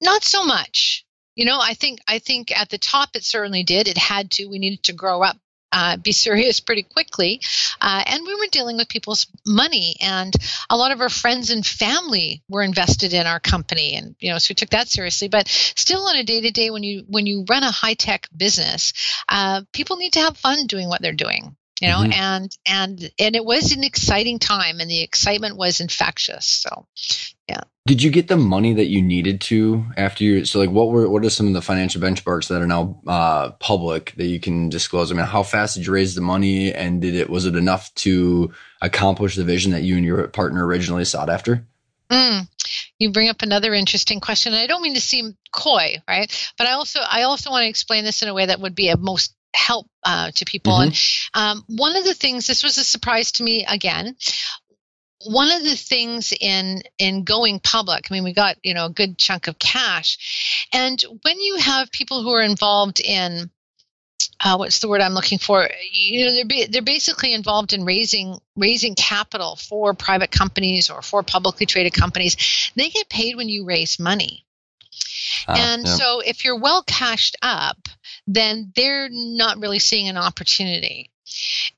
not 0.00 0.22
so 0.22 0.44
much. 0.44 1.04
You 1.34 1.44
know 1.44 1.58
i 1.60 1.74
think 1.74 2.00
i 2.08 2.18
think 2.18 2.50
at 2.50 2.68
the 2.68 2.78
top 2.78 3.10
it 3.14 3.24
certainly 3.24 3.62
did. 3.62 3.88
It 3.88 3.98
had 3.98 4.30
to. 4.32 4.46
We 4.46 4.58
needed 4.58 4.82
to 4.84 4.92
grow 4.92 5.22
up 5.22 5.36
uh, 5.72 5.96
be 5.96 6.12
serious 6.26 6.60
pretty 6.60 6.82
quickly. 6.82 7.40
Uh, 7.80 8.02
and 8.06 8.26
we 8.26 8.34
were 8.34 8.46
dealing 8.50 8.76
with 8.76 8.88
people's 8.88 9.26
money, 9.46 9.96
and 10.00 10.32
a 10.70 10.76
lot 10.76 10.92
of 10.92 11.00
our 11.00 11.08
friends 11.08 11.50
and 11.50 11.66
family 11.66 12.42
were 12.48 12.62
invested 12.62 13.14
in 13.14 13.26
our 13.26 13.40
company, 13.40 13.94
and 13.94 14.16
you 14.18 14.30
know, 14.30 14.38
so 14.38 14.50
we 14.50 14.54
took 14.54 14.70
that 14.70 14.88
seriously. 14.88 15.28
But 15.28 15.48
still, 15.48 16.02
on 16.08 16.16
a 16.16 16.24
day 16.24 16.40
to 16.40 16.50
day, 16.50 16.70
when 16.70 16.82
you 16.82 17.04
when 17.08 17.26
you 17.26 17.44
run 17.48 17.62
a 17.62 17.70
high 17.70 17.94
tech 17.94 18.28
business, 18.36 18.92
uh, 19.28 19.62
people 19.72 19.96
need 19.96 20.14
to 20.14 20.20
have 20.20 20.36
fun 20.36 20.66
doing 20.66 20.88
what 20.88 21.02
they're 21.02 21.12
doing 21.12 21.56
you 21.80 21.88
know 21.88 21.98
mm-hmm. 21.98 22.12
and 22.12 22.56
and 22.66 23.10
and 23.18 23.36
it 23.36 23.44
was 23.44 23.72
an 23.72 23.84
exciting 23.84 24.38
time 24.38 24.80
and 24.80 24.90
the 24.90 25.02
excitement 25.02 25.56
was 25.56 25.80
infectious 25.80 26.46
so 26.46 26.86
yeah 27.48 27.62
did 27.88 28.02
you 28.02 28.10
get 28.10 28.28
the 28.28 28.36
money 28.36 28.74
that 28.74 28.88
you 28.88 29.00
needed 29.00 29.40
to 29.40 29.86
after 29.96 30.22
you? 30.22 30.44
So, 30.44 30.58
like, 30.58 30.68
what 30.68 30.90
were 30.90 31.08
what 31.08 31.24
are 31.24 31.30
some 31.30 31.46
of 31.46 31.54
the 31.54 31.62
financial 31.62 32.02
benchmarks 32.02 32.48
that 32.48 32.60
are 32.60 32.66
now 32.66 33.00
uh, 33.06 33.52
public 33.52 34.12
that 34.18 34.26
you 34.26 34.38
can 34.38 34.68
disclose? 34.68 35.10
I 35.10 35.14
mean, 35.14 35.24
how 35.24 35.42
fast 35.42 35.74
did 35.74 35.86
you 35.86 35.92
raise 35.94 36.14
the 36.14 36.20
money, 36.20 36.70
and 36.70 37.00
did 37.00 37.14
it 37.14 37.30
was 37.30 37.46
it 37.46 37.56
enough 37.56 37.92
to 37.94 38.52
accomplish 38.82 39.36
the 39.36 39.44
vision 39.44 39.72
that 39.72 39.84
you 39.84 39.96
and 39.96 40.04
your 40.04 40.28
partner 40.28 40.66
originally 40.66 41.06
sought 41.06 41.30
after? 41.30 41.66
Mm, 42.10 42.46
you 42.98 43.10
bring 43.10 43.30
up 43.30 43.40
another 43.40 43.72
interesting 43.72 44.20
question. 44.20 44.52
I 44.52 44.66
don't 44.66 44.82
mean 44.82 44.94
to 44.94 45.00
seem 45.00 45.38
coy, 45.50 45.96
right? 46.06 46.52
But 46.58 46.66
I 46.66 46.72
also 46.72 47.00
I 47.00 47.22
also 47.22 47.50
want 47.50 47.62
to 47.62 47.68
explain 47.68 48.04
this 48.04 48.20
in 48.20 48.28
a 48.28 48.34
way 48.34 48.44
that 48.44 48.60
would 48.60 48.74
be 48.74 48.90
a 48.90 48.98
most 48.98 49.34
help 49.58 49.86
uh, 50.04 50.30
to 50.30 50.44
people. 50.44 50.72
Mm-hmm. 50.72 51.30
And 51.34 51.58
um, 51.58 51.64
one 51.68 51.96
of 51.96 52.04
the 52.04 52.14
things, 52.14 52.46
this 52.46 52.62
was 52.62 52.78
a 52.78 52.84
surprise 52.84 53.32
to 53.32 53.42
me 53.42 53.66
again, 53.68 54.16
one 55.26 55.50
of 55.50 55.64
the 55.64 55.76
things 55.76 56.32
in 56.40 56.80
in 56.96 57.24
going 57.24 57.58
public 57.58 58.06
i 58.08 58.14
mean 58.14 58.22
we 58.22 58.32
got 58.32 58.56
you 58.62 58.72
know 58.72 58.86
a 58.86 58.90
good 58.90 59.18
chunk 59.18 59.48
of 59.48 59.58
cash 59.58 60.68
and 60.72 61.02
when 61.22 61.40
you 61.40 61.56
have 61.56 61.90
people 61.90 62.22
who 62.22 62.30
are 62.30 62.40
involved 62.40 63.00
in 63.00 63.50
uh, 64.40 64.56
what's 64.56 64.78
the 64.78 64.88
word 64.88 65.00
I'm 65.00 65.14
looking 65.14 65.38
for? 65.38 65.68
You 65.92 66.24
know, 66.24 66.34
they're 66.34 66.44
be, 66.44 66.66
they're 66.66 66.82
basically 66.82 67.34
involved 67.34 67.72
in 67.72 67.84
raising 67.84 68.38
raising 68.56 68.94
capital 68.94 69.56
for 69.56 69.94
private 69.94 70.30
companies 70.30 70.90
or 70.90 71.02
for 71.02 71.22
publicly 71.22 71.66
traded 71.66 71.92
companies. 71.92 72.70
They 72.76 72.88
get 72.88 73.08
paid 73.08 73.36
when 73.36 73.48
you 73.48 73.64
raise 73.64 73.98
money, 73.98 74.46
uh, 75.48 75.56
and 75.58 75.86
yeah. 75.86 75.94
so 75.94 76.20
if 76.20 76.44
you're 76.44 76.58
well 76.58 76.82
cashed 76.84 77.36
up, 77.42 77.87
then 78.28 78.72
they're 78.76 79.08
not 79.10 79.58
really 79.58 79.78
seeing 79.78 80.08
an 80.08 80.18
opportunity. 80.18 81.10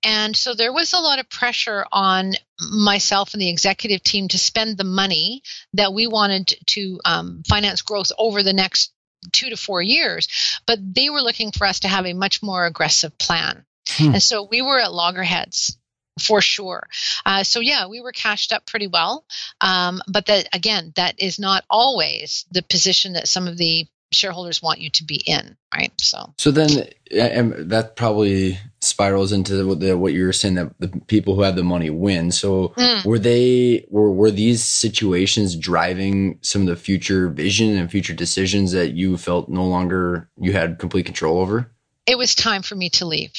And 0.04 0.36
so 0.36 0.54
there 0.54 0.72
was 0.72 0.92
a 0.92 0.98
lot 0.98 1.18
of 1.18 1.30
pressure 1.30 1.84
on 1.90 2.32
myself 2.60 3.32
and 3.32 3.40
the 3.40 3.48
executive 3.48 4.02
team 4.02 4.28
to 4.28 4.38
spend 4.38 4.76
the 4.76 4.84
money 4.84 5.42
that 5.74 5.94
we 5.94 6.06
wanted 6.06 6.54
to 6.66 7.00
um, 7.04 7.42
finance 7.48 7.82
growth 7.82 8.12
over 8.18 8.42
the 8.42 8.52
next 8.52 8.92
two 9.32 9.50
to 9.50 9.56
four 9.56 9.80
years. 9.80 10.60
But 10.66 10.78
they 10.94 11.08
were 11.10 11.22
looking 11.22 11.52
for 11.52 11.66
us 11.66 11.80
to 11.80 11.88
have 11.88 12.06
a 12.06 12.14
much 12.14 12.42
more 12.42 12.66
aggressive 12.66 13.16
plan. 13.18 13.64
Hmm. 13.88 14.14
And 14.14 14.22
so 14.22 14.46
we 14.50 14.62
were 14.62 14.80
at 14.80 14.92
loggerheads 14.92 15.76
for 16.20 16.40
sure. 16.40 16.86
Uh, 17.24 17.44
so 17.44 17.60
yeah, 17.60 17.86
we 17.86 18.00
were 18.00 18.12
cashed 18.12 18.52
up 18.52 18.66
pretty 18.66 18.86
well. 18.86 19.24
Um, 19.60 20.02
but 20.08 20.26
that 20.26 20.48
again, 20.52 20.92
that 20.96 21.20
is 21.20 21.38
not 21.38 21.64
always 21.70 22.44
the 22.50 22.62
position 22.62 23.14
that 23.14 23.28
some 23.28 23.46
of 23.46 23.56
the 23.56 23.86
shareholders 24.12 24.62
want 24.62 24.80
you 24.80 24.90
to 24.90 25.04
be 25.04 25.16
in, 25.26 25.56
right? 25.74 25.92
So, 26.00 26.34
so 26.38 26.50
then 26.50 26.88
and 27.10 27.70
that 27.70 27.96
probably 27.96 28.58
spirals 28.80 29.32
into 29.32 29.66
what, 29.66 29.80
the, 29.80 29.96
what 29.96 30.12
you 30.12 30.24
were 30.24 30.32
saying 30.32 30.54
that 30.54 30.72
the 30.78 30.88
people 31.06 31.34
who 31.34 31.42
have 31.42 31.56
the 31.56 31.64
money 31.64 31.90
win. 31.90 32.32
So, 32.32 32.68
mm. 32.70 33.04
were 33.04 33.18
they 33.18 33.86
were 33.88 34.10
were 34.10 34.30
these 34.30 34.62
situations 34.64 35.56
driving 35.56 36.38
some 36.42 36.62
of 36.62 36.68
the 36.68 36.76
future 36.76 37.28
vision 37.28 37.76
and 37.76 37.90
future 37.90 38.14
decisions 38.14 38.72
that 38.72 38.92
you 38.92 39.16
felt 39.16 39.48
no 39.48 39.64
longer 39.64 40.28
you 40.38 40.52
had 40.52 40.78
complete 40.78 41.06
control 41.06 41.38
over? 41.38 41.70
It 42.06 42.18
was 42.18 42.34
time 42.34 42.62
for 42.62 42.74
me 42.74 42.90
to 42.90 43.06
leave. 43.06 43.32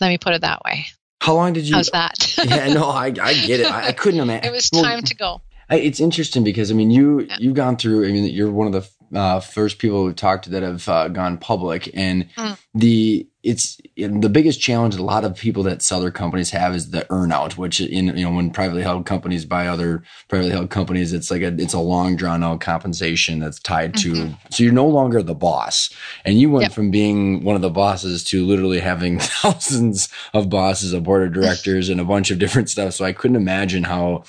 Let 0.00 0.08
me 0.08 0.18
put 0.18 0.34
it 0.34 0.42
that 0.42 0.62
way. 0.64 0.86
How 1.20 1.34
long 1.34 1.52
did 1.52 1.68
you? 1.68 1.74
How's 1.74 1.90
that? 1.90 2.34
yeah, 2.44 2.72
no, 2.72 2.84
I, 2.84 3.06
I 3.06 3.34
get 3.34 3.60
it. 3.60 3.66
I, 3.66 3.88
I 3.88 3.92
couldn't 3.92 4.20
imagine. 4.20 4.44
It 4.48 4.52
was 4.52 4.70
time 4.70 4.82
well, 4.82 5.02
to 5.02 5.14
go. 5.14 5.42
I, 5.68 5.76
it's 5.76 6.00
interesting 6.00 6.44
because 6.44 6.70
I 6.70 6.74
mean, 6.74 6.90
you 6.90 7.20
yeah. 7.20 7.36
you've 7.38 7.54
gone 7.54 7.76
through. 7.76 8.08
I 8.08 8.12
mean, 8.12 8.24
you're 8.32 8.50
one 8.50 8.66
of 8.66 8.72
the 8.72 8.88
uh, 9.14 9.40
first 9.40 9.78
people 9.78 10.04
we've 10.04 10.16
talked 10.16 10.44
to 10.44 10.50
that 10.50 10.62
have 10.62 10.88
uh, 10.88 11.08
gone 11.08 11.38
public, 11.38 11.90
and 11.94 12.28
mm. 12.34 12.58
the 12.74 13.26
it's 13.42 13.80
the 13.96 14.28
biggest 14.28 14.60
challenge 14.60 14.96
a 14.96 15.02
lot 15.02 15.24
of 15.24 15.36
people 15.36 15.62
that 15.62 15.80
sell 15.80 16.00
their 16.00 16.10
companies 16.10 16.50
have 16.50 16.74
is 16.74 16.90
the 16.90 17.06
earnout, 17.08 17.56
which 17.56 17.80
in 17.80 18.06
you 18.16 18.24
know 18.24 18.32
when 18.32 18.50
privately 18.50 18.82
held 18.82 19.06
companies 19.06 19.44
buy 19.44 19.66
other 19.66 20.02
privately 20.28 20.50
held 20.50 20.70
companies, 20.70 21.12
it's 21.12 21.30
like 21.30 21.42
a 21.42 21.54
it's 21.58 21.72
a 21.72 21.78
long 21.78 22.16
drawn 22.16 22.42
out 22.42 22.60
compensation 22.60 23.38
that's 23.38 23.58
tied 23.58 23.94
to 23.96 24.12
mm-hmm. 24.12 24.34
so 24.50 24.62
you're 24.62 24.72
no 24.72 24.86
longer 24.86 25.22
the 25.22 25.34
boss, 25.34 25.90
and 26.24 26.38
you 26.38 26.50
went 26.50 26.64
yep. 26.64 26.72
from 26.72 26.90
being 26.90 27.44
one 27.44 27.56
of 27.56 27.62
the 27.62 27.70
bosses 27.70 28.24
to 28.24 28.44
literally 28.44 28.80
having 28.80 29.18
thousands 29.20 30.08
of 30.34 30.50
bosses, 30.50 30.92
a 30.92 31.00
board 31.00 31.22
of 31.22 31.32
directors, 31.32 31.88
and 31.88 32.00
a 32.00 32.04
bunch 32.04 32.30
of 32.30 32.38
different 32.38 32.68
stuff. 32.68 32.94
So 32.94 33.04
I 33.04 33.12
couldn't 33.12 33.36
imagine 33.36 33.84
how 33.84 34.24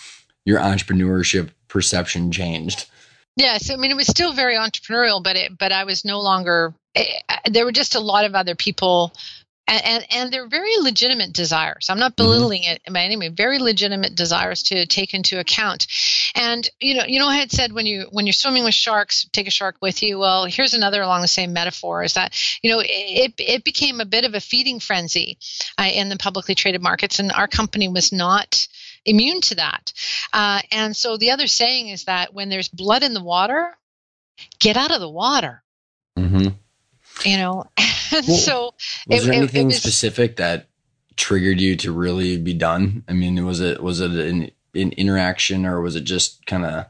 your 0.46 0.60
entrepreneurship 0.60 1.50
perception 1.68 2.32
changed. 2.32 2.86
Yes, 3.40 3.70
I 3.70 3.78
mean 3.78 3.90
it 3.90 3.96
was 3.96 4.08
still 4.08 4.34
very 4.34 4.56
entrepreneurial, 4.56 5.24
but 5.24 5.38
it 5.38 5.58
but 5.58 5.72
I 5.72 5.86
was 5.86 6.04
no 6.04 6.20
longer. 6.20 6.74
It, 6.94 7.08
eh, 7.08 7.36
eh, 7.46 7.50
there 7.52 7.64
were 7.64 7.72
just 7.72 7.96
a 7.96 8.02
lot 8.02 8.26
of 8.26 8.36
other 8.36 8.54
people, 8.54 9.14
and 9.66 9.82
and, 9.86 10.06
and 10.12 10.34
they're 10.34 10.50
very 10.50 10.76
legitimate 10.82 11.32
desires. 11.32 11.88
I'm 11.90 12.00
not 12.00 12.18
mm-hmm. 12.18 12.26
belittling 12.26 12.64
mm-hmm. 12.64 12.90
it 12.90 12.94
by 12.94 13.04
any 13.04 13.16
means. 13.16 13.38
Very 13.38 13.60
legitimate 13.60 14.16
desires 14.16 14.64
to 14.64 14.86
take 14.88 15.14
into 15.14 15.40
account. 15.40 15.88
And 16.36 16.70
you 16.82 16.96
know, 16.96 17.06
you 17.08 17.18
know, 17.18 17.28
I 17.28 17.38
had 17.38 17.50
said 17.50 17.72
when 17.72 17.86
you 17.86 18.08
when 18.12 18.28
you're 18.28 18.34
swimming 18.34 18.66
with 18.66 18.74
sharks, 18.74 19.26
take 19.32 19.48
a 19.48 19.52
shark 19.52 19.78
with 19.82 20.04
you. 20.04 20.20
Well, 20.20 20.44
here's 20.44 20.74
another 20.74 21.02
along 21.02 21.22
the 21.22 21.30
same 21.30 21.54
metaphor: 21.54 22.04
is 22.04 22.16
that 22.16 22.36
you 22.62 22.72
know 22.72 22.82
it 22.84 23.36
it 23.38 23.64
became 23.64 24.02
a 24.02 24.06
bit 24.06 24.26
of 24.26 24.34
a 24.34 24.42
feeding 24.42 24.82
frenzy 24.82 25.38
uh, 25.78 25.90
in 25.90 26.10
the 26.10 26.18
publicly 26.18 26.56
traded 26.56 26.82
markets, 26.82 27.20
and 27.20 27.32
our 27.32 27.48
company 27.48 27.88
was 27.88 28.12
not 28.12 28.68
immune 29.10 29.42
to 29.42 29.56
that. 29.56 29.94
Uh, 30.32 30.62
and 30.72 30.96
so 30.96 31.18
the 31.18 31.32
other 31.32 31.48
saying 31.48 31.90
is 31.90 32.06
that 32.06 32.34
when 32.34 32.50
there's 32.50 32.68
blood 32.68 33.04
in 33.04 33.14
the 33.14 33.24
water, 33.24 33.76
get 34.60 34.78
out 34.78 34.92
of 34.92 35.00
the 35.00 35.10
water. 35.10 35.64
Mm-hmm. 36.18 36.50
You 37.26 37.38
know, 37.38 37.66
and 37.78 38.28
well, 38.28 38.38
so 38.38 38.74
was 39.08 39.24
it, 39.24 39.26
there 39.26 39.34
anything 39.34 39.64
it, 39.64 39.66
was, 39.66 39.78
specific 39.78 40.38
that 40.38 40.68
triggered 41.18 41.60
you 41.60 41.76
to 41.78 41.92
really 41.92 42.38
be 42.38 42.54
done? 42.54 43.04
I 43.08 43.14
mean, 43.14 43.46
was 43.46 43.60
it 43.60 43.84
was 43.84 44.00
it 44.00 44.12
an, 44.12 44.52
an 44.74 44.92
interaction 44.94 45.66
or 45.66 45.82
was 45.82 45.96
it 45.96 46.06
just 46.06 46.46
kind 46.46 46.64
of 46.66 46.86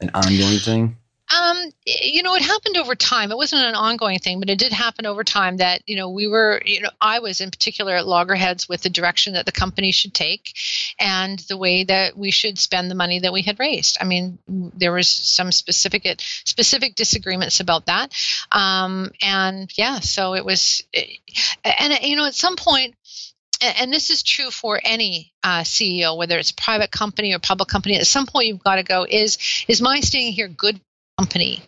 an 0.00 0.10
ongoing 0.12 0.58
thing? 0.58 0.96
Um, 1.30 1.70
you 1.86 2.22
know, 2.22 2.34
it 2.34 2.42
happened 2.42 2.76
over 2.76 2.94
time. 2.96 3.30
It 3.30 3.36
wasn't 3.36 3.62
an 3.62 3.76
ongoing 3.76 4.18
thing, 4.18 4.40
but 4.40 4.50
it 4.50 4.58
did 4.58 4.72
happen 4.72 5.06
over 5.06 5.22
time 5.22 5.58
that, 5.58 5.82
you 5.86 5.96
know, 5.96 6.10
we 6.10 6.26
were, 6.26 6.60
you 6.64 6.80
know, 6.80 6.90
I 7.00 7.20
was 7.20 7.40
in 7.40 7.50
particular 7.50 7.94
at 7.94 8.06
loggerheads 8.06 8.68
with 8.68 8.82
the 8.82 8.90
direction 8.90 9.34
that 9.34 9.46
the 9.46 9.52
company 9.52 9.92
should 9.92 10.12
take 10.12 10.52
and 10.98 11.38
the 11.40 11.56
way 11.56 11.84
that 11.84 12.16
we 12.16 12.32
should 12.32 12.58
spend 12.58 12.90
the 12.90 12.96
money 12.96 13.20
that 13.20 13.32
we 13.32 13.42
had 13.42 13.60
raised. 13.60 13.98
I 14.00 14.04
mean, 14.04 14.38
there 14.48 14.92
was 14.92 15.08
some 15.08 15.52
specific 15.52 16.00
specific 16.44 16.96
disagreements 16.96 17.60
about 17.60 17.86
that. 17.86 18.12
Um, 18.50 19.12
and 19.22 19.70
yeah, 19.76 20.00
so 20.00 20.34
it 20.34 20.44
was, 20.44 20.82
and 21.64 21.98
you 22.02 22.16
know, 22.16 22.26
at 22.26 22.34
some 22.34 22.56
point, 22.56 22.96
and 23.60 23.92
this 23.92 24.10
is 24.10 24.22
true 24.22 24.50
for 24.50 24.80
any 24.82 25.32
uh, 25.44 25.60
CEO, 25.60 26.16
whether 26.16 26.38
it's 26.38 26.50
a 26.50 26.54
private 26.54 26.90
company 26.90 27.34
or 27.34 27.38
public 27.38 27.68
company. 27.68 27.96
At 27.96 28.06
some 28.06 28.26
point, 28.26 28.48
you've 28.48 28.64
got 28.64 28.76
to 28.76 28.82
go: 28.82 29.06
is 29.08 29.38
is 29.68 29.82
my 29.82 30.00
staying 30.00 30.32
here 30.32 30.48
good 30.48 30.80
company? 31.20 31.62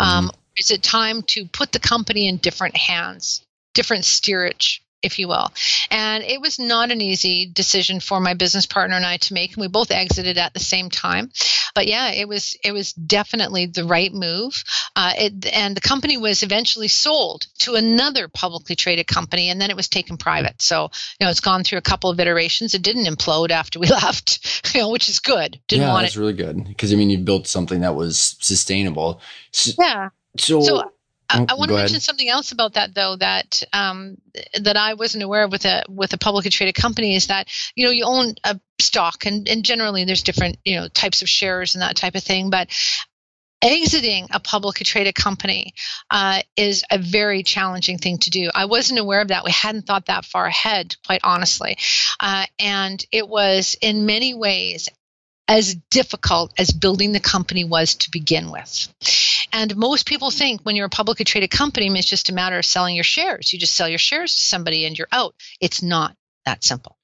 Um, 0.00 0.28
mm-hmm. 0.28 0.36
Is 0.58 0.70
it 0.70 0.82
time 0.82 1.22
to 1.34 1.46
put 1.46 1.72
the 1.72 1.78
company 1.78 2.28
in 2.28 2.38
different 2.38 2.76
hands, 2.76 3.44
different 3.74 4.04
steerage? 4.06 4.82
If 5.02 5.18
you 5.18 5.28
will. 5.28 5.52
And 5.90 6.24
it 6.24 6.40
was 6.40 6.58
not 6.58 6.90
an 6.90 7.00
easy 7.00 7.50
decision 7.52 8.00
for 8.00 8.20
my 8.20 8.34
business 8.34 8.66
partner 8.66 8.96
and 8.96 9.06
I 9.06 9.18
to 9.18 9.34
make. 9.34 9.52
And 9.52 9.60
we 9.60 9.68
both 9.68 9.90
exited 9.90 10.38
at 10.38 10.54
the 10.54 10.60
same 10.60 10.90
time. 10.90 11.30
But 11.74 11.86
yeah, 11.86 12.10
it 12.12 12.26
was 12.28 12.56
it 12.64 12.72
was 12.72 12.92
definitely 12.92 13.66
the 13.66 13.84
right 13.84 14.12
move. 14.12 14.64
Uh, 14.94 15.12
it, 15.18 15.46
and 15.46 15.76
the 15.76 15.80
company 15.80 16.16
was 16.16 16.42
eventually 16.42 16.88
sold 16.88 17.46
to 17.60 17.74
another 17.74 18.28
publicly 18.28 18.76
traded 18.76 19.06
company, 19.06 19.50
and 19.50 19.60
then 19.60 19.70
it 19.70 19.76
was 19.76 19.88
taken 19.88 20.16
private. 20.16 20.60
So 20.62 20.90
you 21.20 21.26
know, 21.26 21.30
it's 21.30 21.40
gone 21.40 21.64
through 21.64 21.78
a 21.78 21.82
couple 21.82 22.10
of 22.10 22.18
iterations. 22.18 22.74
It 22.74 22.82
didn't 22.82 23.06
implode 23.06 23.50
after 23.50 23.78
we 23.78 23.86
left, 23.90 24.74
you 24.74 24.80
know, 24.80 24.90
which 24.90 25.08
is 25.08 25.20
good. 25.20 25.60
Didn't 25.68 25.82
yeah, 25.82 25.92
want 25.92 26.04
that's 26.04 26.16
it. 26.16 26.20
really 26.20 26.32
good 26.32 26.64
because 26.64 26.92
I 26.92 26.96
mean, 26.96 27.10
you 27.10 27.18
built 27.18 27.46
something 27.46 27.80
that 27.80 27.94
was 27.94 28.36
sustainable. 28.40 29.20
So, 29.52 29.72
yeah. 29.78 30.08
So, 30.38 30.60
so 30.62 30.92
I, 31.28 31.40
oh, 31.40 31.46
I 31.48 31.54
want 31.54 31.70
to 31.70 31.76
mention 31.76 32.00
something 32.00 32.28
else 32.28 32.52
about 32.52 32.74
that, 32.74 32.94
though, 32.94 33.16
that 33.16 33.62
um, 33.72 34.18
that 34.60 34.76
I 34.76 34.94
wasn't 34.94 35.24
aware 35.24 35.44
of 35.44 35.52
with 35.52 35.64
a 35.64 35.84
with 35.88 36.12
a 36.12 36.18
publicly 36.18 36.50
traded 36.50 36.74
company 36.74 37.14
is 37.14 37.28
that 37.28 37.48
you 37.74 37.84
know 37.84 37.90
you 37.90 38.04
own 38.04 38.34
a 38.44 38.60
stock, 38.80 39.26
and, 39.26 39.48
and 39.48 39.64
generally 39.64 40.04
there's 40.04 40.22
different 40.22 40.58
you 40.64 40.76
know 40.76 40.88
types 40.88 41.22
of 41.22 41.28
shares 41.28 41.74
and 41.74 41.82
that 41.82 41.96
type 41.96 42.14
of 42.14 42.22
thing, 42.22 42.50
but 42.50 42.68
exiting 43.62 44.28
a 44.30 44.40
publicly 44.40 44.84
traded 44.84 45.14
company 45.14 45.74
uh, 46.10 46.40
is 46.56 46.84
a 46.90 46.98
very 46.98 47.42
challenging 47.42 47.98
thing 47.98 48.18
to 48.18 48.30
do. 48.30 48.50
I 48.54 48.66
wasn't 48.66 49.00
aware 49.00 49.20
of 49.20 49.28
that. 49.28 49.44
We 49.44 49.50
hadn't 49.50 49.86
thought 49.86 50.06
that 50.06 50.24
far 50.24 50.46
ahead, 50.46 50.94
quite 51.06 51.22
honestly. 51.24 51.78
Uh, 52.20 52.44
and 52.58 53.04
it 53.10 53.28
was 53.28 53.76
in 53.80 54.06
many 54.06 54.34
ways 54.34 54.88
as 55.48 55.74
difficult 55.90 56.52
as 56.58 56.70
building 56.70 57.12
the 57.12 57.20
company 57.20 57.64
was 57.64 57.94
to 57.94 58.10
begin 58.10 58.50
with. 58.50 58.88
And 59.52 59.76
most 59.76 60.06
people 60.06 60.30
think 60.30 60.62
when 60.62 60.76
you're 60.76 60.86
a 60.86 60.90
publicly 60.90 61.24
traded 61.24 61.50
company, 61.50 61.86
it's 61.98 62.08
just 62.08 62.30
a 62.30 62.34
matter 62.34 62.58
of 62.58 62.64
selling 62.64 62.94
your 62.94 63.04
shares. 63.04 63.52
You 63.52 63.58
just 63.58 63.74
sell 63.74 63.88
your 63.88 63.98
shares 63.98 64.36
to 64.36 64.44
somebody 64.44 64.84
and 64.84 64.98
you're 64.98 65.08
out. 65.12 65.34
It's 65.60 65.82
not 65.82 66.16
that 66.44 66.64
simple. 66.64 66.96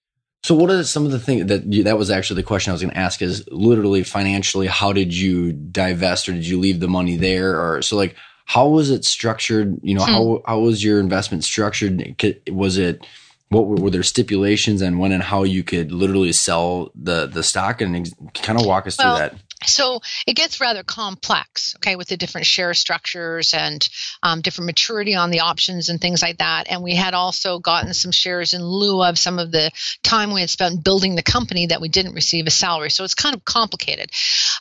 So, 0.44 0.56
what 0.56 0.70
are 0.70 0.82
some 0.82 1.04
of 1.04 1.12
the 1.12 1.20
things 1.20 1.46
that 1.46 1.64
you, 1.64 1.84
that 1.84 1.96
was 1.96 2.10
actually 2.10 2.36
the 2.36 2.46
question 2.46 2.70
I 2.70 2.74
was 2.74 2.82
going 2.82 2.94
to 2.94 2.98
ask? 2.98 3.22
Is 3.22 3.46
literally 3.48 4.02
financially, 4.02 4.66
how 4.66 4.92
did 4.92 5.14
you 5.14 5.52
divest, 5.52 6.28
or 6.28 6.32
did 6.32 6.46
you 6.46 6.58
leave 6.58 6.80
the 6.80 6.88
money 6.88 7.16
there, 7.16 7.60
or 7.60 7.80
so 7.80 7.96
like 7.96 8.16
how 8.44 8.68
was 8.68 8.90
it 8.90 9.04
structured? 9.04 9.78
You 9.82 9.94
know, 9.94 10.04
hmm. 10.04 10.12
how 10.12 10.42
how 10.46 10.58
was 10.60 10.82
your 10.82 11.00
investment 11.00 11.44
structured? 11.44 12.22
Was 12.50 12.76
it 12.76 13.06
what 13.48 13.66
were, 13.66 13.76
were 13.76 13.90
there 13.90 14.02
stipulations 14.02 14.82
and 14.82 14.98
when 14.98 15.12
and 15.12 15.22
how 15.22 15.44
you 15.44 15.62
could 15.62 15.92
literally 15.92 16.32
sell 16.32 16.90
the 16.94 17.26
the 17.26 17.42
stock 17.42 17.80
and 17.80 17.96
ex- 17.96 18.14
kind 18.34 18.58
of 18.58 18.66
walk 18.66 18.86
us 18.86 18.98
well, 18.98 19.16
through 19.16 19.28
that? 19.28 19.36
So 19.66 20.00
it 20.26 20.34
gets 20.34 20.60
rather 20.60 20.82
complex, 20.82 21.74
okay, 21.76 21.96
with 21.96 22.08
the 22.08 22.16
different 22.16 22.46
share 22.46 22.74
structures 22.74 23.54
and 23.54 23.86
um, 24.22 24.40
different 24.40 24.66
maturity 24.66 25.14
on 25.14 25.30
the 25.30 25.40
options 25.40 25.88
and 25.88 26.00
things 26.00 26.22
like 26.22 26.38
that. 26.38 26.70
And 26.70 26.82
we 26.82 26.94
had 26.94 27.14
also 27.14 27.58
gotten 27.58 27.94
some 27.94 28.12
shares 28.12 28.54
in 28.54 28.62
lieu 28.64 29.02
of 29.02 29.18
some 29.18 29.38
of 29.38 29.50
the 29.50 29.70
time 30.02 30.32
we 30.32 30.40
had 30.40 30.50
spent 30.50 30.84
building 30.84 31.14
the 31.14 31.22
company 31.22 31.66
that 31.66 31.80
we 31.80 31.88
didn't 31.88 32.14
receive 32.14 32.46
a 32.46 32.50
salary. 32.50 32.90
So 32.90 33.04
it's 33.04 33.14
kind 33.14 33.34
of 33.34 33.44
complicated. 33.44 34.10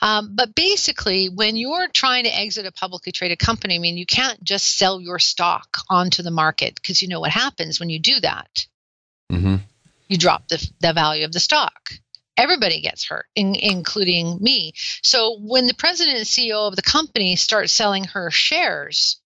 Um, 0.02 0.32
but 0.36 0.56
basically, 0.56 1.30
when 1.30 1.56
you're 1.56 1.88
trying 1.88 2.24
to 2.26 2.36
exit 2.36 2.66
a 2.66 2.72
publicly 2.72 3.12
traded 3.12 3.40
company, 3.40 3.76
I 3.76 3.80
mean, 3.80 3.98
you 3.98 4.06
can't 4.06 4.44
just 4.44 4.78
sell 4.78 5.00
your 5.00 5.20
stock 5.20 5.78
onto 5.90 6.24
the 6.24 6.32
market 6.32 6.76
because 6.76 7.02
you 7.02 7.08
know 7.08 7.20
what 7.20 7.32
happens 7.32 7.80
when 7.80 7.90
you 7.90 8.00
do 8.00 8.20
that. 8.22 8.66
Mm-hmm. 9.32 9.58
You 10.08 10.18
drop 10.18 10.48
the, 10.48 10.72
the 10.82 10.94
value 10.94 11.26
of 11.26 11.32
the 11.32 11.40
stock 11.40 11.92
everybody 12.38 12.82
gets 12.82 13.08
hurt, 13.08 13.26
in, 13.36 13.56
including 13.56 14.38
me. 14.42 14.74
So 15.04 15.38
when 15.40 15.68
the 15.68 15.74
president 15.74 16.18
and 16.18 16.26
CEO 16.26 16.68
of 16.68 16.76
the 16.76 16.82
company 16.82 17.36
starts 17.36 17.72
selling 17.72 18.06
her 18.06 18.32
shares, 18.32 19.20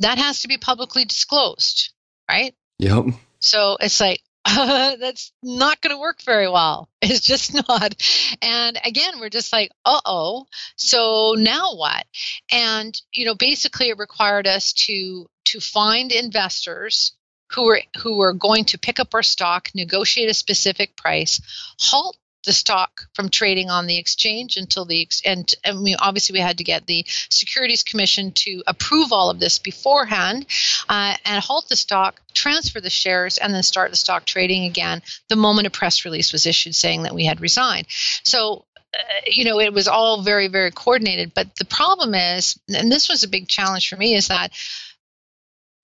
that 0.00 0.18
has 0.18 0.42
to 0.42 0.48
be 0.48 0.58
publicly 0.58 1.04
disclosed, 1.04 1.92
right? 2.28 2.54
Yep. 2.78 3.06
So 3.40 3.76
it's 3.80 4.00
like, 4.00 4.22
uh, 4.44 4.96
that's 5.00 5.32
not 5.42 5.80
going 5.80 5.94
to 5.94 6.00
work 6.00 6.22
very 6.22 6.48
well. 6.48 6.88
It's 7.02 7.20
just 7.20 7.54
not. 7.54 7.94
And 8.42 8.78
again, 8.84 9.18
we're 9.18 9.30
just 9.30 9.52
like, 9.52 9.70
uh 9.84 10.00
oh. 10.04 10.46
So 10.76 11.34
now 11.36 11.74
what? 11.74 12.04
And 12.52 12.94
you 13.12 13.24
know, 13.24 13.34
basically, 13.34 13.88
it 13.88 13.98
required 13.98 14.46
us 14.46 14.72
to 14.84 15.26
to 15.46 15.60
find 15.60 16.12
investors 16.12 17.12
who 17.52 17.64
were 17.64 17.80
who 17.98 18.16
were 18.16 18.32
going 18.32 18.64
to 18.66 18.78
pick 18.78 19.00
up 19.00 19.14
our 19.14 19.22
stock, 19.22 19.70
negotiate 19.74 20.30
a 20.30 20.34
specific 20.34 20.96
price, 20.96 21.40
halt 21.78 22.16
the 22.44 22.52
stock 22.52 23.06
from 23.14 23.28
trading 23.28 23.68
on 23.68 23.86
the 23.86 23.98
exchange 23.98 24.56
until 24.56 24.84
the 24.84 25.06
and, 25.24 25.54
and 25.64 25.82
we 25.82 25.94
obviously 25.94 26.32
we 26.32 26.40
had 26.40 26.58
to 26.58 26.64
get 26.64 26.86
the 26.86 27.04
securities 27.28 27.82
commission 27.82 28.32
to 28.32 28.62
approve 28.66 29.12
all 29.12 29.30
of 29.30 29.38
this 29.38 29.58
beforehand 29.58 30.46
uh, 30.88 31.14
and 31.24 31.42
halt 31.42 31.68
the 31.68 31.76
stock 31.76 32.20
transfer 32.32 32.80
the 32.80 32.90
shares 32.90 33.36
and 33.38 33.52
then 33.52 33.62
start 33.62 33.90
the 33.90 33.96
stock 33.96 34.24
trading 34.24 34.64
again 34.64 35.02
the 35.28 35.36
moment 35.36 35.66
a 35.66 35.70
press 35.70 36.04
release 36.04 36.32
was 36.32 36.46
issued 36.46 36.74
saying 36.74 37.02
that 37.02 37.14
we 37.14 37.26
had 37.26 37.40
resigned. 37.40 37.86
So 38.24 38.64
uh, 38.94 38.98
you 39.26 39.44
know 39.44 39.60
it 39.60 39.72
was 39.72 39.86
all 39.86 40.22
very 40.22 40.48
very 40.48 40.70
coordinated 40.70 41.32
but 41.34 41.54
the 41.56 41.64
problem 41.64 42.14
is 42.14 42.58
and 42.68 42.90
this 42.90 43.08
was 43.08 43.22
a 43.22 43.28
big 43.28 43.46
challenge 43.48 43.88
for 43.88 43.96
me 43.96 44.14
is 44.14 44.28
that 44.28 44.50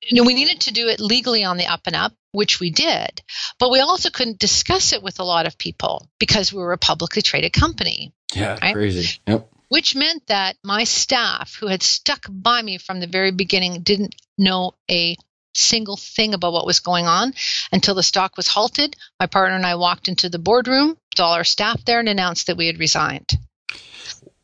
you 0.03 0.17
know, 0.17 0.27
we 0.27 0.35
needed 0.35 0.61
to 0.63 0.73
do 0.73 0.89
it 0.89 1.01
legally 1.01 1.45
on 1.45 1.57
the 1.57 1.67
up 1.67 1.83
and 1.87 1.97
up, 1.97 2.13
which 2.33 2.61
we 2.61 2.71
did, 2.71 3.23
but 3.59 3.71
we 3.71 3.81
also 3.81 4.11
couldn't 4.11 4.39
discuss 4.39 4.93
it 4.93 5.03
with 5.03 5.19
a 5.21 5.25
lot 5.25 5.47
of 5.47 5.59
people 5.59 6.09
because 6.19 6.53
we 6.53 6.61
were 6.61 6.73
a 6.73 6.79
publicly 6.79 7.23
traded 7.23 7.53
company. 7.53 8.13
Yeah, 8.35 8.59
right? 8.61 8.75
crazy. 8.75 9.19
Yep. 9.27 9.51
Which 9.69 9.97
meant 9.97 10.27
that 10.29 10.57
my 10.63 10.85
staff, 10.85 11.57
who 11.59 11.67
had 11.67 11.83
stuck 11.83 12.27
by 12.29 12.63
me 12.63 12.79
from 12.79 13.01
the 13.01 13.07
very 13.07 13.33
beginning, 13.33 13.83
didn't 13.83 14.15
know 14.39 14.75
a 14.89 15.17
single 15.55 15.97
thing 15.97 16.35
about 16.35 16.53
what 16.53 16.67
was 16.67 16.81
going 16.81 17.07
on 17.07 17.33
until 17.73 17.95
the 17.95 18.03
stock 18.03 18.37
was 18.37 18.47
halted. 18.47 18.95
My 19.19 19.27
partner 19.27 19.57
and 19.57 19.67
I 19.67 19.75
walked 19.77 20.07
into 20.07 20.29
the 20.29 20.39
boardroom 20.39 20.91
with 20.91 21.21
all 21.21 21.33
our 21.33 21.45
staff 21.45 21.85
there 21.85 21.99
and 21.99 22.09
announced 22.09 22.47
that 22.47 22.57
we 22.57 22.67
had 22.67 22.79
resigned. 22.79 23.33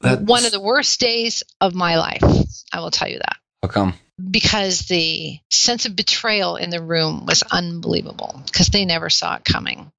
That's... 0.00 0.22
One 0.22 0.44
of 0.44 0.50
the 0.50 0.60
worst 0.60 0.98
days 0.98 1.44
of 1.60 1.74
my 1.74 1.98
life, 1.98 2.24
I 2.72 2.80
will 2.80 2.90
tell 2.90 3.08
you 3.08 3.18
that. 3.18 3.36
How 3.62 3.68
come? 3.68 3.94
Because 4.30 4.80
the 4.80 5.38
sense 5.50 5.86
of 5.86 5.96
betrayal 5.96 6.56
in 6.56 6.70
the 6.70 6.82
room 6.82 7.26
was 7.26 7.42
unbelievable 7.50 8.42
because 8.46 8.68
they 8.68 8.84
never 8.84 9.10
saw 9.10 9.36
it 9.36 9.44
coming. 9.44 9.90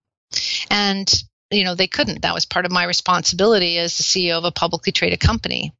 And, 0.70 1.12
you 1.52 1.64
know, 1.64 1.76
they 1.76 1.88
couldn't. 1.88 2.22
That 2.22 2.34
was 2.34 2.46
part 2.46 2.66
of 2.66 2.72
my 2.72 2.84
responsibility 2.84 3.78
as 3.78 3.98
the 3.98 4.04
CEO 4.04 4.38
of 4.38 4.46
a 4.46 4.52
publicly 4.52 4.92
traded 4.92 5.20
company. 5.20 5.74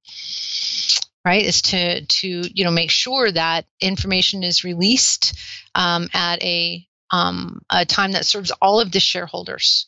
Right, 1.26 1.46
is 1.46 1.62
to 1.62 2.06
to 2.06 2.28
you 2.28 2.66
know 2.66 2.72
make 2.72 2.92
sure 2.92 3.32
that 3.32 3.66
information 3.80 4.44
is 4.44 4.66
released 4.66 5.34
um, 5.74 6.10
at 6.14 6.44
a 6.44 6.86
um, 7.12 7.62
a 7.70 7.86
time 7.86 8.12
that 8.12 8.26
serves 8.26 8.52
all 8.62 8.82
of 8.82 8.92
the 8.92 9.00
shareholders. 9.00 9.88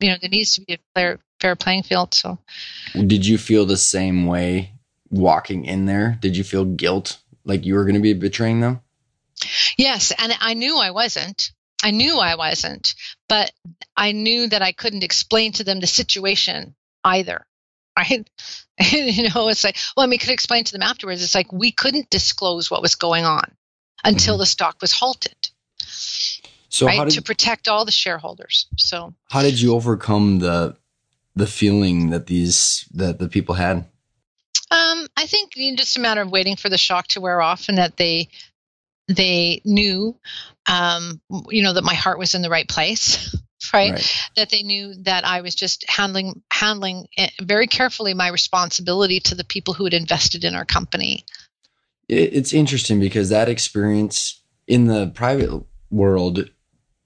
You 0.00 0.10
know, 0.10 0.16
there 0.20 0.30
needs 0.30 0.54
to 0.54 0.62
be 0.62 0.74
a 0.74 0.78
fair 0.96 1.20
fair 1.40 1.54
playing 1.54 1.84
field. 1.84 2.12
So, 2.12 2.38
did 2.94 3.24
you 3.24 3.38
feel 3.38 3.66
the 3.66 3.76
same 3.76 4.26
way 4.26 4.72
walking 5.10 5.64
in 5.64 5.86
there? 5.86 6.18
Did 6.20 6.36
you 6.36 6.42
feel 6.42 6.64
guilt 6.64 7.18
like 7.44 7.64
you 7.64 7.74
were 7.74 7.84
going 7.84 7.94
to 7.94 8.00
be 8.00 8.14
betraying 8.14 8.60
them? 8.60 8.80
Yes, 9.76 10.12
and 10.16 10.32
I 10.40 10.54
knew 10.54 10.78
I 10.78 10.90
wasn't. 10.90 11.52
I 11.82 11.90
knew 11.90 12.18
I 12.18 12.36
wasn't, 12.36 12.94
but 13.28 13.52
I 13.96 14.12
knew 14.12 14.48
that 14.48 14.62
I 14.62 14.72
couldn't 14.72 15.04
explain 15.04 15.52
to 15.52 15.64
them 15.64 15.80
the 15.80 15.86
situation 15.86 16.74
either. 17.04 17.46
Right? 17.96 18.28
you 18.90 19.28
know, 19.28 19.46
it's 19.46 19.62
like, 19.62 19.76
well, 19.96 20.02
I 20.02 20.08
mean, 20.08 20.18
could 20.18 20.30
explain 20.30 20.64
to 20.64 20.72
them 20.72 20.82
afterwards. 20.82 21.22
It's 21.22 21.36
like 21.36 21.52
we 21.52 21.70
couldn't 21.70 22.10
disclose 22.10 22.68
what 22.68 22.82
was 22.82 22.96
going 22.96 23.24
on 23.24 23.54
until 24.02 24.34
mm-hmm. 24.34 24.40
the 24.40 24.46
stock 24.46 24.78
was 24.80 24.90
halted. 24.90 25.36
So 26.74 26.86
right? 26.86 27.04
Did, 27.04 27.14
to 27.14 27.22
protect 27.22 27.68
all 27.68 27.84
the 27.84 27.92
shareholders. 27.92 28.66
So 28.76 29.14
how 29.30 29.42
did 29.42 29.60
you 29.60 29.74
overcome 29.74 30.40
the 30.40 30.76
the 31.36 31.46
feeling 31.46 32.10
that 32.10 32.26
these 32.26 32.88
that 32.94 33.20
the 33.20 33.28
people 33.28 33.54
had? 33.54 33.86
Um, 34.70 35.06
I 35.16 35.26
think 35.26 35.52
just 35.76 35.96
a 35.96 36.00
matter 36.00 36.22
of 36.22 36.30
waiting 36.30 36.56
for 36.56 36.68
the 36.68 36.78
shock 36.78 37.08
to 37.08 37.20
wear 37.20 37.40
off, 37.40 37.68
and 37.68 37.78
that 37.78 37.96
they 37.96 38.28
they 39.08 39.60
knew, 39.64 40.16
um, 40.66 41.20
you 41.48 41.62
know, 41.62 41.74
that 41.74 41.84
my 41.84 41.94
heart 41.94 42.18
was 42.18 42.34
in 42.34 42.42
the 42.42 42.50
right 42.50 42.68
place. 42.68 43.34
Right? 43.72 43.92
right? 43.92 44.30
That 44.36 44.50
they 44.50 44.62
knew 44.62 44.94
that 45.04 45.26
I 45.26 45.40
was 45.40 45.54
just 45.54 45.88
handling 45.88 46.42
handling 46.52 47.06
very 47.40 47.66
carefully 47.66 48.12
my 48.12 48.28
responsibility 48.28 49.20
to 49.20 49.34
the 49.34 49.42
people 49.42 49.72
who 49.72 49.84
had 49.84 49.94
invested 49.94 50.44
in 50.44 50.54
our 50.54 50.66
company. 50.66 51.24
It's 52.06 52.52
interesting 52.52 53.00
because 53.00 53.30
that 53.30 53.48
experience 53.48 54.42
in 54.66 54.84
the 54.84 55.06
private 55.06 55.64
world, 55.90 56.50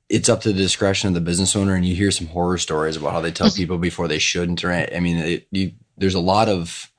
it's 0.09 0.29
up 0.29 0.41
to 0.41 0.53
the 0.53 0.59
discretion 0.59 1.07
of 1.07 1.15
the 1.15 1.21
business 1.21 1.55
owner, 1.55 1.75
and 1.75 1.87
you 1.87 1.95
hear 1.95 2.11
some 2.11 2.27
horror 2.27 2.59
stories 2.59 2.97
about 2.97 3.13
how 3.13 3.21
they 3.21 3.31
tell 3.31 3.51
people 3.55 3.79
before 3.79 4.09
they 4.09 4.19
shouldn't. 4.19 4.65
Right? 4.65 4.93
I 4.93 4.99
mean, 4.99 5.19
it, 5.19 5.47
you, 5.53 5.73
there's 5.97 6.15
a 6.15 6.21
lot 6.21 6.49
of 6.49 6.91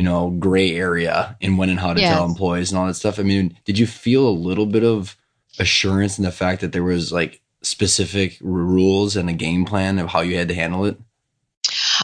you 0.00 0.06
know, 0.06 0.30
gray 0.30 0.74
area 0.74 1.36
in 1.42 1.58
when 1.58 1.68
and 1.68 1.78
how 1.78 1.92
to 1.92 2.00
yes. 2.00 2.14
tell 2.14 2.24
employees 2.24 2.70
and 2.70 2.78
all 2.78 2.86
that 2.86 2.94
stuff. 2.94 3.18
I 3.18 3.22
mean, 3.22 3.58
did 3.66 3.78
you 3.78 3.86
feel 3.86 4.26
a 4.26 4.30
little 4.30 4.64
bit 4.64 4.82
of 4.82 5.14
assurance 5.58 6.16
in 6.16 6.24
the 6.24 6.32
fact 6.32 6.62
that 6.62 6.72
there 6.72 6.82
was 6.82 7.12
like 7.12 7.42
specific 7.60 8.38
rules 8.40 9.14
and 9.14 9.28
a 9.28 9.34
game 9.34 9.66
plan 9.66 9.98
of 9.98 10.08
how 10.08 10.20
you 10.20 10.38
had 10.38 10.48
to 10.48 10.54
handle 10.54 10.86
it? 10.86 10.96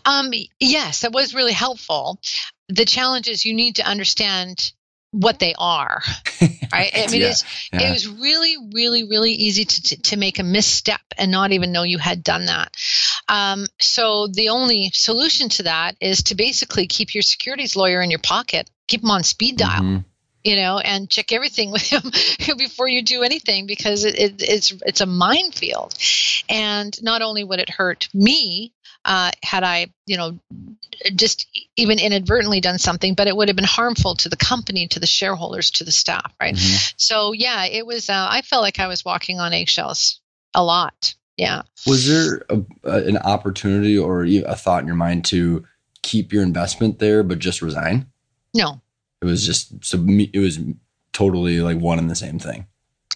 Um, 0.04 0.30
yes, 0.60 1.00
that 1.00 1.12
was 1.12 1.34
really 1.34 1.54
helpful. 1.54 2.20
The 2.68 2.84
challenge 2.84 3.28
is 3.28 3.46
you 3.46 3.54
need 3.54 3.76
to 3.76 3.88
understand 3.88 4.72
what 5.16 5.38
they 5.38 5.54
are 5.58 6.02
right 6.72 6.90
i 6.94 7.06
mean 7.10 7.22
yeah, 7.22 7.28
it's, 7.28 7.70
yeah. 7.72 7.88
it 7.88 7.90
was 7.90 8.06
really 8.06 8.56
really 8.72 9.04
really 9.04 9.32
easy 9.32 9.64
to, 9.64 9.82
to, 9.82 10.02
to, 10.02 10.16
make 10.18 10.38
a 10.38 10.42
misstep 10.42 11.00
and 11.16 11.30
not 11.30 11.52
even 11.52 11.72
know 11.72 11.82
you 11.82 11.96
had 11.96 12.22
done 12.22 12.46
that 12.46 12.74
um, 13.28 13.66
so 13.80 14.28
the 14.28 14.50
only 14.50 14.90
solution 14.92 15.48
to 15.48 15.64
that 15.64 15.96
is 16.00 16.24
to 16.24 16.34
basically 16.34 16.86
keep 16.86 17.14
your 17.14 17.22
securities 17.22 17.76
lawyer 17.76 18.02
in 18.02 18.10
your 18.10 18.20
pocket 18.20 18.70
keep 18.88 19.02
him 19.02 19.10
on 19.10 19.22
speed 19.22 19.56
dial 19.56 19.82
mm-hmm. 19.82 19.98
you 20.44 20.56
know 20.56 20.78
and 20.78 21.08
check 21.08 21.32
everything 21.32 21.70
with 21.72 21.82
him 21.82 22.02
before 22.58 22.88
you 22.88 23.02
do 23.02 23.22
anything 23.22 23.66
because 23.66 24.04
it, 24.04 24.18
it, 24.18 24.42
it's 24.42 24.74
it's 24.84 25.00
a 25.00 25.06
minefield 25.06 25.94
and 26.50 27.02
not 27.02 27.22
only 27.22 27.42
would 27.42 27.58
it 27.58 27.70
hurt 27.70 28.08
me 28.12 28.74
uh, 29.06 29.30
had 29.42 29.62
I, 29.62 29.86
you 30.04 30.16
know, 30.16 30.38
just 31.14 31.46
even 31.76 31.98
inadvertently 32.00 32.60
done 32.60 32.78
something, 32.78 33.14
but 33.14 33.28
it 33.28 33.36
would 33.36 33.48
have 33.48 33.56
been 33.56 33.64
harmful 33.64 34.16
to 34.16 34.28
the 34.28 34.36
company, 34.36 34.88
to 34.88 35.00
the 35.00 35.06
shareholders, 35.06 35.70
to 35.72 35.84
the 35.84 35.92
staff, 35.92 36.34
right? 36.40 36.56
Mm-hmm. 36.56 36.94
So 36.96 37.32
yeah, 37.32 37.66
it 37.66 37.86
was. 37.86 38.10
Uh, 38.10 38.26
I 38.28 38.42
felt 38.42 38.62
like 38.62 38.80
I 38.80 38.88
was 38.88 39.04
walking 39.04 39.38
on 39.38 39.52
eggshells 39.52 40.20
a 40.54 40.64
lot. 40.64 41.14
Yeah. 41.36 41.62
Was 41.86 42.08
there 42.08 42.44
a, 42.50 42.62
a, 42.82 43.04
an 43.04 43.18
opportunity 43.18 43.96
or 43.96 44.24
a 44.24 44.56
thought 44.56 44.80
in 44.80 44.86
your 44.88 44.96
mind 44.96 45.24
to 45.26 45.64
keep 46.02 46.32
your 46.32 46.42
investment 46.42 46.98
there, 46.98 47.22
but 47.22 47.38
just 47.38 47.62
resign? 47.62 48.06
No. 48.52 48.80
It 49.22 49.26
was 49.26 49.46
just 49.46 49.84
so 49.84 50.04
it 50.08 50.38
was 50.38 50.58
totally 51.12 51.60
like 51.60 51.78
one 51.78 51.98
and 51.98 52.10
the 52.10 52.16
same 52.16 52.40
thing. 52.40 52.66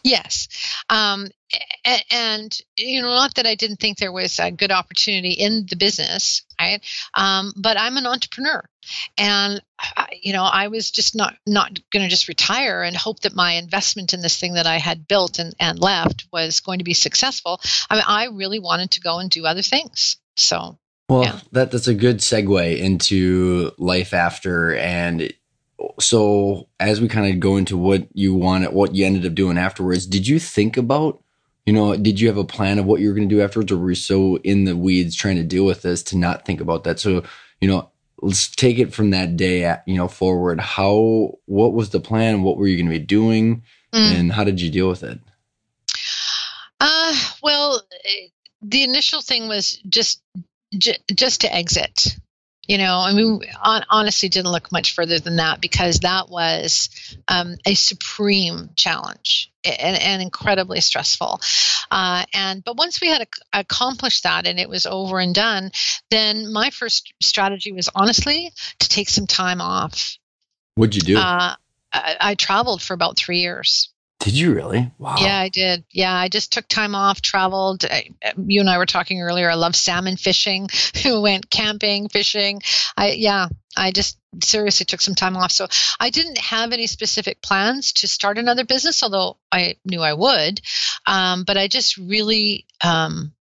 Yes. 0.02 0.48
Um, 0.88 1.28
and, 1.84 2.04
and, 2.10 2.60
you 2.76 3.02
know, 3.02 3.08
not 3.08 3.34
that 3.34 3.46
I 3.46 3.54
didn't 3.54 3.78
think 3.78 3.98
there 3.98 4.12
was 4.12 4.38
a 4.38 4.50
good 4.50 4.70
opportunity 4.70 5.32
in 5.32 5.66
the 5.68 5.76
business, 5.76 6.42
right? 6.60 6.80
Um, 7.14 7.52
but 7.56 7.78
I'm 7.78 7.96
an 7.96 8.06
entrepreneur. 8.06 8.62
and 9.16 9.60
you 10.22 10.32
know 10.32 10.44
i 10.44 10.68
was 10.68 10.90
just 10.90 11.14
not 11.14 11.34
not 11.46 11.78
going 11.90 12.04
to 12.04 12.10
just 12.10 12.28
retire 12.28 12.82
and 12.82 12.96
hope 12.96 13.20
that 13.20 13.34
my 13.34 13.52
investment 13.52 14.12
in 14.12 14.20
this 14.20 14.38
thing 14.38 14.54
that 14.54 14.66
i 14.66 14.78
had 14.78 15.08
built 15.08 15.38
and, 15.38 15.54
and 15.58 15.78
left 15.78 16.26
was 16.32 16.60
going 16.60 16.78
to 16.78 16.84
be 16.84 16.94
successful 16.94 17.60
i 17.88 17.94
mean 17.94 18.04
i 18.06 18.26
really 18.26 18.58
wanted 18.58 18.90
to 18.90 19.00
go 19.00 19.18
and 19.18 19.30
do 19.30 19.46
other 19.46 19.62
things 19.62 20.16
so 20.36 20.78
well 21.08 21.24
yeah. 21.24 21.40
that 21.52 21.70
that's 21.70 21.88
a 21.88 21.94
good 21.94 22.18
segue 22.18 22.78
into 22.78 23.72
life 23.78 24.14
after 24.14 24.74
and 24.74 25.32
so 25.98 26.68
as 26.78 27.00
we 27.00 27.08
kind 27.08 27.32
of 27.32 27.40
go 27.40 27.56
into 27.56 27.76
what 27.76 28.06
you 28.12 28.34
wanted 28.34 28.72
what 28.72 28.94
you 28.94 29.04
ended 29.04 29.26
up 29.26 29.34
doing 29.34 29.58
afterwards 29.58 30.06
did 30.06 30.26
you 30.26 30.38
think 30.38 30.76
about 30.76 31.22
you 31.66 31.72
know 31.72 31.96
did 31.96 32.18
you 32.18 32.28
have 32.28 32.36
a 32.36 32.44
plan 32.44 32.78
of 32.78 32.84
what 32.84 33.00
you 33.00 33.08
were 33.08 33.14
going 33.14 33.28
to 33.28 33.34
do 33.34 33.40
afterwards 33.40 33.70
or 33.70 33.78
were 33.78 33.90
you 33.90 33.94
so 33.94 34.36
in 34.38 34.64
the 34.64 34.76
weeds 34.76 35.14
trying 35.14 35.36
to 35.36 35.42
deal 35.42 35.64
with 35.64 35.82
this 35.82 36.02
to 36.02 36.16
not 36.16 36.44
think 36.44 36.60
about 36.60 36.84
that? 36.84 36.98
So 36.98 37.22
you 37.60 37.68
know 37.68 37.90
let's 38.22 38.48
take 38.48 38.78
it 38.78 38.92
from 38.92 39.10
that 39.10 39.36
day 39.36 39.76
you 39.86 39.96
know 39.96 40.08
forward. 40.08 40.60
How 40.60 41.38
what 41.46 41.72
was 41.72 41.90
the 41.90 42.00
plan? 42.00 42.42
What 42.42 42.56
were 42.56 42.66
you 42.66 42.76
going 42.76 42.92
to 42.92 42.98
be 42.98 43.04
doing? 43.04 43.62
Mm. 43.92 44.20
and 44.20 44.32
how 44.32 44.44
did 44.44 44.60
you 44.60 44.70
deal 44.70 44.88
with 44.88 45.02
it? 45.02 45.18
Uh 46.80 47.14
well 47.42 47.82
the 48.62 48.84
initial 48.84 49.20
thing 49.20 49.48
was 49.48 49.80
just 49.88 50.22
j- 50.76 50.98
just 51.14 51.42
to 51.42 51.54
exit 51.54 52.16
you 52.70 52.78
know 52.78 52.98
i 52.98 53.12
mean 53.12 53.40
on, 53.60 53.82
honestly 53.90 54.28
didn't 54.28 54.52
look 54.52 54.70
much 54.70 54.94
further 54.94 55.18
than 55.18 55.36
that 55.36 55.60
because 55.60 56.00
that 56.00 56.28
was 56.28 56.88
um, 57.26 57.56
a 57.66 57.74
supreme 57.74 58.70
challenge 58.76 59.50
and, 59.64 60.00
and 60.00 60.22
incredibly 60.22 60.80
stressful. 60.80 61.40
Uh, 61.90 62.24
and 62.32 62.64
but 62.64 62.76
once 62.76 63.00
we 63.00 63.08
had 63.08 63.26
accomplished 63.52 64.22
that 64.22 64.46
and 64.46 64.58
it 64.58 64.68
was 64.68 64.86
over 64.86 65.18
and 65.18 65.34
done 65.34 65.70
then 66.10 66.50
my 66.52 66.70
first 66.70 67.12
strategy 67.20 67.72
was 67.72 67.90
honestly 67.94 68.52
to 68.78 68.88
take 68.88 69.08
some 69.08 69.26
time 69.26 69.60
off. 69.60 70.16
What'd 70.76 70.94
you 70.94 71.02
do? 71.02 71.18
Uh, 71.18 71.54
I, 71.92 72.16
I 72.20 72.34
traveled 72.36 72.80
for 72.80 72.94
about 72.94 73.16
three 73.16 73.40
years 73.40 73.90
did 74.20 74.38
you 74.38 74.54
really? 74.54 74.90
Wow. 74.98 75.16
Yeah, 75.18 75.38
I 75.38 75.48
did. 75.48 75.82
Yeah, 75.90 76.14
I 76.14 76.28
just 76.28 76.52
took 76.52 76.68
time 76.68 76.94
off, 76.94 77.22
traveled. 77.22 77.86
I, 77.86 78.10
you 78.36 78.60
and 78.60 78.68
I 78.68 78.76
were 78.76 78.86
talking 78.86 79.22
earlier. 79.22 79.50
I 79.50 79.54
love 79.54 79.74
salmon 79.74 80.16
fishing. 80.16 80.68
went 81.04 81.50
camping, 81.50 82.08
fishing. 82.10 82.60
I 82.98 83.12
yeah, 83.12 83.48
I 83.74 83.92
just 83.92 84.18
seriously 84.42 84.84
took 84.84 85.00
some 85.00 85.14
time 85.14 85.38
off. 85.38 85.52
So 85.52 85.68
I 85.98 86.10
didn't 86.10 86.36
have 86.36 86.72
any 86.72 86.86
specific 86.86 87.40
plans 87.40 87.94
to 87.94 88.08
start 88.08 88.36
another 88.36 88.66
business, 88.66 89.02
although 89.02 89.38
I 89.50 89.76
knew 89.86 90.02
I 90.02 90.12
would. 90.12 90.60
Um, 91.06 91.44
but 91.44 91.56
I 91.56 91.66
just 91.68 91.96
really 91.96 92.66
um, 92.84 93.32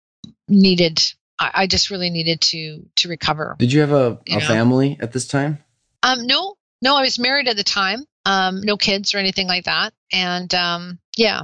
needed. 0.47 1.01
I, 1.37 1.51
I, 1.53 1.67
just 1.67 1.89
really 1.89 2.09
needed 2.09 2.39
to 2.41 2.85
to 2.97 3.09
recover. 3.09 3.57
Did 3.59 3.73
you 3.73 3.81
have 3.81 3.91
a, 3.91 4.19
a 4.29 4.39
family 4.39 4.97
at 5.01 5.11
this 5.11 5.27
time? 5.27 5.59
Um, 6.03 6.25
no, 6.25 6.55
no. 6.81 6.95
I 6.95 7.01
was 7.01 7.19
married 7.19 7.49
at 7.49 7.57
the 7.57 7.63
time 7.65 8.05
um, 8.25 8.61
no 8.61 8.77
kids 8.77 9.13
or 9.13 9.17
anything 9.17 9.47
like 9.47 9.65
that. 9.65 9.93
And 10.11 10.53
um, 10.53 10.99
yeah, 11.17 11.43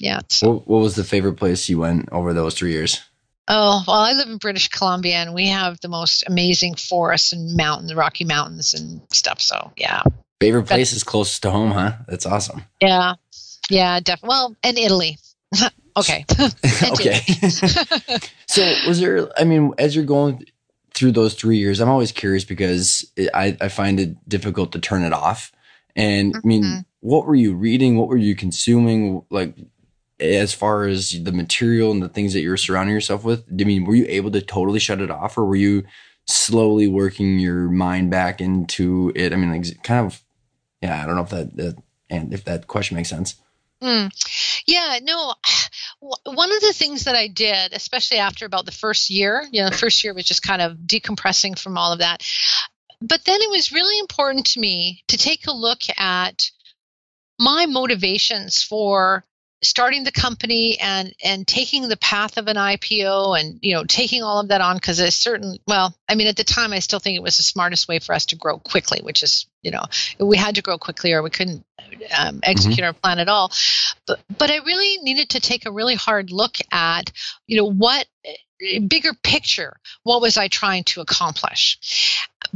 yeah. 0.00 0.20
So. 0.28 0.50
What, 0.50 0.68
what 0.68 0.78
was 0.80 0.94
the 0.94 1.04
favorite 1.04 1.34
place 1.34 1.68
you 1.68 1.78
went 1.78 2.08
over 2.12 2.32
those 2.32 2.54
three 2.54 2.72
years? 2.72 3.00
Oh, 3.48 3.84
well, 3.86 3.96
I 3.96 4.12
live 4.12 4.28
in 4.28 4.38
British 4.38 4.68
Columbia 4.68 5.16
and 5.16 5.32
we 5.32 5.48
have 5.48 5.80
the 5.80 5.88
most 5.88 6.24
amazing 6.26 6.74
forests 6.74 7.32
and 7.32 7.56
mountains, 7.56 7.94
Rocky 7.94 8.24
Mountains 8.24 8.74
and 8.74 9.00
stuff. 9.12 9.40
So, 9.40 9.72
yeah. 9.76 10.02
Favorite 10.40 10.64
place 10.64 10.92
is 10.92 11.04
closest 11.04 11.42
to 11.42 11.50
home, 11.50 11.70
huh? 11.70 11.92
That's 12.08 12.26
awesome. 12.26 12.64
Yeah. 12.80 13.14
Yeah, 13.70 14.00
definitely. 14.00 14.28
Well, 14.28 14.56
and 14.64 14.78
Italy. 14.78 15.18
okay. 15.96 16.24
okay. 16.92 17.20
so, 18.46 18.74
was 18.88 19.00
there, 19.00 19.28
I 19.38 19.44
mean, 19.44 19.74
as 19.78 19.94
you're 19.94 20.04
going 20.04 20.44
through 20.94 21.12
those 21.12 21.34
three 21.34 21.58
years, 21.58 21.78
I'm 21.78 21.88
always 21.88 22.10
curious 22.10 22.44
because 22.44 23.10
I, 23.32 23.56
I 23.60 23.68
find 23.68 24.00
it 24.00 24.28
difficult 24.28 24.72
to 24.72 24.80
turn 24.80 25.04
it 25.04 25.12
off. 25.12 25.52
And 25.96 26.34
mm-hmm. 26.34 26.46
I 26.46 26.46
mean, 26.46 26.62
mm-hmm. 26.62 26.80
what 27.00 27.26
were 27.26 27.34
you 27.34 27.54
reading? 27.54 27.96
What 27.96 28.08
were 28.08 28.16
you 28.16 28.36
consuming? 28.36 29.24
Like, 29.30 29.56
as 30.20 30.54
far 30.54 30.84
as 30.84 31.22
the 31.22 31.32
material 31.32 31.90
and 31.90 32.02
the 32.02 32.08
things 32.08 32.34
that 32.34 32.40
you're 32.40 32.56
surrounding 32.56 32.94
yourself 32.94 33.24
with, 33.24 33.44
I 33.50 33.64
mean, 33.64 33.84
were 33.84 33.94
you 33.94 34.06
able 34.08 34.30
to 34.30 34.40
totally 34.40 34.78
shut 34.78 35.00
it 35.00 35.10
off, 35.10 35.36
or 35.36 35.44
were 35.44 35.56
you 35.56 35.84
slowly 36.26 36.86
working 36.86 37.38
your 37.38 37.68
mind 37.68 38.10
back 38.10 38.40
into 38.40 39.12
it? 39.14 39.32
I 39.32 39.36
mean, 39.36 39.50
like, 39.50 39.82
kind 39.82 40.06
of, 40.06 40.22
yeah. 40.80 41.02
I 41.02 41.06
don't 41.06 41.16
know 41.16 41.22
if 41.22 41.30
that, 41.30 41.56
that 41.56 41.82
and 42.10 42.32
if 42.32 42.44
that 42.44 42.66
question 42.66 42.96
makes 42.96 43.08
sense. 43.08 43.36
Mm. 43.82 44.10
Yeah, 44.66 44.98
no. 45.02 45.34
One 46.00 46.52
of 46.52 46.60
the 46.60 46.72
things 46.74 47.04
that 47.04 47.16
I 47.16 47.28
did, 47.28 47.72
especially 47.72 48.18
after 48.18 48.46
about 48.46 48.66
the 48.66 48.72
first 48.72 49.10
year, 49.10 49.46
you 49.50 49.62
know, 49.62 49.70
the 49.70 49.76
first 49.76 50.04
year 50.04 50.14
was 50.14 50.24
just 50.24 50.42
kind 50.42 50.62
of 50.62 50.76
decompressing 50.76 51.58
from 51.58 51.78
all 51.78 51.92
of 51.92 52.00
that. 52.00 52.22
But 53.00 53.24
then 53.24 53.42
it 53.42 53.50
was 53.50 53.72
really 53.72 53.98
important 53.98 54.46
to 54.46 54.60
me 54.60 55.02
to 55.08 55.16
take 55.16 55.46
a 55.46 55.52
look 55.52 55.80
at 55.98 56.50
my 57.38 57.66
motivations 57.66 58.62
for 58.62 59.24
starting 59.62 60.04
the 60.04 60.12
company 60.12 60.78
and 60.80 61.14
and 61.24 61.46
taking 61.46 61.88
the 61.88 61.96
path 61.96 62.36
of 62.36 62.46
an 62.46 62.56
IPO 62.56 63.38
and 63.38 63.58
you 63.62 63.74
know 63.74 63.84
taking 63.84 64.22
all 64.22 64.40
of 64.40 64.48
that 64.48 64.60
on 64.60 64.76
because 64.76 65.00
it's 65.00 65.16
certain 65.16 65.58
well 65.66 65.94
I 66.08 66.14
mean 66.14 66.26
at 66.26 66.36
the 66.36 66.44
time 66.44 66.72
I 66.72 66.80
still 66.80 66.98
think 66.98 67.16
it 67.16 67.22
was 67.22 67.38
the 67.38 67.42
smartest 67.42 67.88
way 67.88 67.98
for 67.98 68.14
us 68.14 68.26
to 68.26 68.36
grow 68.36 68.58
quickly 68.58 69.00
which 69.02 69.22
is 69.22 69.46
you 69.62 69.70
know 69.70 69.82
we 70.20 70.36
had 70.36 70.56
to 70.56 70.62
grow 70.62 70.76
quickly 70.76 71.12
or 71.12 71.22
we 71.22 71.30
couldn't 71.30 71.64
um, 72.16 72.40
execute 72.42 72.78
mm-hmm. 72.78 72.86
our 72.86 72.92
plan 72.92 73.18
at 73.18 73.28
all 73.28 73.50
but 74.06 74.20
but 74.38 74.50
I 74.50 74.56
really 74.56 75.02
needed 75.02 75.30
to 75.30 75.40
take 75.40 75.64
a 75.64 75.72
really 75.72 75.94
hard 75.94 76.30
look 76.30 76.56
at 76.70 77.10
you 77.46 77.56
know 77.56 77.70
what 77.70 78.06
bigger 78.88 79.12
picture 79.22 79.76
what 80.02 80.22
was 80.22 80.38
i 80.38 80.48
trying 80.48 80.82
to 80.82 81.02
accomplish 81.02 81.78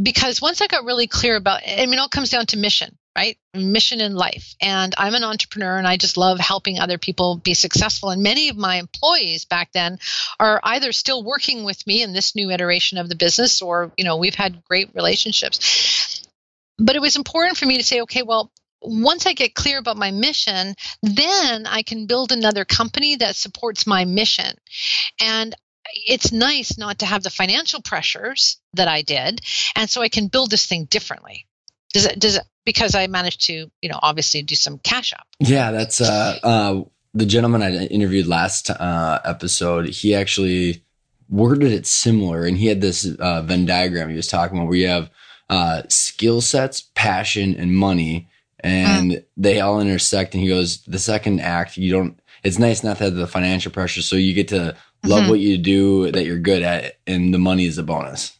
because 0.02 0.40
once 0.40 0.60
i 0.60 0.66
got 0.66 0.84
really 0.84 1.06
clear 1.06 1.36
about 1.36 1.60
i 1.66 1.86
mean 1.86 1.94
it 1.94 1.98
all 1.98 2.08
comes 2.08 2.30
down 2.30 2.46
to 2.46 2.56
mission 2.56 2.96
right? 3.16 3.36
Mission 3.54 4.00
in 4.00 4.14
life. 4.14 4.54
And 4.60 4.94
i'm 4.96 5.14
an 5.14 5.24
entrepreneur 5.24 5.76
and 5.76 5.86
i 5.86 5.96
just 5.96 6.16
love 6.16 6.38
helping 6.38 6.78
other 6.78 6.98
people 6.98 7.36
be 7.36 7.54
successful. 7.54 8.10
And 8.10 8.22
many 8.22 8.48
of 8.48 8.56
my 8.56 8.76
employees 8.76 9.44
back 9.44 9.72
then 9.72 9.98
are 10.38 10.60
either 10.62 10.92
still 10.92 11.22
working 11.22 11.64
with 11.64 11.86
me 11.86 12.02
in 12.02 12.12
this 12.12 12.34
new 12.34 12.50
iteration 12.50 12.98
of 12.98 13.08
the 13.08 13.16
business 13.16 13.62
or 13.62 13.92
you 13.96 14.04
know 14.04 14.16
we've 14.16 14.34
had 14.34 14.64
great 14.64 14.90
relationships. 14.94 16.24
But 16.78 16.96
it 16.96 17.02
was 17.02 17.16
important 17.16 17.58
for 17.58 17.66
me 17.66 17.76
to 17.78 17.84
say 17.84 18.00
okay 18.02 18.22
well 18.22 18.50
once 18.82 19.26
I 19.26 19.34
get 19.34 19.54
clear 19.54 19.76
about 19.78 19.98
my 19.98 20.10
mission, 20.10 20.74
then 21.02 21.66
I 21.66 21.82
can 21.82 22.06
build 22.06 22.32
another 22.32 22.64
company 22.64 23.16
that 23.16 23.36
supports 23.36 23.86
my 23.86 24.06
mission. 24.06 24.56
And 25.20 25.54
it's 25.94 26.32
nice 26.32 26.78
not 26.78 27.00
to 27.00 27.06
have 27.06 27.22
the 27.22 27.30
financial 27.30 27.82
pressures 27.82 28.58
that 28.74 28.88
I 28.88 29.02
did, 29.02 29.40
and 29.76 29.88
so 29.88 30.02
I 30.02 30.08
can 30.08 30.28
build 30.28 30.50
this 30.50 30.66
thing 30.66 30.84
differently. 30.84 31.46
Does 31.92 32.06
it? 32.06 32.18
Does 32.18 32.36
it? 32.36 32.44
Because 32.64 32.94
I 32.94 33.06
managed 33.06 33.46
to, 33.46 33.70
you 33.80 33.88
know, 33.88 33.98
obviously 34.02 34.42
do 34.42 34.54
some 34.54 34.78
cash 34.78 35.12
up. 35.12 35.26
Yeah, 35.38 35.70
that's 35.70 36.00
uh, 36.00 36.38
uh, 36.42 36.82
the 37.14 37.26
gentleman 37.26 37.62
I 37.62 37.86
interviewed 37.86 38.26
last 38.26 38.70
uh, 38.70 39.18
episode. 39.24 39.88
He 39.88 40.14
actually 40.14 40.84
worded 41.28 41.72
it 41.72 41.86
similar, 41.86 42.44
and 42.44 42.56
he 42.56 42.66
had 42.66 42.80
this 42.80 43.08
uh, 43.18 43.42
Venn 43.42 43.66
diagram 43.66 44.10
he 44.10 44.16
was 44.16 44.28
talking 44.28 44.58
about 44.58 44.68
where 44.68 44.76
you 44.76 44.88
have 44.88 45.10
uh, 45.48 45.82
skill 45.88 46.40
sets, 46.40 46.88
passion, 46.94 47.56
and 47.56 47.74
money, 47.74 48.28
and 48.60 49.12
mm. 49.12 49.24
they 49.36 49.60
all 49.60 49.80
intersect. 49.80 50.34
And 50.34 50.42
he 50.42 50.48
goes, 50.48 50.84
the 50.84 50.98
second 50.98 51.40
act, 51.40 51.76
you 51.76 51.90
don't. 51.90 52.20
It's 52.42 52.58
nice 52.58 52.82
not 52.82 52.98
to 52.98 53.04
have 53.04 53.14
the 53.14 53.26
financial 53.26 53.72
pressure, 53.72 54.02
so 54.02 54.16
you 54.16 54.32
get 54.32 54.48
to 54.48 54.76
love 55.02 55.22
mm-hmm. 55.22 55.30
what 55.30 55.40
you 55.40 55.58
do 55.58 56.10
that 56.10 56.24
you're 56.24 56.38
good 56.38 56.62
at 56.62 56.98
and 57.06 57.32
the 57.32 57.38
money 57.38 57.66
is 57.66 57.78
a 57.78 57.82
bonus. 57.82 58.36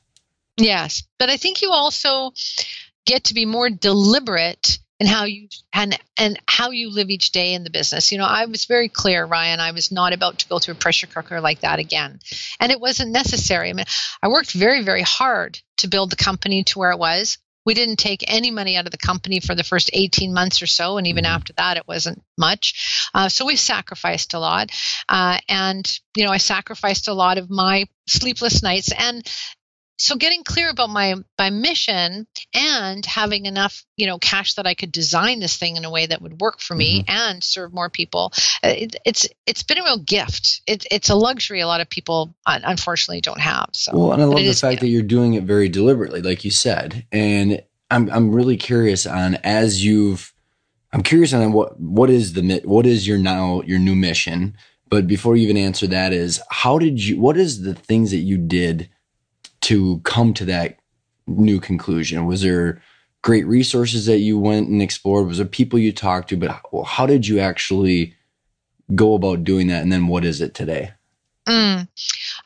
Yes 0.57 1.03
but 1.19 1.31
i 1.31 1.37
think 1.37 1.63
you 1.63 1.71
also 1.71 2.33
get 3.07 3.25
to 3.25 3.35
be 3.35 3.47
more 3.47 3.71
deliberate 3.71 4.79
in 4.99 5.07
how 5.07 5.25
you 5.25 5.49
and 5.73 5.99
and 6.19 6.39
how 6.47 6.71
you 6.71 6.93
live 6.93 7.09
each 7.09 7.33
day 7.33 7.55
in 7.55 7.65
the 7.65 7.71
business. 7.71 8.13
You 8.13 8.19
know 8.19 8.27
i 8.27 8.45
was 8.47 8.67
very 8.67 8.89
clear 8.89 9.25
ryan 9.25 9.61
i 9.61 9.73
was 9.73 9.91
not 9.91 10.13
about 10.13 10.41
to 10.41 10.49
go 10.49 10.59
through 10.59 10.75
a 10.75 10.79
pressure 10.79 11.07
cooker 11.07 11.41
like 11.41 11.61
that 11.61 11.79
again. 11.79 12.21
And 12.61 12.71
it 12.71 12.81
wasn't 12.81 13.13
necessary. 13.13 13.71
I 13.71 13.73
mean 13.73 13.87
i 14.23 14.29
worked 14.29 14.53
very 14.53 14.83
very 14.83 15.03
hard 15.03 15.61
to 15.79 15.89
build 15.89 16.11
the 16.11 16.17
company 16.17 16.65
to 16.65 16.79
where 16.79 16.91
it 16.91 16.99
was 16.99 17.39
we 17.71 17.75
didn't 17.75 18.01
take 18.01 18.25
any 18.27 18.51
money 18.51 18.77
out 18.77 18.87
of 18.87 18.91
the 18.91 18.99
company 18.99 19.39
for 19.39 19.55
the 19.55 19.63
first 19.63 19.91
18 19.93 20.35
months 20.35 20.61
or 20.61 20.67
so 20.67 20.99
and 20.99 21.07
even 21.07 21.23
mm-hmm. 21.23 21.37
after 21.37 21.53
that 21.53 21.77
it 21.77 21.87
wasn't 21.87 22.21
much. 22.37 23.09
Uh, 23.15 23.29
so 23.29 23.47
we 23.47 23.55
sacrificed 23.55 24.35
a 24.35 24.41
lot. 24.41 24.73
Uh, 25.09 25.39
and 25.49 26.01
you 26.17 26.25
know 26.25 26.33
i 26.33 26.39
sacrificed 26.39 27.07
a 27.07 27.15
lot 27.15 27.39
of 27.39 27.49
my 27.49 27.85
sleepless 28.09 28.61
nights. 28.61 28.91
And 28.99 29.25
so 30.01 30.17
getting 30.17 30.43
clear 30.43 30.71
about 30.71 30.89
my 30.89 31.15
my 31.39 31.51
mission 31.51 32.27
and 32.55 33.05
having 33.05 33.47
enough 33.47 33.85
you 33.97 34.07
know 34.07 34.19
cash 34.19 34.55
that 34.55 34.67
i 34.67 34.75
could 34.75 34.91
design 34.91 35.41
this 35.41 35.57
thing 35.57 35.77
in 35.77 35.85
a 35.85 35.91
way 35.91 36.07
that 36.07 36.23
would 36.23 36.41
work 36.41 36.61
for 36.61 36.75
me 36.75 37.03
mm-hmm. 37.03 37.11
and 37.11 37.45
serve 37.45 37.73
more 37.73 37.91
people 37.91 38.33
uh, 38.65 38.69
it, 38.69 38.97
it's 39.05 39.29
it's 39.47 39.63
been 39.63 39.79
a 39.79 39.85
real 39.85 39.99
gift. 39.99 40.63
It, 40.67 40.87
it's 40.91 41.11
a 41.11 41.15
luxury 41.15 41.61
a 41.61 41.67
lot 41.67 41.81
of 41.81 41.91
people 41.91 42.35
unfortunately 42.47 43.21
don't 43.21 43.41
have 43.41 43.71
so. 43.73 43.93
Well 43.97 44.13
and 44.13 44.23
i 44.23 44.25
love 44.25 44.39
the 44.39 44.53
fact 44.55 44.81
that 44.81 44.89
you're 44.89 45.03
doing 45.03 45.35
it 45.35 45.45
very 45.45 45.69
deliberately 45.69 46.23
like 46.23 46.45
you 46.45 46.51
said 46.51 47.07
and 47.13 47.63
i'm 47.91 48.11
i'm 48.11 48.35
really 48.35 48.57
curious 48.57 49.07
on 49.07 49.37
as 49.45 49.85
you've 49.85 50.33
i'm 50.93 51.03
curious 51.03 51.33
on 51.33 51.53
what 51.53 51.79
what 51.79 52.11
is 52.11 52.33
the 52.33 52.61
what 52.65 52.87
is 52.87 53.07
your 53.07 53.19
now 53.19 53.63
your 53.63 53.79
new 53.79 53.95
mission? 53.95 54.57
But 54.89 55.07
before 55.07 55.37
you 55.37 55.45
even 55.45 55.57
answer 55.57 55.87
that 55.87 56.13
is 56.13 56.41
how 56.51 56.79
did 56.79 57.01
you 57.01 57.21
what 57.21 57.37
is 57.37 57.63
the 57.63 57.75
things 57.75 58.11
that 58.11 58.19
you 58.19 58.37
did 58.37 58.89
to 59.63 60.01
come 60.01 60.35
to 60.35 60.45
that 60.47 60.79
new 61.27 61.61
conclusion? 61.61 62.27
Was 62.27 62.43
there 62.43 62.83
great 63.23 63.47
resources 63.47 64.07
that 64.07 64.19
you 64.19 64.39
went 64.39 64.69
and 64.69 64.83
explored? 64.83 65.27
Was 65.27 65.39
there 65.39 65.47
people 65.47 65.79
you 65.79 65.93
talked 65.93 66.31
to? 66.31 66.37
But 66.37 66.61
how, 66.87 67.07
did 67.07 67.27
you 67.27 67.41
actually 67.41 68.15
go 68.95 69.15
about 69.15 69.45
doing 69.45 69.69
that? 69.69 69.83
And 69.83 69.93
then 69.93 70.07
what 70.07 70.25
is 70.25 70.41
it 70.41 70.55
today? 70.55 70.93
Mm. 71.47 71.89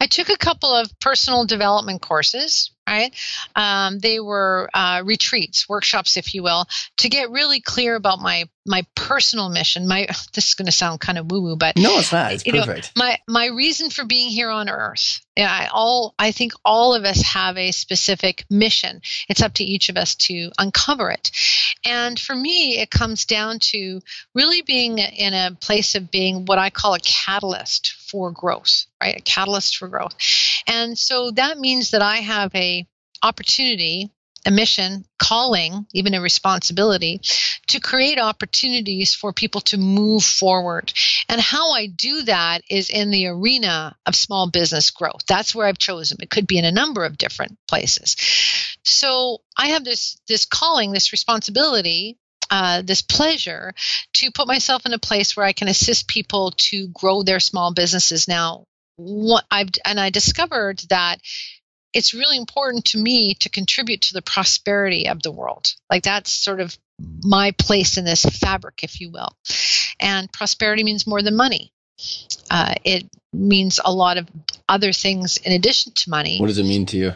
I 0.01 0.07
took 0.07 0.29
a 0.29 0.37
couple 0.37 0.71
of 0.75 0.89
personal 1.01 1.45
development 1.47 2.03
courses, 2.03 2.71
right? 2.89 3.15
Um, 3.57 3.99
they 3.99 4.21
were 4.21 4.69
uh, 4.75 5.03
retreats, 5.05 5.69
workshops, 5.69 6.17
if 6.17 6.35
you 6.35 6.43
will, 6.43 6.67
to 6.99 7.09
get 7.09 7.31
really 7.31 7.61
clear 7.61 7.95
about 7.95 8.21
my 8.21 8.45
my 8.67 8.87
personal 8.95 9.51
mission. 9.51 9.87
My 9.87 10.07
this 10.33 10.49
is 10.49 10.55
going 10.55 10.67
to 10.67 10.73
sound 10.73 11.01
kind 11.01 11.19
of 11.19 11.31
woo 11.31 11.43
woo, 11.43 11.57
but 11.57 11.77
no, 11.77 11.99
it's 11.99 12.13
not. 12.13 12.33
It's 12.33 12.45
perfect. 12.45 12.97
Know, 12.97 13.05
my 13.05 13.19
my 13.29 13.47
reason 13.47 13.91
for 13.91 14.05
being 14.05 14.29
here 14.29 14.51
on 14.51 14.69
Earth. 14.69 15.21
Yeah, 15.37 15.51
I 15.51 15.69
all 15.73 16.15
I 16.19 16.33
think 16.33 16.53
all 16.65 16.95
of 16.95 17.05
us 17.05 17.23
have 17.23 17.57
a 17.57 17.73
specific 17.73 18.45
mission. 18.51 19.03
It's 19.29 19.43
up 19.43 19.55
to 19.55 19.65
each 19.65 19.89
of 19.89 19.97
us 19.97 20.15
to 20.17 20.51
uncover 20.59 21.11
it. 21.11 21.31
And 21.85 22.19
for 22.19 22.35
me, 22.35 22.79
it 22.79 22.91
comes 22.91 23.27
down 23.27 23.59
to 23.61 24.01
really 24.35 24.63
being 24.63 24.99
in 24.99 25.35
a 25.35 25.57
place 25.61 25.95
of 25.95 26.11
being 26.11 26.45
what 26.45 26.59
I 26.59 26.71
call 26.71 26.95
a 26.95 27.01
catalyst 27.01 28.04
for 28.15 28.31
growth, 28.31 28.87
right? 29.03 29.17
A 29.17 29.23
catalyst 29.23 29.77
for 29.77 29.89
growth. 29.89 30.15
And 30.69 30.97
so 30.97 31.33
that 31.33 31.59
means 31.59 31.91
that 31.91 32.01
I 32.01 32.19
have 32.19 32.55
a 32.55 32.87
opportunity 33.25 34.13
a 34.47 34.51
mission, 34.51 35.05
calling, 35.19 35.87
even 35.95 36.15
a 36.15 36.21
responsibility 36.21 37.21
to 37.69 37.81
create 37.81 38.19
opportunities 38.19 39.15
for 39.15 39.33
people 39.33 39.63
to 39.63 39.79
move 39.79 40.23
forward. 40.23 40.93
And 41.31 41.41
how 41.41 41.73
I 41.73 41.87
do 41.87 42.23
that 42.23 42.61
is 42.69 42.91
in 42.91 43.11
the 43.11 43.29
arena 43.29 43.97
of 44.05 44.15
small 44.15 44.51
business 44.51 44.91
growth. 44.91 45.23
That's 45.27 45.55
where 45.55 45.67
I've 45.67 45.79
chosen. 45.79 46.19
It 46.21 46.29
could 46.29 46.47
be 46.47 46.59
in 46.59 46.67
a 46.67 46.73
number 46.73 47.05
of 47.07 47.17
different 47.17 47.57
places. 47.67 48.17
So 48.85 49.39
I 49.57 49.69
have 49.69 49.85
this 49.85 50.21
this 50.29 50.45
calling, 50.45 50.93
this 50.93 51.13
responsibility 51.13 52.19
uh, 52.51 52.83
this 52.83 53.03
pleasure 53.03 53.75
to 54.15 54.31
put 54.31 54.47
myself 54.47 54.87
in 54.87 54.93
a 54.93 54.99
place 54.99 55.37
where 55.37 55.47
I 55.47 55.53
can 55.53 55.69
assist 55.69 56.09
people 56.09 56.53
to 56.57 56.89
grow 56.89 57.23
their 57.23 57.41
small 57.41 57.73
businesses. 57.73 58.29
Now, 58.29 58.65
what 58.97 59.45
I've 59.51 59.71
and 59.85 59.99
I 59.99 60.11
discovered 60.11 60.81
that 60.91 61.19
it's 61.93 62.13
really 62.13 62.37
important 62.37 62.87
to 62.87 62.99
me 62.99 63.35
to 63.35 63.49
contribute 63.49 64.03
to 64.03 64.15
the 64.15 64.23
prosperity 64.23 65.09
of 65.09 65.23
the 65.23 65.31
world. 65.31 65.75
Like 65.89 66.03
that's 66.03 66.33
sort 66.33 66.61
of 66.61 66.77
my 67.23 67.53
place 67.53 67.97
in 67.97 68.05
this 68.05 68.25
fabric, 68.25 68.81
if 68.83 69.01
you 69.01 69.11
will. 69.11 69.31
And 70.01 70.31
prosperity 70.33 70.83
means 70.83 71.07
more 71.07 71.23
than 71.23 71.37
money. 71.37 71.73
Uh, 72.51 72.75
it 72.85 73.09
means 73.33 73.81
a 73.85 73.93
lot 73.93 74.19
of 74.19 74.29
other 74.69 74.93
things 74.93 75.37
in 75.39 75.53
addition 75.53 75.93
to 75.93 76.11
money. 76.11 76.39
What 76.41 76.49
does 76.49 76.59
it 76.59 76.65
mean 76.65 76.87
to 76.87 76.97
you? 76.97 77.13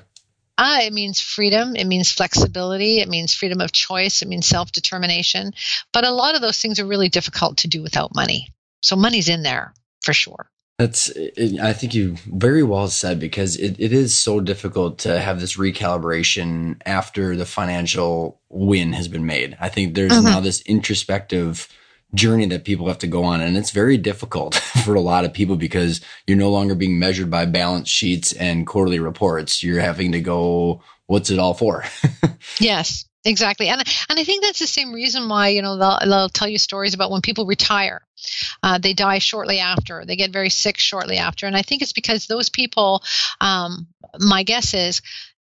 Uh, 0.59 0.80
it 0.82 0.92
means 0.92 1.20
freedom. 1.20 1.76
It 1.76 1.86
means 1.86 2.11
flexibility. 2.11 2.98
It 2.98 3.09
means 3.09 3.32
freedom 3.32 3.61
of 3.61 3.70
choice. 3.70 4.22
It 4.22 4.28
means 4.28 4.46
self 4.46 4.72
determination. 4.72 5.52
But 5.92 6.04
a 6.04 6.11
lot 6.11 6.34
of 6.34 6.40
those 6.40 6.61
things 6.61 6.80
are 6.80 6.86
really 6.86 7.09
difficult 7.09 7.59
to 7.59 7.68
do 7.68 7.80
without 7.80 8.14
money. 8.14 8.48
So 8.82 8.96
money's 8.96 9.28
in 9.28 9.44
there 9.44 9.72
for 10.02 10.12
sure. 10.12 10.50
That's, 10.78 11.09
it, 11.11 11.59
I 11.61 11.72
think 11.72 11.94
you 11.94 12.16
very 12.26 12.62
well 12.62 12.88
said 12.88 13.18
because 13.18 13.56
it, 13.56 13.76
it 13.80 13.92
is 13.92 14.16
so 14.16 14.40
difficult 14.40 14.98
to 15.00 15.18
have 15.18 15.40
this 15.40 15.56
recalibration 15.56 16.80
after 16.86 17.36
the 17.36 17.46
financial 17.46 18.40
win 18.48 18.92
has 18.92 19.09
been 19.09 19.26
made. 19.26 19.56
I 19.61 19.68
think 19.70 19.94
there's 19.94 20.12
mm-hmm. 20.12 20.24
now 20.24 20.40
this 20.40 20.61
introspective 20.62 21.68
journey 22.14 22.46
that 22.46 22.64
people 22.64 22.88
have 22.88 22.98
to 22.98 23.06
go 23.06 23.24
on. 23.24 23.40
And 23.40 23.56
it's 23.56 23.70
very 23.70 23.96
difficult 23.96 24.54
for 24.84 24.94
a 24.94 25.00
lot 25.00 25.24
of 25.24 25.32
people 25.32 25.56
because 25.56 26.00
you're 26.26 26.36
no 26.36 26.50
longer 26.50 26.74
being 26.74 26.98
measured 26.98 27.30
by 27.30 27.46
balance 27.46 27.88
sheets 27.88 28.32
and 28.32 28.66
quarterly 28.66 28.98
reports. 28.98 29.62
You're 29.62 29.80
having 29.80 30.12
to 30.12 30.20
go, 30.20 30.82
what's 31.06 31.30
it 31.30 31.38
all 31.38 31.54
for? 31.54 31.84
yes. 32.61 33.04
Exactly, 33.24 33.68
and 33.68 33.82
and 34.09 34.18
I 34.18 34.22
think 34.22 34.42
that's 34.42 34.61
the 34.61 34.66
same 34.66 34.92
reason 34.92 35.28
why 35.28 35.48
you 35.48 35.61
know 35.61 35.76
they'll, 35.76 35.98
they'll 36.06 36.28
tell 36.28 36.48
you 36.48 36.56
stories 36.56 36.94
about 36.94 37.11
when 37.11 37.20
people 37.20 37.46
retire, 37.46 38.00
uh, 38.62 38.78
they 38.78 38.94
die 38.94 39.18
shortly 39.18 39.59
after, 39.59 40.04
they 40.04 40.14
get 40.14 40.30
very 40.30 40.50
sick 40.50 40.78
shortly 40.78 41.18
after, 41.18 41.46
and 41.46 41.56
I 41.56 41.62
think 41.62 41.82
it's 41.82 41.92
because 41.92 42.26
those 42.26 42.48
people, 42.48 43.02
um, 43.40 43.88
my 44.20 44.44
guess 44.44 44.72
is, 44.72 45.02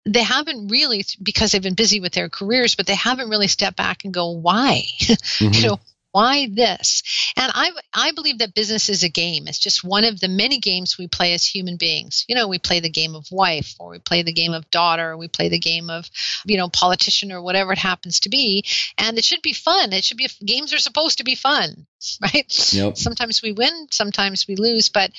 they 0.06 0.22
haven't 0.22 0.68
really 0.68 1.04
because 1.22 1.52
they've 1.52 1.62
been 1.62 1.74
busy 1.74 2.00
with 2.00 2.12
their 2.12 2.28
careers, 2.28 2.74
but 2.74 2.86
they 2.86 2.94
haven't 2.94 3.28
really 3.28 3.46
stepped 3.46 3.76
back 3.76 4.04
and 4.04 4.14
go, 4.14 4.30
why, 4.30 4.82
mm-hmm. 5.00 5.52
you 5.52 5.68
know, 5.68 5.80
why 6.12 6.48
this? 6.52 7.02
And 7.36 7.52
I, 7.54 7.70
I 7.94 8.12
believe 8.12 8.38
that 8.38 8.54
business 8.54 8.88
is 8.88 9.02
a 9.02 9.08
game. 9.08 9.46
It's 9.46 9.58
just 9.58 9.84
one 9.84 10.04
of 10.04 10.20
the 10.20 10.28
many 10.28 10.58
games 10.58 10.98
we 10.98 11.08
play 11.08 11.34
as 11.34 11.44
human 11.44 11.76
beings. 11.76 12.24
You 12.28 12.34
know, 12.34 12.48
we 12.48 12.58
play 12.58 12.80
the 12.80 12.90
game 12.90 13.14
of 13.14 13.26
wife, 13.30 13.74
or 13.78 13.90
we 13.90 13.98
play 13.98 14.22
the 14.22 14.32
game 14.32 14.52
of 14.52 14.70
daughter, 14.70 15.10
or 15.10 15.16
we 15.16 15.28
play 15.28 15.48
the 15.48 15.58
game 15.58 15.90
of, 15.90 16.10
you 16.44 16.56
know, 16.56 16.68
politician, 16.68 17.32
or 17.32 17.42
whatever 17.42 17.72
it 17.72 17.78
happens 17.78 18.20
to 18.20 18.28
be. 18.28 18.64
And 18.98 19.18
it 19.18 19.24
should 19.24 19.42
be 19.42 19.52
fun. 19.52 19.92
It 19.92 20.04
should 20.04 20.16
be, 20.16 20.28
games 20.44 20.72
are 20.72 20.78
supposed 20.78 21.18
to 21.18 21.24
be 21.24 21.34
fun, 21.34 21.86
right? 22.22 22.72
Yep. 22.72 22.96
Sometimes 22.96 23.42
we 23.42 23.52
win, 23.52 23.88
sometimes 23.90 24.46
we 24.46 24.56
lose. 24.56 24.88
But 24.88 25.12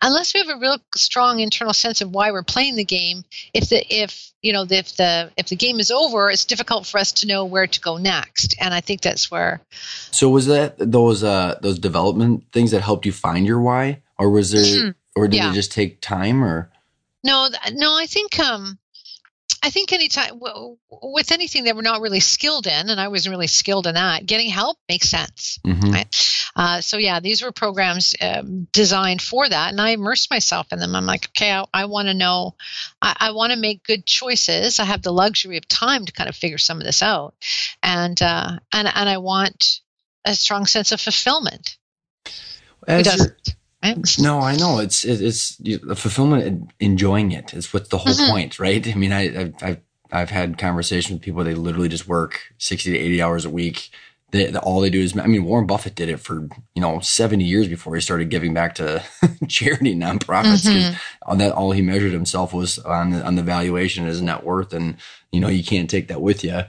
unless 0.00 0.34
we 0.34 0.40
have 0.40 0.48
a 0.48 0.58
real 0.58 0.78
strong 0.94 1.40
internal 1.40 1.72
sense 1.72 2.00
of 2.00 2.10
why 2.10 2.30
we're 2.30 2.42
playing 2.42 2.76
the 2.76 2.84
game, 2.84 3.24
if 3.54 3.68
the, 3.68 3.84
if, 3.88 4.32
you 4.42 4.52
know, 4.52 4.66
if 4.68 4.96
the 4.96 5.30
if 5.36 5.48
the 5.48 5.56
game 5.56 5.78
is 5.78 5.90
over, 5.90 6.28
it's 6.28 6.44
difficult 6.44 6.86
for 6.86 6.98
us 6.98 7.12
to 7.12 7.26
know 7.26 7.44
where 7.44 7.66
to 7.66 7.80
go 7.80 7.96
next. 7.96 8.56
And 8.60 8.74
I 8.74 8.80
think 8.80 9.00
that's 9.00 9.30
where 9.30 9.60
so 10.10 10.28
was 10.28 10.46
that 10.46 10.74
those 10.78 11.22
uh 11.22 11.58
those 11.62 11.78
development 11.78 12.44
things 12.52 12.72
that 12.72 12.82
helped 12.82 13.06
you 13.06 13.12
find 13.12 13.46
your 13.46 13.60
why, 13.60 14.02
or 14.18 14.30
was 14.30 14.50
there, 14.50 14.62
mm-hmm. 14.62 14.90
or 15.14 15.28
did 15.28 15.36
yeah. 15.38 15.50
it 15.50 15.54
just 15.54 15.72
take 15.72 16.00
time, 16.00 16.42
or? 16.44 16.70
No, 17.24 17.48
no. 17.72 17.96
I 17.96 18.06
think 18.06 18.38
um, 18.40 18.78
I 19.62 19.70
think 19.70 19.92
anytime 19.92 20.40
with 20.90 21.30
anything 21.30 21.64
that 21.64 21.76
we're 21.76 21.82
not 21.82 22.00
really 22.00 22.20
skilled 22.20 22.66
in, 22.66 22.90
and 22.90 23.00
I 23.00 23.08
wasn't 23.08 23.32
really 23.32 23.46
skilled 23.46 23.86
in 23.86 23.94
that, 23.94 24.26
getting 24.26 24.50
help 24.50 24.76
makes 24.88 25.08
sense. 25.08 25.60
Mm-hmm. 25.64 25.92
Right? 25.92 26.40
Uh, 26.56 26.80
so 26.80 26.98
yeah, 26.98 27.20
these 27.20 27.42
were 27.42 27.52
programs 27.52 28.14
um, 28.20 28.66
designed 28.72 29.22
for 29.22 29.48
that, 29.48 29.70
and 29.70 29.80
I 29.80 29.90
immersed 29.90 30.30
myself 30.30 30.72
in 30.72 30.80
them. 30.80 30.96
I'm 30.96 31.06
like, 31.06 31.28
okay, 31.28 31.52
I, 31.52 31.64
I 31.72 31.84
want 31.84 32.08
to 32.08 32.14
know, 32.14 32.56
I, 33.00 33.16
I 33.20 33.32
want 33.32 33.52
to 33.52 33.58
make 33.58 33.84
good 33.84 34.04
choices. 34.04 34.80
I 34.80 34.84
have 34.84 35.02
the 35.02 35.12
luxury 35.12 35.56
of 35.58 35.68
time 35.68 36.06
to 36.06 36.12
kind 36.12 36.28
of 36.28 36.34
figure 36.34 36.58
some 36.58 36.78
of 36.78 36.84
this 36.84 37.02
out, 37.02 37.34
and 37.82 38.20
uh, 38.20 38.58
and 38.72 38.88
and 38.92 39.08
I 39.08 39.18
want 39.18 39.80
a 40.24 40.34
strong 40.34 40.66
sense 40.66 40.90
of 40.90 41.00
fulfillment. 41.00 41.76
As 42.86 43.06
Who 43.14 43.52
No, 44.18 44.40
I 44.40 44.56
know 44.56 44.78
it's 44.78 45.04
it's, 45.04 45.56
the 45.56 45.96
fulfillment, 45.96 46.70
enjoying 46.78 47.32
it 47.32 47.52
is 47.52 47.72
what's 47.72 47.88
the 47.88 47.98
whole 47.98 48.14
mm-hmm. 48.14 48.30
point, 48.30 48.58
right? 48.58 48.86
I 48.86 48.94
mean, 48.94 49.12
I, 49.12 49.52
I've 49.60 49.80
I've 50.12 50.30
had 50.30 50.58
conversations 50.58 51.14
with 51.14 51.22
people. 51.22 51.42
They 51.42 51.54
literally 51.54 51.88
just 51.88 52.06
work 52.06 52.40
sixty 52.58 52.92
to 52.92 52.98
eighty 52.98 53.20
hours 53.20 53.44
a 53.44 53.50
week. 53.50 53.90
They, 54.30 54.50
all 54.54 54.80
they 54.80 54.88
do 54.88 55.00
is, 55.00 55.16
I 55.18 55.26
mean, 55.26 55.44
Warren 55.44 55.66
Buffett 55.66 55.94
did 55.94 56.08
it 56.08 56.18
for 56.18 56.48
you 56.74 56.80
know 56.80 57.00
seventy 57.00 57.44
years 57.44 57.66
before 57.66 57.94
he 57.94 58.00
started 58.00 58.30
giving 58.30 58.54
back 58.54 58.76
to 58.76 59.02
charity 59.48 59.96
nonprofits. 59.96 60.66
Mm-hmm. 60.66 60.96
On 61.30 61.38
that, 61.38 61.52
all 61.52 61.72
he 61.72 61.82
measured 61.82 62.12
himself 62.12 62.54
was 62.54 62.78
on 62.78 63.10
the, 63.10 63.24
on 63.24 63.34
the 63.34 63.42
valuation 63.42 64.04
of 64.04 64.10
his 64.10 64.22
net 64.22 64.44
worth, 64.44 64.72
and 64.72 64.96
you 65.32 65.40
know 65.40 65.48
you 65.48 65.64
can't 65.64 65.90
take 65.90 66.08
that 66.08 66.22
with 66.22 66.44
you. 66.44 66.60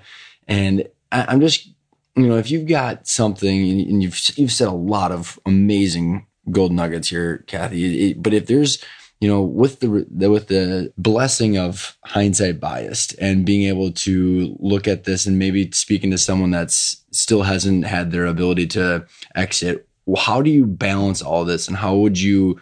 And 0.48 0.88
I, 1.12 1.26
I'm 1.28 1.42
just, 1.42 1.68
you 2.16 2.28
know, 2.28 2.38
if 2.38 2.50
you've 2.50 2.68
got 2.68 3.08
something 3.08 3.50
and 3.50 4.02
you've 4.02 4.20
you've 4.36 4.52
said 4.52 4.68
a 4.68 4.72
lot 4.72 5.12
of 5.12 5.40
amazing 5.46 6.26
gold 6.52 6.72
nuggets 6.72 7.10
here, 7.10 7.44
Kathy. 7.48 8.14
But 8.14 8.34
if 8.34 8.48
there's, 8.48 8.84
you 9.20 9.28
know, 9.28 9.42
with 9.42 9.80
the, 9.80 9.90
with 9.90 10.48
the 10.48 10.92
blessing 10.98 11.58
of 11.58 11.98
hindsight 12.06 12.60
biased 12.60 13.16
and 13.20 13.46
being 13.46 13.68
able 13.68 13.92
to 13.92 14.56
look 14.60 14.88
at 14.88 15.06
this 15.06 15.26
and 15.26 15.40
maybe 15.40 15.72
speaking 15.72 16.12
to 16.12 16.18
someone 16.18 16.52
that's 16.52 17.04
still 17.12 17.44
hasn't 17.44 17.86
had 17.86 18.12
their 18.12 18.26
ability 18.26 18.68
to 18.68 19.06
exit, 19.36 19.88
how 20.18 20.42
do 20.42 20.50
you 20.50 20.66
balance 20.66 21.22
all 21.22 21.46
this 21.46 21.68
and 21.68 21.78
how 21.78 21.96
would 21.96 22.20
you 22.20 22.60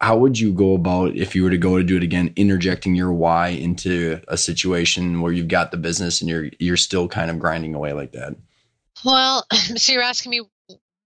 how 0.00 0.16
would 0.16 0.38
you 0.38 0.52
go 0.52 0.74
about 0.74 1.16
if 1.16 1.34
you 1.34 1.42
were 1.42 1.50
to 1.50 1.58
go 1.58 1.78
to 1.78 1.84
do 1.84 1.96
it 1.96 2.02
again 2.02 2.32
interjecting 2.36 2.94
your 2.94 3.12
why 3.12 3.48
into 3.48 4.20
a 4.28 4.36
situation 4.36 5.20
where 5.20 5.32
you've 5.32 5.48
got 5.48 5.70
the 5.70 5.76
business 5.76 6.20
and 6.20 6.30
you're 6.30 6.50
you're 6.58 6.76
still 6.76 7.08
kind 7.08 7.30
of 7.30 7.38
grinding 7.38 7.74
away 7.74 7.92
like 7.92 8.12
that 8.12 8.36
well 9.04 9.46
so 9.52 9.92
you're 9.92 10.02
asking 10.02 10.30
me 10.30 10.42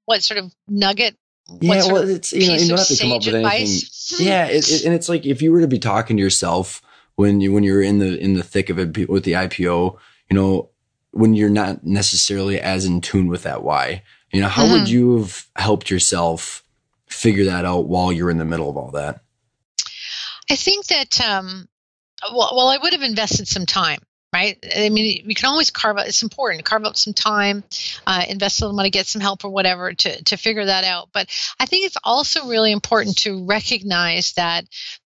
what 0.05 0.23
sort 0.23 0.39
of 0.39 0.53
nugget 0.69 1.17
yeah, 1.61 1.87
well, 1.87 2.09
it's 2.09 2.33
you 2.33 2.49
know 2.49 2.55
you 2.55 2.69
don't 2.69 2.79
have 2.79 2.87
to 2.87 2.97
come 2.97 3.13
up 3.13 3.25
with 3.25 3.35
anything. 3.35 4.25
yeah, 4.25 4.47
it, 4.47 4.69
it, 4.71 4.85
and 4.85 4.95
it's 4.95 5.09
like 5.09 5.27
if 5.27 5.43
you 5.43 5.53
were 5.53 5.61
to 5.61 5.69
be 5.69 5.79
talking 5.79 6.17
to 6.17 6.23
yourself 6.23 6.83
when 7.17 7.41
you 7.41 7.53
when 7.53 7.65
you're 7.65 7.83
in 7.83 7.99
the 7.99 8.19
in 8.19 8.35
the 8.35 8.43
thick 8.43 8.71
of 8.71 8.79
it 8.79 9.09
with 9.09 9.25
the 9.25 9.33
IPO, 9.33 9.99
you 10.29 10.37
know, 10.37 10.71
when 11.11 11.35
you're 11.35 11.51
not 11.51 11.85
necessarily 11.85 12.61
as 12.61 12.85
in 12.85 13.01
tune 13.01 13.29
with 13.29 13.43
that 13.43 13.63
why, 13.63 14.03
you 14.33 14.41
know, 14.41 14.49
how 14.49 14.65
mm-hmm. 14.65 14.73
would 14.73 14.89
you 14.89 15.19
have 15.19 15.47
helped 15.57 15.91
yourself 15.91 16.65
figure 17.07 17.45
that 17.45 17.65
out 17.65 17.89
while 17.89 18.13
you're 18.13 18.31
in 18.31 18.39
the 18.39 18.45
middle 18.45 18.71
of 18.71 18.77
all 18.77 18.93
that? 18.93 19.21
I 20.51 20.57
think 20.57 20.87
that 20.87 21.21
um, 21.21 21.69
well, 22.33 22.53
well, 22.55 22.69
I 22.69 22.79
would 22.79 22.93
have 22.93 23.03
invested 23.03 23.49
some 23.49 23.67
time 23.67 24.01
right? 24.33 24.59
I 24.77 24.89
mean, 24.89 25.25
we 25.27 25.35
can 25.35 25.49
always 25.49 25.71
carve 25.71 25.99
out. 25.99 26.07
It's 26.07 26.23
important 26.23 26.61
to 26.61 26.69
carve 26.69 26.85
out 26.85 26.99
some 26.99 27.15
time, 27.15 27.65
uh, 28.07 28.25
invest 28.29 28.61
a 28.61 28.65
little 28.65 28.77
money, 28.77 28.91
get 28.91 29.07
some 29.07 29.21
help 29.21 29.45
or 29.45 29.51
whatever 29.51 29.93
to 29.93 30.25
to 30.25 30.37
figure 30.37 30.65
that 30.65 30.85
out. 30.85 31.09
But 31.13 31.29
I 31.59 31.67
think 31.67 31.87
it's 31.87 31.97
also 32.05 32.47
really 32.47 32.73
important 32.73 33.19
to 33.19 33.45
recognize 33.45 34.33
that 34.35 34.65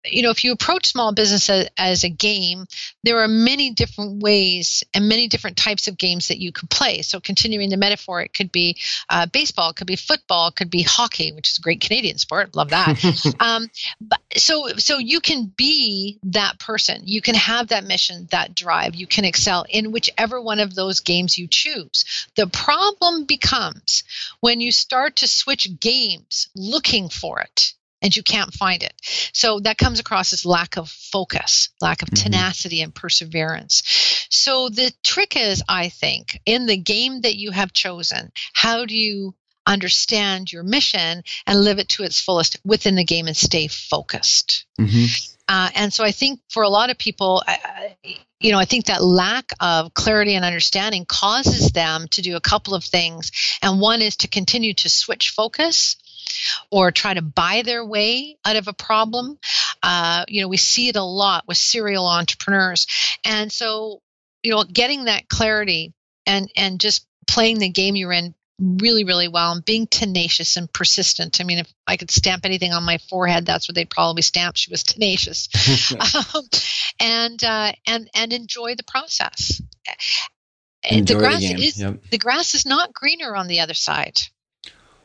you 0.06 0.24
know, 0.24 0.32
if 0.32 0.44
you 0.44 0.52
approach 0.52 0.88
small 0.88 1.14
business 1.14 1.50
as, 1.50 1.70
as, 1.78 2.04
a 2.04 2.10
game, 2.10 2.66
there 3.04 3.20
are 3.20 3.28
many 3.28 3.72
different 3.72 4.22
ways 4.22 4.84
and 4.94 5.08
many 5.08 5.28
different 5.28 5.58
types 5.58 5.88
of 5.88 5.98
games 5.98 6.30
that 6.30 6.40
you 6.40 6.52
can 6.52 6.68
play. 6.68 7.02
So, 7.02 7.20
continuing 7.20 7.70
the 7.70 7.78
metaphor, 7.78 8.22
it 8.22 8.34
could 8.34 8.52
be 8.52 8.78
uh, 9.10 9.28
baseball, 9.28 9.70
it 9.70 9.76
could 9.76 9.88
be 9.88 9.96
football, 9.96 10.48
it 10.48 10.56
could 10.56 10.72
be 10.72 10.82
hockey, 10.82 11.32
which 11.32 11.52
is 11.52 11.60
a 11.60 11.62
great 11.62 11.82
Canadian 11.82 12.18
sport. 12.18 12.56
Love 12.56 12.70
that. 12.70 13.36
um, 13.40 13.70
but 14.00 14.20
so, 14.36 14.68
so 14.78 14.98
you 14.98 15.20
can 15.20 15.46
be 15.46 16.20
that 16.24 16.60
person. 16.60 17.02
You 17.06 17.22
can 17.22 17.36
have 17.36 17.68
that 17.68 17.84
mission, 17.84 18.28
that 18.32 18.56
drive. 18.56 18.96
You 18.96 19.08
can 19.08 19.26
excel 19.26 19.66
in 19.70 19.92
whichever 19.92 20.42
one 20.42 20.60
of 20.60 20.74
those 20.74 21.02
games 21.02 21.38
you 21.38 21.48
choose. 21.48 22.28
The 22.36 22.48
problem 22.48 23.26
becomes 23.26 24.04
when 24.40 24.62
you 24.62 24.72
start 24.72 25.18
to 25.18 25.28
switch 25.28 25.80
games, 25.80 26.50
looking 26.56 27.10
for 27.10 27.40
it 27.42 27.74
and 28.02 28.16
you 28.16 28.24
can't 28.24 28.54
find 28.54 28.84
it. 28.84 28.94
So 29.34 29.60
that 29.62 29.78
comes 29.78 30.00
across 30.00 30.34
as 30.34 30.46
lack 30.46 30.78
of 30.78 30.90
focus, 30.90 31.70
lack 31.82 32.02
of 32.02 32.10
mm-hmm. 32.10 32.24
tenacity 32.24 32.78
mm-hmm. 32.78 32.86
and 32.86 32.96
perseverance. 32.96 33.84
So 34.30 34.70
the 34.70 34.92
trick 35.04 35.36
is, 35.36 35.64
I 35.68 35.90
think, 35.90 36.40
in 36.46 36.66
the 36.66 36.78
game 36.78 37.22
that 37.22 37.36
you 37.36 37.52
have 37.52 37.74
chosen, 37.74 38.32
how 38.54 38.86
do 38.86 38.96
you 38.96 39.36
understand 39.68 40.52
your 40.52 40.64
mission 40.64 41.24
and 41.46 41.64
live 41.64 41.78
it 41.80 41.90
to 41.90 42.04
its 42.04 42.20
fullest 42.20 42.58
within 42.66 42.96
the 42.96 43.06
game 43.06 43.28
and 43.28 43.38
stay 43.38 43.68
focused? 43.68 44.66
Mm-hmm. 44.80 45.06
Uh, 45.48 45.70
and 45.76 45.94
so 45.94 46.04
I 46.04 46.12
think 46.12 46.40
for 46.50 46.64
a 46.64 46.70
lot 46.70 46.90
of 46.90 46.98
people, 46.98 47.44
uh, 47.46 47.58
you 48.40 48.52
know, 48.52 48.58
I 48.58 48.66
think 48.66 48.86
that 48.86 49.04
lack 49.04 49.52
of 49.60 49.94
clarity 49.94 50.36
and 50.36 50.46
understanding 50.46 51.06
causes 51.06 51.72
them 51.72 52.08
to 52.12 52.22
do 52.22 52.36
a 52.36 52.42
couple 52.42 52.74
of 52.74 52.84
things. 52.84 53.32
And 53.62 53.80
one 53.80 54.02
is 54.02 54.16
to 54.18 54.28
continue 54.28 54.74
to 54.76 54.90
switch 54.90 55.30
focus 55.30 55.98
or 56.70 56.92
try 56.92 57.14
to 57.14 57.22
buy 57.22 57.62
their 57.64 57.86
way 57.86 58.38
out 58.46 58.56
of 58.56 58.68
a 58.68 58.74
problem. 58.74 59.38
Uh, 59.84 60.26
you 60.28 60.42
know, 60.42 60.48
we 60.48 60.58
see 60.58 60.88
it 60.88 60.96
a 60.96 61.04
lot 61.04 61.46
with 61.48 61.58
serial 61.58 62.08
entrepreneurs. 62.08 62.88
And 63.26 63.52
so, 63.52 64.02
you 64.44 64.52
know, 64.52 64.64
getting 64.64 65.06
that 65.06 65.30
clarity 65.30 65.94
and, 66.26 66.52
and 66.56 66.80
just 66.80 67.06
playing 67.28 67.60
the 67.60 67.70
game 67.70 67.96
you're 67.96 68.12
in 68.12 68.36
really, 68.62 69.04
really 69.04 69.28
well 69.28 69.54
and 69.54 69.66
being 69.66 69.88
tenacious 69.88 70.56
and 70.56 70.72
persistent. 70.72 71.42
I 71.42 71.44
mean, 71.44 71.60
if 71.60 71.74
I 71.88 71.98
could 71.98 72.12
stamp 72.12 72.46
anything 72.46 72.74
on 72.74 72.84
my 72.84 73.00
forehead, 73.10 73.46
that's 73.46 73.68
what 73.68 73.76
they'd 73.76 73.90
probably 73.90 74.22
stamp. 74.22 74.56
She 74.56 74.72
was 74.72 74.84
tenacious, 74.84 75.50
um, 76.36 76.44
and 77.00 77.44
uh, 77.44 77.72
and 77.88 78.10
and 78.14 78.34
enjoy 78.34 78.76
the 78.76 78.84
process. 78.84 79.62
Enjoy 80.84 81.16
the 81.16 81.20
grass 81.20 81.40
the 81.40 81.54
is 81.54 81.80
yep. 81.80 82.02
the 82.12 82.18
grass 82.18 82.56
is 82.56 82.66
not 82.66 82.94
greener 82.94 83.36
on 83.36 83.48
the 83.48 83.62
other 83.62 83.74
side. 83.74 84.20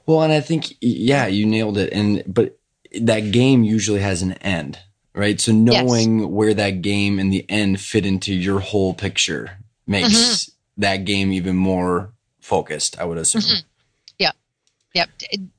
Well, 0.06 0.22
and 0.22 0.32
I 0.32 0.40
think 0.40 0.76
yeah, 0.80 1.26
you 1.26 1.46
nailed 1.46 1.78
it. 1.78 1.92
And 1.92 2.22
but 2.26 2.58
that 3.00 3.32
game 3.32 3.64
usually 3.64 4.00
has 4.00 4.22
an 4.22 4.34
end, 4.34 4.78
right? 5.14 5.40
So 5.40 5.52
knowing 5.52 6.20
yes. 6.20 6.28
where 6.28 6.54
that 6.54 6.82
game 6.82 7.18
and 7.18 7.32
the 7.32 7.44
end 7.48 7.80
fit 7.80 8.06
into 8.06 8.32
your 8.32 8.60
whole 8.60 8.94
picture 8.94 9.58
makes 9.86 10.08
mm-hmm. 10.08 10.80
that 10.80 11.04
game 11.04 11.32
even 11.32 11.56
more 11.56 12.12
focused. 12.40 12.98
I 12.98 13.04
would 13.04 13.18
assume. 13.18 13.42
Mm-hmm. 13.42 13.66
Yep, 14.18 14.36
yep, 14.94 15.10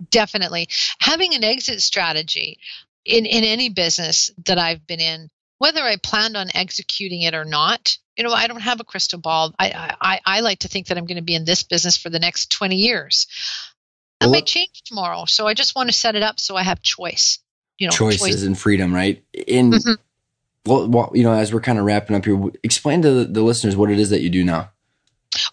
definitely. 0.09 0.69
Having 0.99 1.35
an 1.35 1.43
exit 1.43 1.81
strategy 1.81 2.59
in 3.03 3.25
in 3.25 3.43
any 3.43 3.69
business 3.69 4.31
that 4.45 4.57
I've 4.57 4.87
been 4.87 5.01
in, 5.01 5.29
whether 5.57 5.81
I 5.81 5.97
planned 5.97 6.37
on 6.37 6.47
executing 6.53 7.23
it 7.23 7.33
or 7.33 7.45
not, 7.45 7.97
you 8.17 8.23
know, 8.23 8.33
I 8.33 8.47
don't 8.47 8.61
have 8.61 8.79
a 8.79 8.83
crystal 8.83 9.19
ball. 9.19 9.53
I, 9.59 9.95
I, 10.01 10.19
I 10.25 10.39
like 10.39 10.59
to 10.59 10.67
think 10.67 10.87
that 10.87 10.97
I'm 10.97 11.05
going 11.05 11.17
to 11.17 11.23
be 11.23 11.35
in 11.35 11.45
this 11.45 11.63
business 11.63 11.97
for 11.97 12.09
the 12.09 12.19
next 12.19 12.51
20 12.51 12.75
years. 12.75 13.27
That 14.20 14.30
may 14.30 14.41
change 14.41 14.84
tomorrow. 14.84 15.26
So 15.26 15.47
I 15.47 15.53
just 15.53 15.76
want 15.76 15.89
to 15.89 15.93
set 15.93 16.15
it 16.15 16.24
up 16.24 16.39
so 16.39 16.55
I 16.55 16.63
have 16.63 16.82
choice. 16.82 17.39
You 17.78 17.88
know, 17.88 17.91
choices 17.91 18.20
choice. 18.20 18.43
and 18.43 18.57
freedom, 18.57 18.93
right? 18.93 19.24
In 19.34 19.72
mm-hmm. 19.72 19.93
well, 20.65 20.88
well, 20.88 21.11
you 21.13 21.24
know, 21.24 21.34
as 21.34 21.53
we're 21.53 21.61
kind 21.61 21.78
of 21.78 21.86
wrapping 21.86 22.15
up 22.15 22.26
here, 22.26 22.41
explain 22.63 23.03
to 23.03 23.11
the, 23.11 23.26
the, 23.26 23.41
listeners 23.43 23.76
what 23.76 23.91
it 23.91 23.99
is 23.99 24.09
that 24.09 24.22
you 24.22 24.32
do 24.32 24.43
now. 24.43 24.72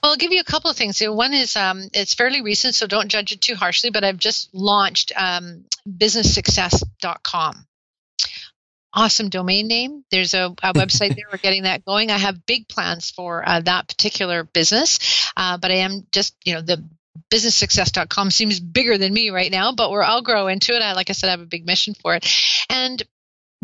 Well, 0.03 0.13
I'll 0.13 0.17
give 0.17 0.33
you 0.33 0.41
a 0.41 0.45
couple 0.45 0.71
of 0.71 0.77
things. 0.77 1.03
One 1.03 1.35
is 1.35 1.55
um, 1.57 1.89
it's 1.93 2.15
fairly 2.15 2.41
recent, 2.41 2.75
so 2.75 2.87
don't 2.87 3.09
judge 3.09 3.33
it 3.33 3.43
too 3.43 3.55
harshly. 3.55 3.91
But 3.91 4.05
I've 4.05 4.17
just 4.17 4.55
launched 4.55 5.13
um, 5.15 5.67
businesssuccess.com 5.87 7.67
awesome 8.95 9.29
domain 9.29 9.67
name. 9.67 10.05
There's 10.11 10.35
a, 10.35 10.55
a 10.63 10.73
website 10.75 11.17
there. 11.17 11.27
We're 11.31 11.39
getting 11.39 11.65
that 11.65 11.85
going. 11.85 12.11
I 12.11 12.19
have 12.19 12.47
big 12.47 12.69
plans 12.69 13.11
for 13.11 13.47
uh, 13.47 13.61
that 13.61 13.89
particular 13.89 14.45
business, 14.45 15.31
uh, 15.37 15.59
but 15.59 15.71
I 15.71 15.77
am 15.77 16.07
just, 16.13 16.35
you 16.45 16.55
know, 16.55 16.63
the 16.63 16.85
businesssuccess.com 17.31 18.31
seems 18.31 18.61
bigger 18.61 18.99
than 18.99 19.13
me 19.13 19.31
right 19.31 19.51
now, 19.51 19.73
but 19.73 19.91
we're 19.91 20.03
I'll 20.03 20.23
grow 20.23 20.49
into 20.49 20.75
it. 20.75 20.83
I 20.83 20.93
like 20.93 21.11
I 21.11 21.13
said, 21.13 21.29
I 21.29 21.33
have 21.33 21.41
a 21.41 21.47
big 21.47 21.67
mission 21.67 21.95
for 21.95 22.15
it. 22.15 22.29
And 22.69 23.03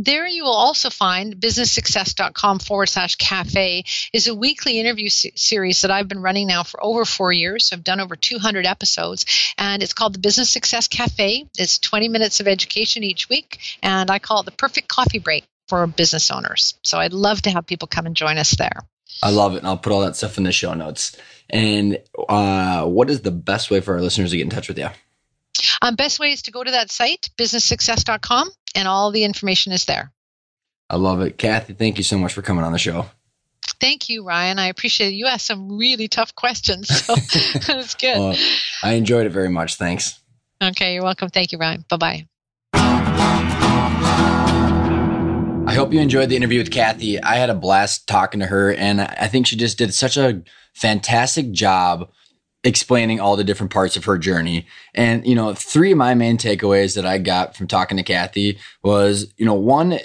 there 0.02 0.26
you 0.26 0.44
will 0.44 0.52
also 0.52 0.88
find 0.88 1.36
businesssuccess.com 1.36 2.60
forward 2.60 2.88
slash 2.88 3.16
cafe 3.16 3.84
is 4.14 4.28
a 4.28 4.34
weekly 4.34 4.80
interview 4.80 5.10
series 5.10 5.82
that 5.82 5.90
I've 5.90 6.08
been 6.08 6.22
running 6.22 6.46
now 6.46 6.62
for 6.62 6.82
over 6.82 7.04
four 7.04 7.32
years. 7.32 7.66
So 7.66 7.76
I've 7.76 7.84
done 7.84 8.00
over 8.00 8.16
200 8.16 8.64
episodes 8.64 9.26
and 9.58 9.82
it's 9.82 9.92
called 9.92 10.14
the 10.14 10.20
Business 10.20 10.48
Success 10.48 10.88
Cafe. 10.88 11.46
It's 11.58 11.78
20 11.78 12.08
minutes 12.08 12.40
of 12.40 12.48
education 12.48 13.04
each 13.04 13.28
week 13.28 13.58
and 13.82 14.10
I 14.10 14.18
call 14.20 14.40
it 14.40 14.44
the 14.46 14.52
perfect 14.52 14.88
coffee 14.88 15.18
break 15.18 15.44
for 15.68 15.86
business 15.86 16.30
owners. 16.30 16.78
So 16.82 16.98
I'd 16.98 17.12
love 17.12 17.42
to 17.42 17.50
have 17.50 17.66
people 17.66 17.86
come 17.86 18.06
and 18.06 18.16
join 18.16 18.38
us 18.38 18.52
there. 18.56 18.80
I 19.22 19.30
love 19.30 19.54
it. 19.54 19.58
And 19.58 19.66
I'll 19.66 19.76
put 19.76 19.92
all 19.92 20.00
that 20.00 20.16
stuff 20.16 20.38
in 20.38 20.44
the 20.44 20.52
show 20.52 20.72
notes. 20.72 21.14
And 21.50 21.98
uh, 22.28 22.86
what 22.86 23.10
is 23.10 23.22
the 23.22 23.30
best 23.30 23.70
way 23.70 23.80
for 23.80 23.94
our 23.94 24.00
listeners 24.00 24.30
to 24.30 24.36
get 24.36 24.44
in 24.44 24.50
touch 24.50 24.68
with 24.68 24.78
you? 24.78 24.88
Um, 25.82 25.96
best 25.96 26.18
way 26.18 26.32
is 26.32 26.42
to 26.42 26.50
go 26.50 26.62
to 26.62 26.70
that 26.70 26.90
site, 26.90 27.30
businesssuccess.com, 27.36 28.50
and 28.74 28.88
all 28.88 29.10
the 29.10 29.24
information 29.24 29.72
is 29.72 29.84
there. 29.84 30.12
I 30.88 30.96
love 30.96 31.20
it. 31.20 31.38
Kathy, 31.38 31.74
thank 31.74 31.98
you 31.98 32.04
so 32.04 32.18
much 32.18 32.32
for 32.32 32.42
coming 32.42 32.64
on 32.64 32.72
the 32.72 32.78
show. 32.78 33.06
Thank 33.80 34.08
you, 34.08 34.24
Ryan. 34.24 34.58
I 34.58 34.66
appreciate 34.66 35.08
it. 35.08 35.14
You 35.14 35.26
asked 35.26 35.46
some 35.46 35.76
really 35.76 36.08
tough 36.08 36.34
questions, 36.34 36.88
so 36.88 37.14
that's 37.66 37.94
good. 37.94 38.18
Well, 38.18 38.36
I 38.82 38.92
enjoyed 38.92 39.26
it 39.26 39.30
very 39.30 39.48
much. 39.48 39.76
Thanks. 39.76 40.18
Okay, 40.62 40.94
you're 40.94 41.02
welcome. 41.02 41.28
Thank 41.28 41.52
you, 41.52 41.58
Ryan. 41.58 41.84
Bye 41.88 41.96
bye. 41.96 42.26
I 45.66 45.74
hope 45.74 45.92
you 45.92 46.00
enjoyed 46.00 46.28
the 46.28 46.36
interview 46.36 46.58
with 46.58 46.72
Kathy. 46.72 47.22
I 47.22 47.36
had 47.36 47.48
a 47.48 47.54
blast 47.54 48.08
talking 48.08 48.40
to 48.40 48.46
her, 48.46 48.72
and 48.72 49.00
I 49.00 49.28
think 49.28 49.46
she 49.46 49.56
just 49.56 49.78
did 49.78 49.94
such 49.94 50.16
a 50.16 50.42
fantastic 50.80 51.52
job 51.52 52.10
explaining 52.62 53.20
all 53.20 53.36
the 53.36 53.44
different 53.44 53.72
parts 53.72 53.96
of 53.96 54.04
her 54.04 54.18
journey. 54.18 54.66
And, 54.94 55.26
you 55.26 55.34
know, 55.34 55.54
three 55.54 55.92
of 55.92 55.98
my 55.98 56.14
main 56.14 56.36
takeaways 56.36 56.94
that 56.94 57.06
I 57.06 57.18
got 57.18 57.56
from 57.56 57.66
talking 57.66 57.96
to 57.96 58.02
Kathy 58.02 58.58
was, 58.82 59.32
you 59.36 59.46
know, 59.46 59.54
one 59.54 59.98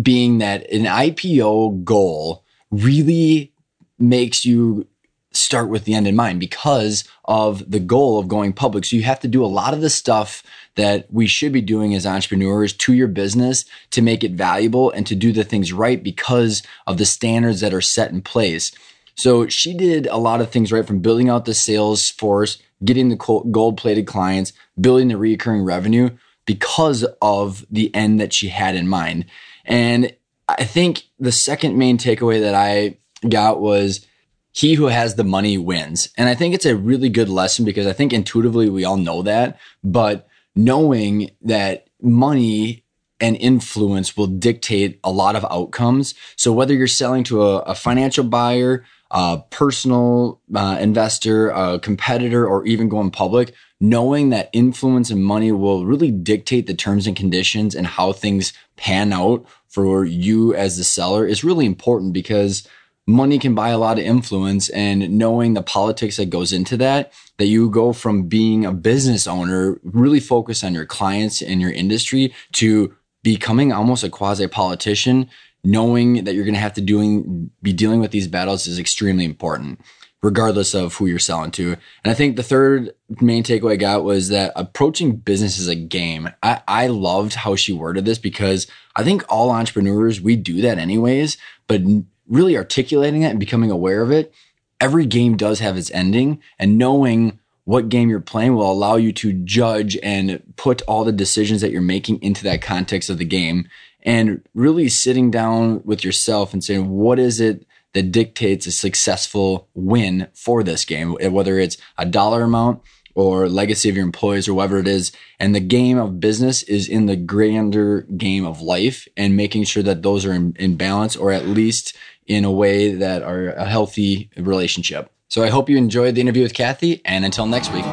being 0.00 0.38
that 0.38 0.70
an 0.70 0.84
IPO 0.84 1.84
goal 1.84 2.44
really 2.70 3.52
makes 3.98 4.44
you 4.44 4.86
start 5.32 5.68
with 5.68 5.84
the 5.84 5.94
end 5.94 6.06
in 6.06 6.14
mind 6.14 6.40
because 6.40 7.04
of 7.24 7.68
the 7.70 7.80
goal 7.80 8.18
of 8.18 8.28
going 8.28 8.52
public. 8.52 8.84
So 8.84 8.96
you 8.96 9.02
have 9.02 9.20
to 9.20 9.28
do 9.28 9.44
a 9.44 9.46
lot 9.46 9.74
of 9.74 9.80
the 9.80 9.90
stuff 9.90 10.42
that 10.76 11.06
we 11.10 11.26
should 11.26 11.52
be 11.52 11.60
doing 11.60 11.94
as 11.94 12.06
entrepreneurs 12.06 12.72
to 12.72 12.92
your 12.92 13.08
business 13.08 13.64
to 13.90 14.02
make 14.02 14.22
it 14.22 14.32
valuable 14.32 14.90
and 14.90 15.06
to 15.06 15.14
do 15.14 15.32
the 15.32 15.44
things 15.44 15.72
right 15.72 16.02
because 16.02 16.62
of 16.86 16.98
the 16.98 17.06
standards 17.06 17.60
that 17.60 17.74
are 17.74 17.80
set 17.80 18.10
in 18.10 18.22
place. 18.22 18.72
So 19.16 19.48
she 19.48 19.74
did 19.74 20.06
a 20.06 20.16
lot 20.16 20.40
of 20.40 20.50
things 20.50 20.72
right 20.72 20.86
from 20.86 21.00
building 21.00 21.28
out 21.28 21.44
the 21.44 21.54
sales 21.54 22.10
force, 22.10 22.58
getting 22.84 23.08
the 23.08 23.16
gold 23.50 23.76
plated 23.76 24.06
clients, 24.06 24.52
building 24.80 25.08
the 25.08 25.16
recurring 25.16 25.62
revenue 25.62 26.10
because 26.46 27.04
of 27.22 27.64
the 27.70 27.94
end 27.94 28.20
that 28.20 28.32
she 28.32 28.48
had 28.48 28.74
in 28.74 28.88
mind. 28.88 29.26
And 29.64 30.14
I 30.48 30.64
think 30.64 31.04
the 31.18 31.32
second 31.32 31.78
main 31.78 31.96
takeaway 31.96 32.40
that 32.40 32.54
I 32.54 32.98
got 33.28 33.60
was 33.60 34.06
he 34.52 34.74
who 34.74 34.86
has 34.86 35.14
the 35.14 35.24
money 35.24 35.58
wins. 35.58 36.10
And 36.16 36.28
I 36.28 36.34
think 36.34 36.54
it's 36.54 36.66
a 36.66 36.76
really 36.76 37.08
good 37.08 37.28
lesson 37.28 37.64
because 37.64 37.86
I 37.86 37.92
think 37.92 38.12
intuitively 38.12 38.68
we 38.68 38.84
all 38.84 38.96
know 38.96 39.22
that, 39.22 39.58
but 39.82 40.28
knowing 40.54 41.30
that 41.42 41.88
money 42.00 42.84
and 43.20 43.36
influence 43.36 44.16
will 44.16 44.26
dictate 44.26 45.00
a 45.02 45.10
lot 45.10 45.34
of 45.34 45.46
outcomes. 45.50 46.14
So 46.36 46.52
whether 46.52 46.74
you're 46.74 46.86
selling 46.86 47.24
to 47.24 47.42
a, 47.42 47.58
a 47.60 47.74
financial 47.74 48.24
buyer, 48.24 48.84
a 49.14 49.40
personal 49.50 50.40
uh, 50.54 50.76
investor, 50.80 51.48
a 51.50 51.78
competitor, 51.78 52.46
or 52.46 52.66
even 52.66 52.88
going 52.88 53.12
public, 53.12 53.54
knowing 53.80 54.30
that 54.30 54.50
influence 54.52 55.08
and 55.08 55.24
money 55.24 55.52
will 55.52 55.86
really 55.86 56.10
dictate 56.10 56.66
the 56.66 56.74
terms 56.74 57.06
and 57.06 57.16
conditions 57.16 57.76
and 57.76 57.86
how 57.86 58.12
things 58.12 58.52
pan 58.76 59.12
out 59.12 59.46
for 59.68 60.04
you 60.04 60.52
as 60.54 60.76
the 60.76 60.84
seller 60.84 61.26
is 61.26 61.44
really 61.44 61.64
important 61.64 62.12
because 62.12 62.66
money 63.06 63.38
can 63.38 63.54
buy 63.54 63.68
a 63.68 63.78
lot 63.78 63.98
of 63.98 64.04
influence 64.04 64.68
and 64.70 65.10
knowing 65.10 65.54
the 65.54 65.62
politics 65.62 66.16
that 66.16 66.30
goes 66.30 66.52
into 66.52 66.76
that 66.76 67.12
that 67.36 67.46
you 67.46 67.68
go 67.68 67.92
from 67.92 68.24
being 68.24 68.64
a 68.64 68.72
business 68.72 69.26
owner 69.26 69.78
really 69.82 70.20
focus 70.20 70.64
on 70.64 70.72
your 70.74 70.86
clients 70.86 71.42
and 71.42 71.60
your 71.60 71.70
industry 71.70 72.32
to 72.52 72.94
becoming 73.22 73.72
almost 73.72 74.04
a 74.04 74.08
quasi 74.08 74.46
politician 74.46 75.28
knowing 75.64 76.24
that 76.24 76.34
you're 76.34 76.44
going 76.44 76.54
to 76.54 76.60
have 76.60 76.74
to 76.74 76.80
doing 76.80 77.50
be 77.62 77.72
dealing 77.72 78.00
with 78.00 78.10
these 78.10 78.28
battles 78.28 78.66
is 78.66 78.78
extremely 78.78 79.24
important 79.24 79.80
regardless 80.24 80.74
of 80.74 80.94
who 80.94 81.04
you're 81.04 81.18
selling 81.18 81.50
to. 81.50 81.72
And 82.02 82.10
I 82.10 82.14
think 82.14 82.36
the 82.36 82.42
third 82.42 82.94
main 83.20 83.44
takeaway 83.44 83.72
I 83.72 83.76
got 83.76 84.04
was 84.04 84.30
that 84.30 84.52
approaching 84.56 85.16
business 85.16 85.60
as 85.60 85.68
a 85.68 85.74
game. 85.74 86.30
I, 86.42 86.62
I 86.66 86.86
loved 86.86 87.34
how 87.34 87.56
she 87.56 87.74
worded 87.74 88.06
this 88.06 88.18
because 88.18 88.66
I 88.96 89.04
think 89.04 89.22
all 89.28 89.50
entrepreneurs, 89.50 90.22
we 90.22 90.36
do 90.36 90.62
that 90.62 90.78
anyways, 90.78 91.36
but 91.68 91.82
really 92.26 92.56
articulating 92.56 93.20
it 93.20 93.28
and 93.28 93.38
becoming 93.38 93.70
aware 93.70 94.00
of 94.00 94.10
it. 94.10 94.32
Every 94.80 95.04
game 95.04 95.36
does 95.36 95.60
have 95.60 95.76
its 95.76 95.90
ending 95.90 96.40
and 96.58 96.78
knowing 96.78 97.38
what 97.64 97.90
game 97.90 98.08
you're 98.08 98.20
playing 98.20 98.54
will 98.54 98.70
allow 98.70 98.96
you 98.96 99.12
to 99.12 99.32
judge 99.32 99.98
and 100.02 100.42
put 100.56 100.80
all 100.82 101.04
the 101.04 101.12
decisions 101.12 101.60
that 101.60 101.70
you're 101.70 101.82
making 101.82 102.22
into 102.22 102.44
that 102.44 102.62
context 102.62 103.10
of 103.10 103.18
the 103.18 103.24
game 103.26 103.68
and 104.04 104.46
really 104.54 104.88
sitting 104.88 105.30
down 105.30 105.82
with 105.84 106.04
yourself 106.04 106.52
and 106.52 106.62
saying, 106.62 106.88
what 106.88 107.18
is 107.18 107.40
it 107.40 107.66
that 107.94 108.12
dictates 108.12 108.66
a 108.66 108.72
successful 108.72 109.68
win 109.74 110.28
for 110.34 110.62
this 110.62 110.84
game, 110.84 111.16
whether 111.30 111.58
it's 111.58 111.78
a 111.96 112.04
dollar 112.04 112.42
amount 112.42 112.82
or 113.14 113.48
legacy 113.48 113.88
of 113.88 113.96
your 113.96 114.04
employees 114.04 114.48
or 114.48 114.54
whatever 114.54 114.78
it 114.78 114.88
is. 114.88 115.12
And 115.38 115.54
the 115.54 115.60
game 115.60 115.98
of 115.98 116.20
business 116.20 116.62
is 116.64 116.88
in 116.88 117.06
the 117.06 117.16
grander 117.16 118.02
game 118.16 118.44
of 118.44 118.60
life 118.60 119.06
and 119.16 119.36
making 119.36 119.64
sure 119.64 119.84
that 119.84 120.02
those 120.02 120.26
are 120.26 120.32
in, 120.32 120.54
in 120.58 120.76
balance 120.76 121.16
or 121.16 121.32
at 121.32 121.46
least 121.46 121.96
in 122.26 122.44
a 122.44 122.50
way 122.50 122.92
that 122.94 123.22
are 123.22 123.50
a 123.50 123.66
healthy 123.66 124.30
relationship. 124.36 125.10
So 125.28 125.42
I 125.42 125.48
hope 125.48 125.68
you 125.68 125.76
enjoyed 125.76 126.16
the 126.16 126.20
interview 126.20 126.42
with 126.42 126.54
Kathy 126.54 127.00
and 127.04 127.24
until 127.24 127.46
next 127.46 127.72
week. 127.72 127.84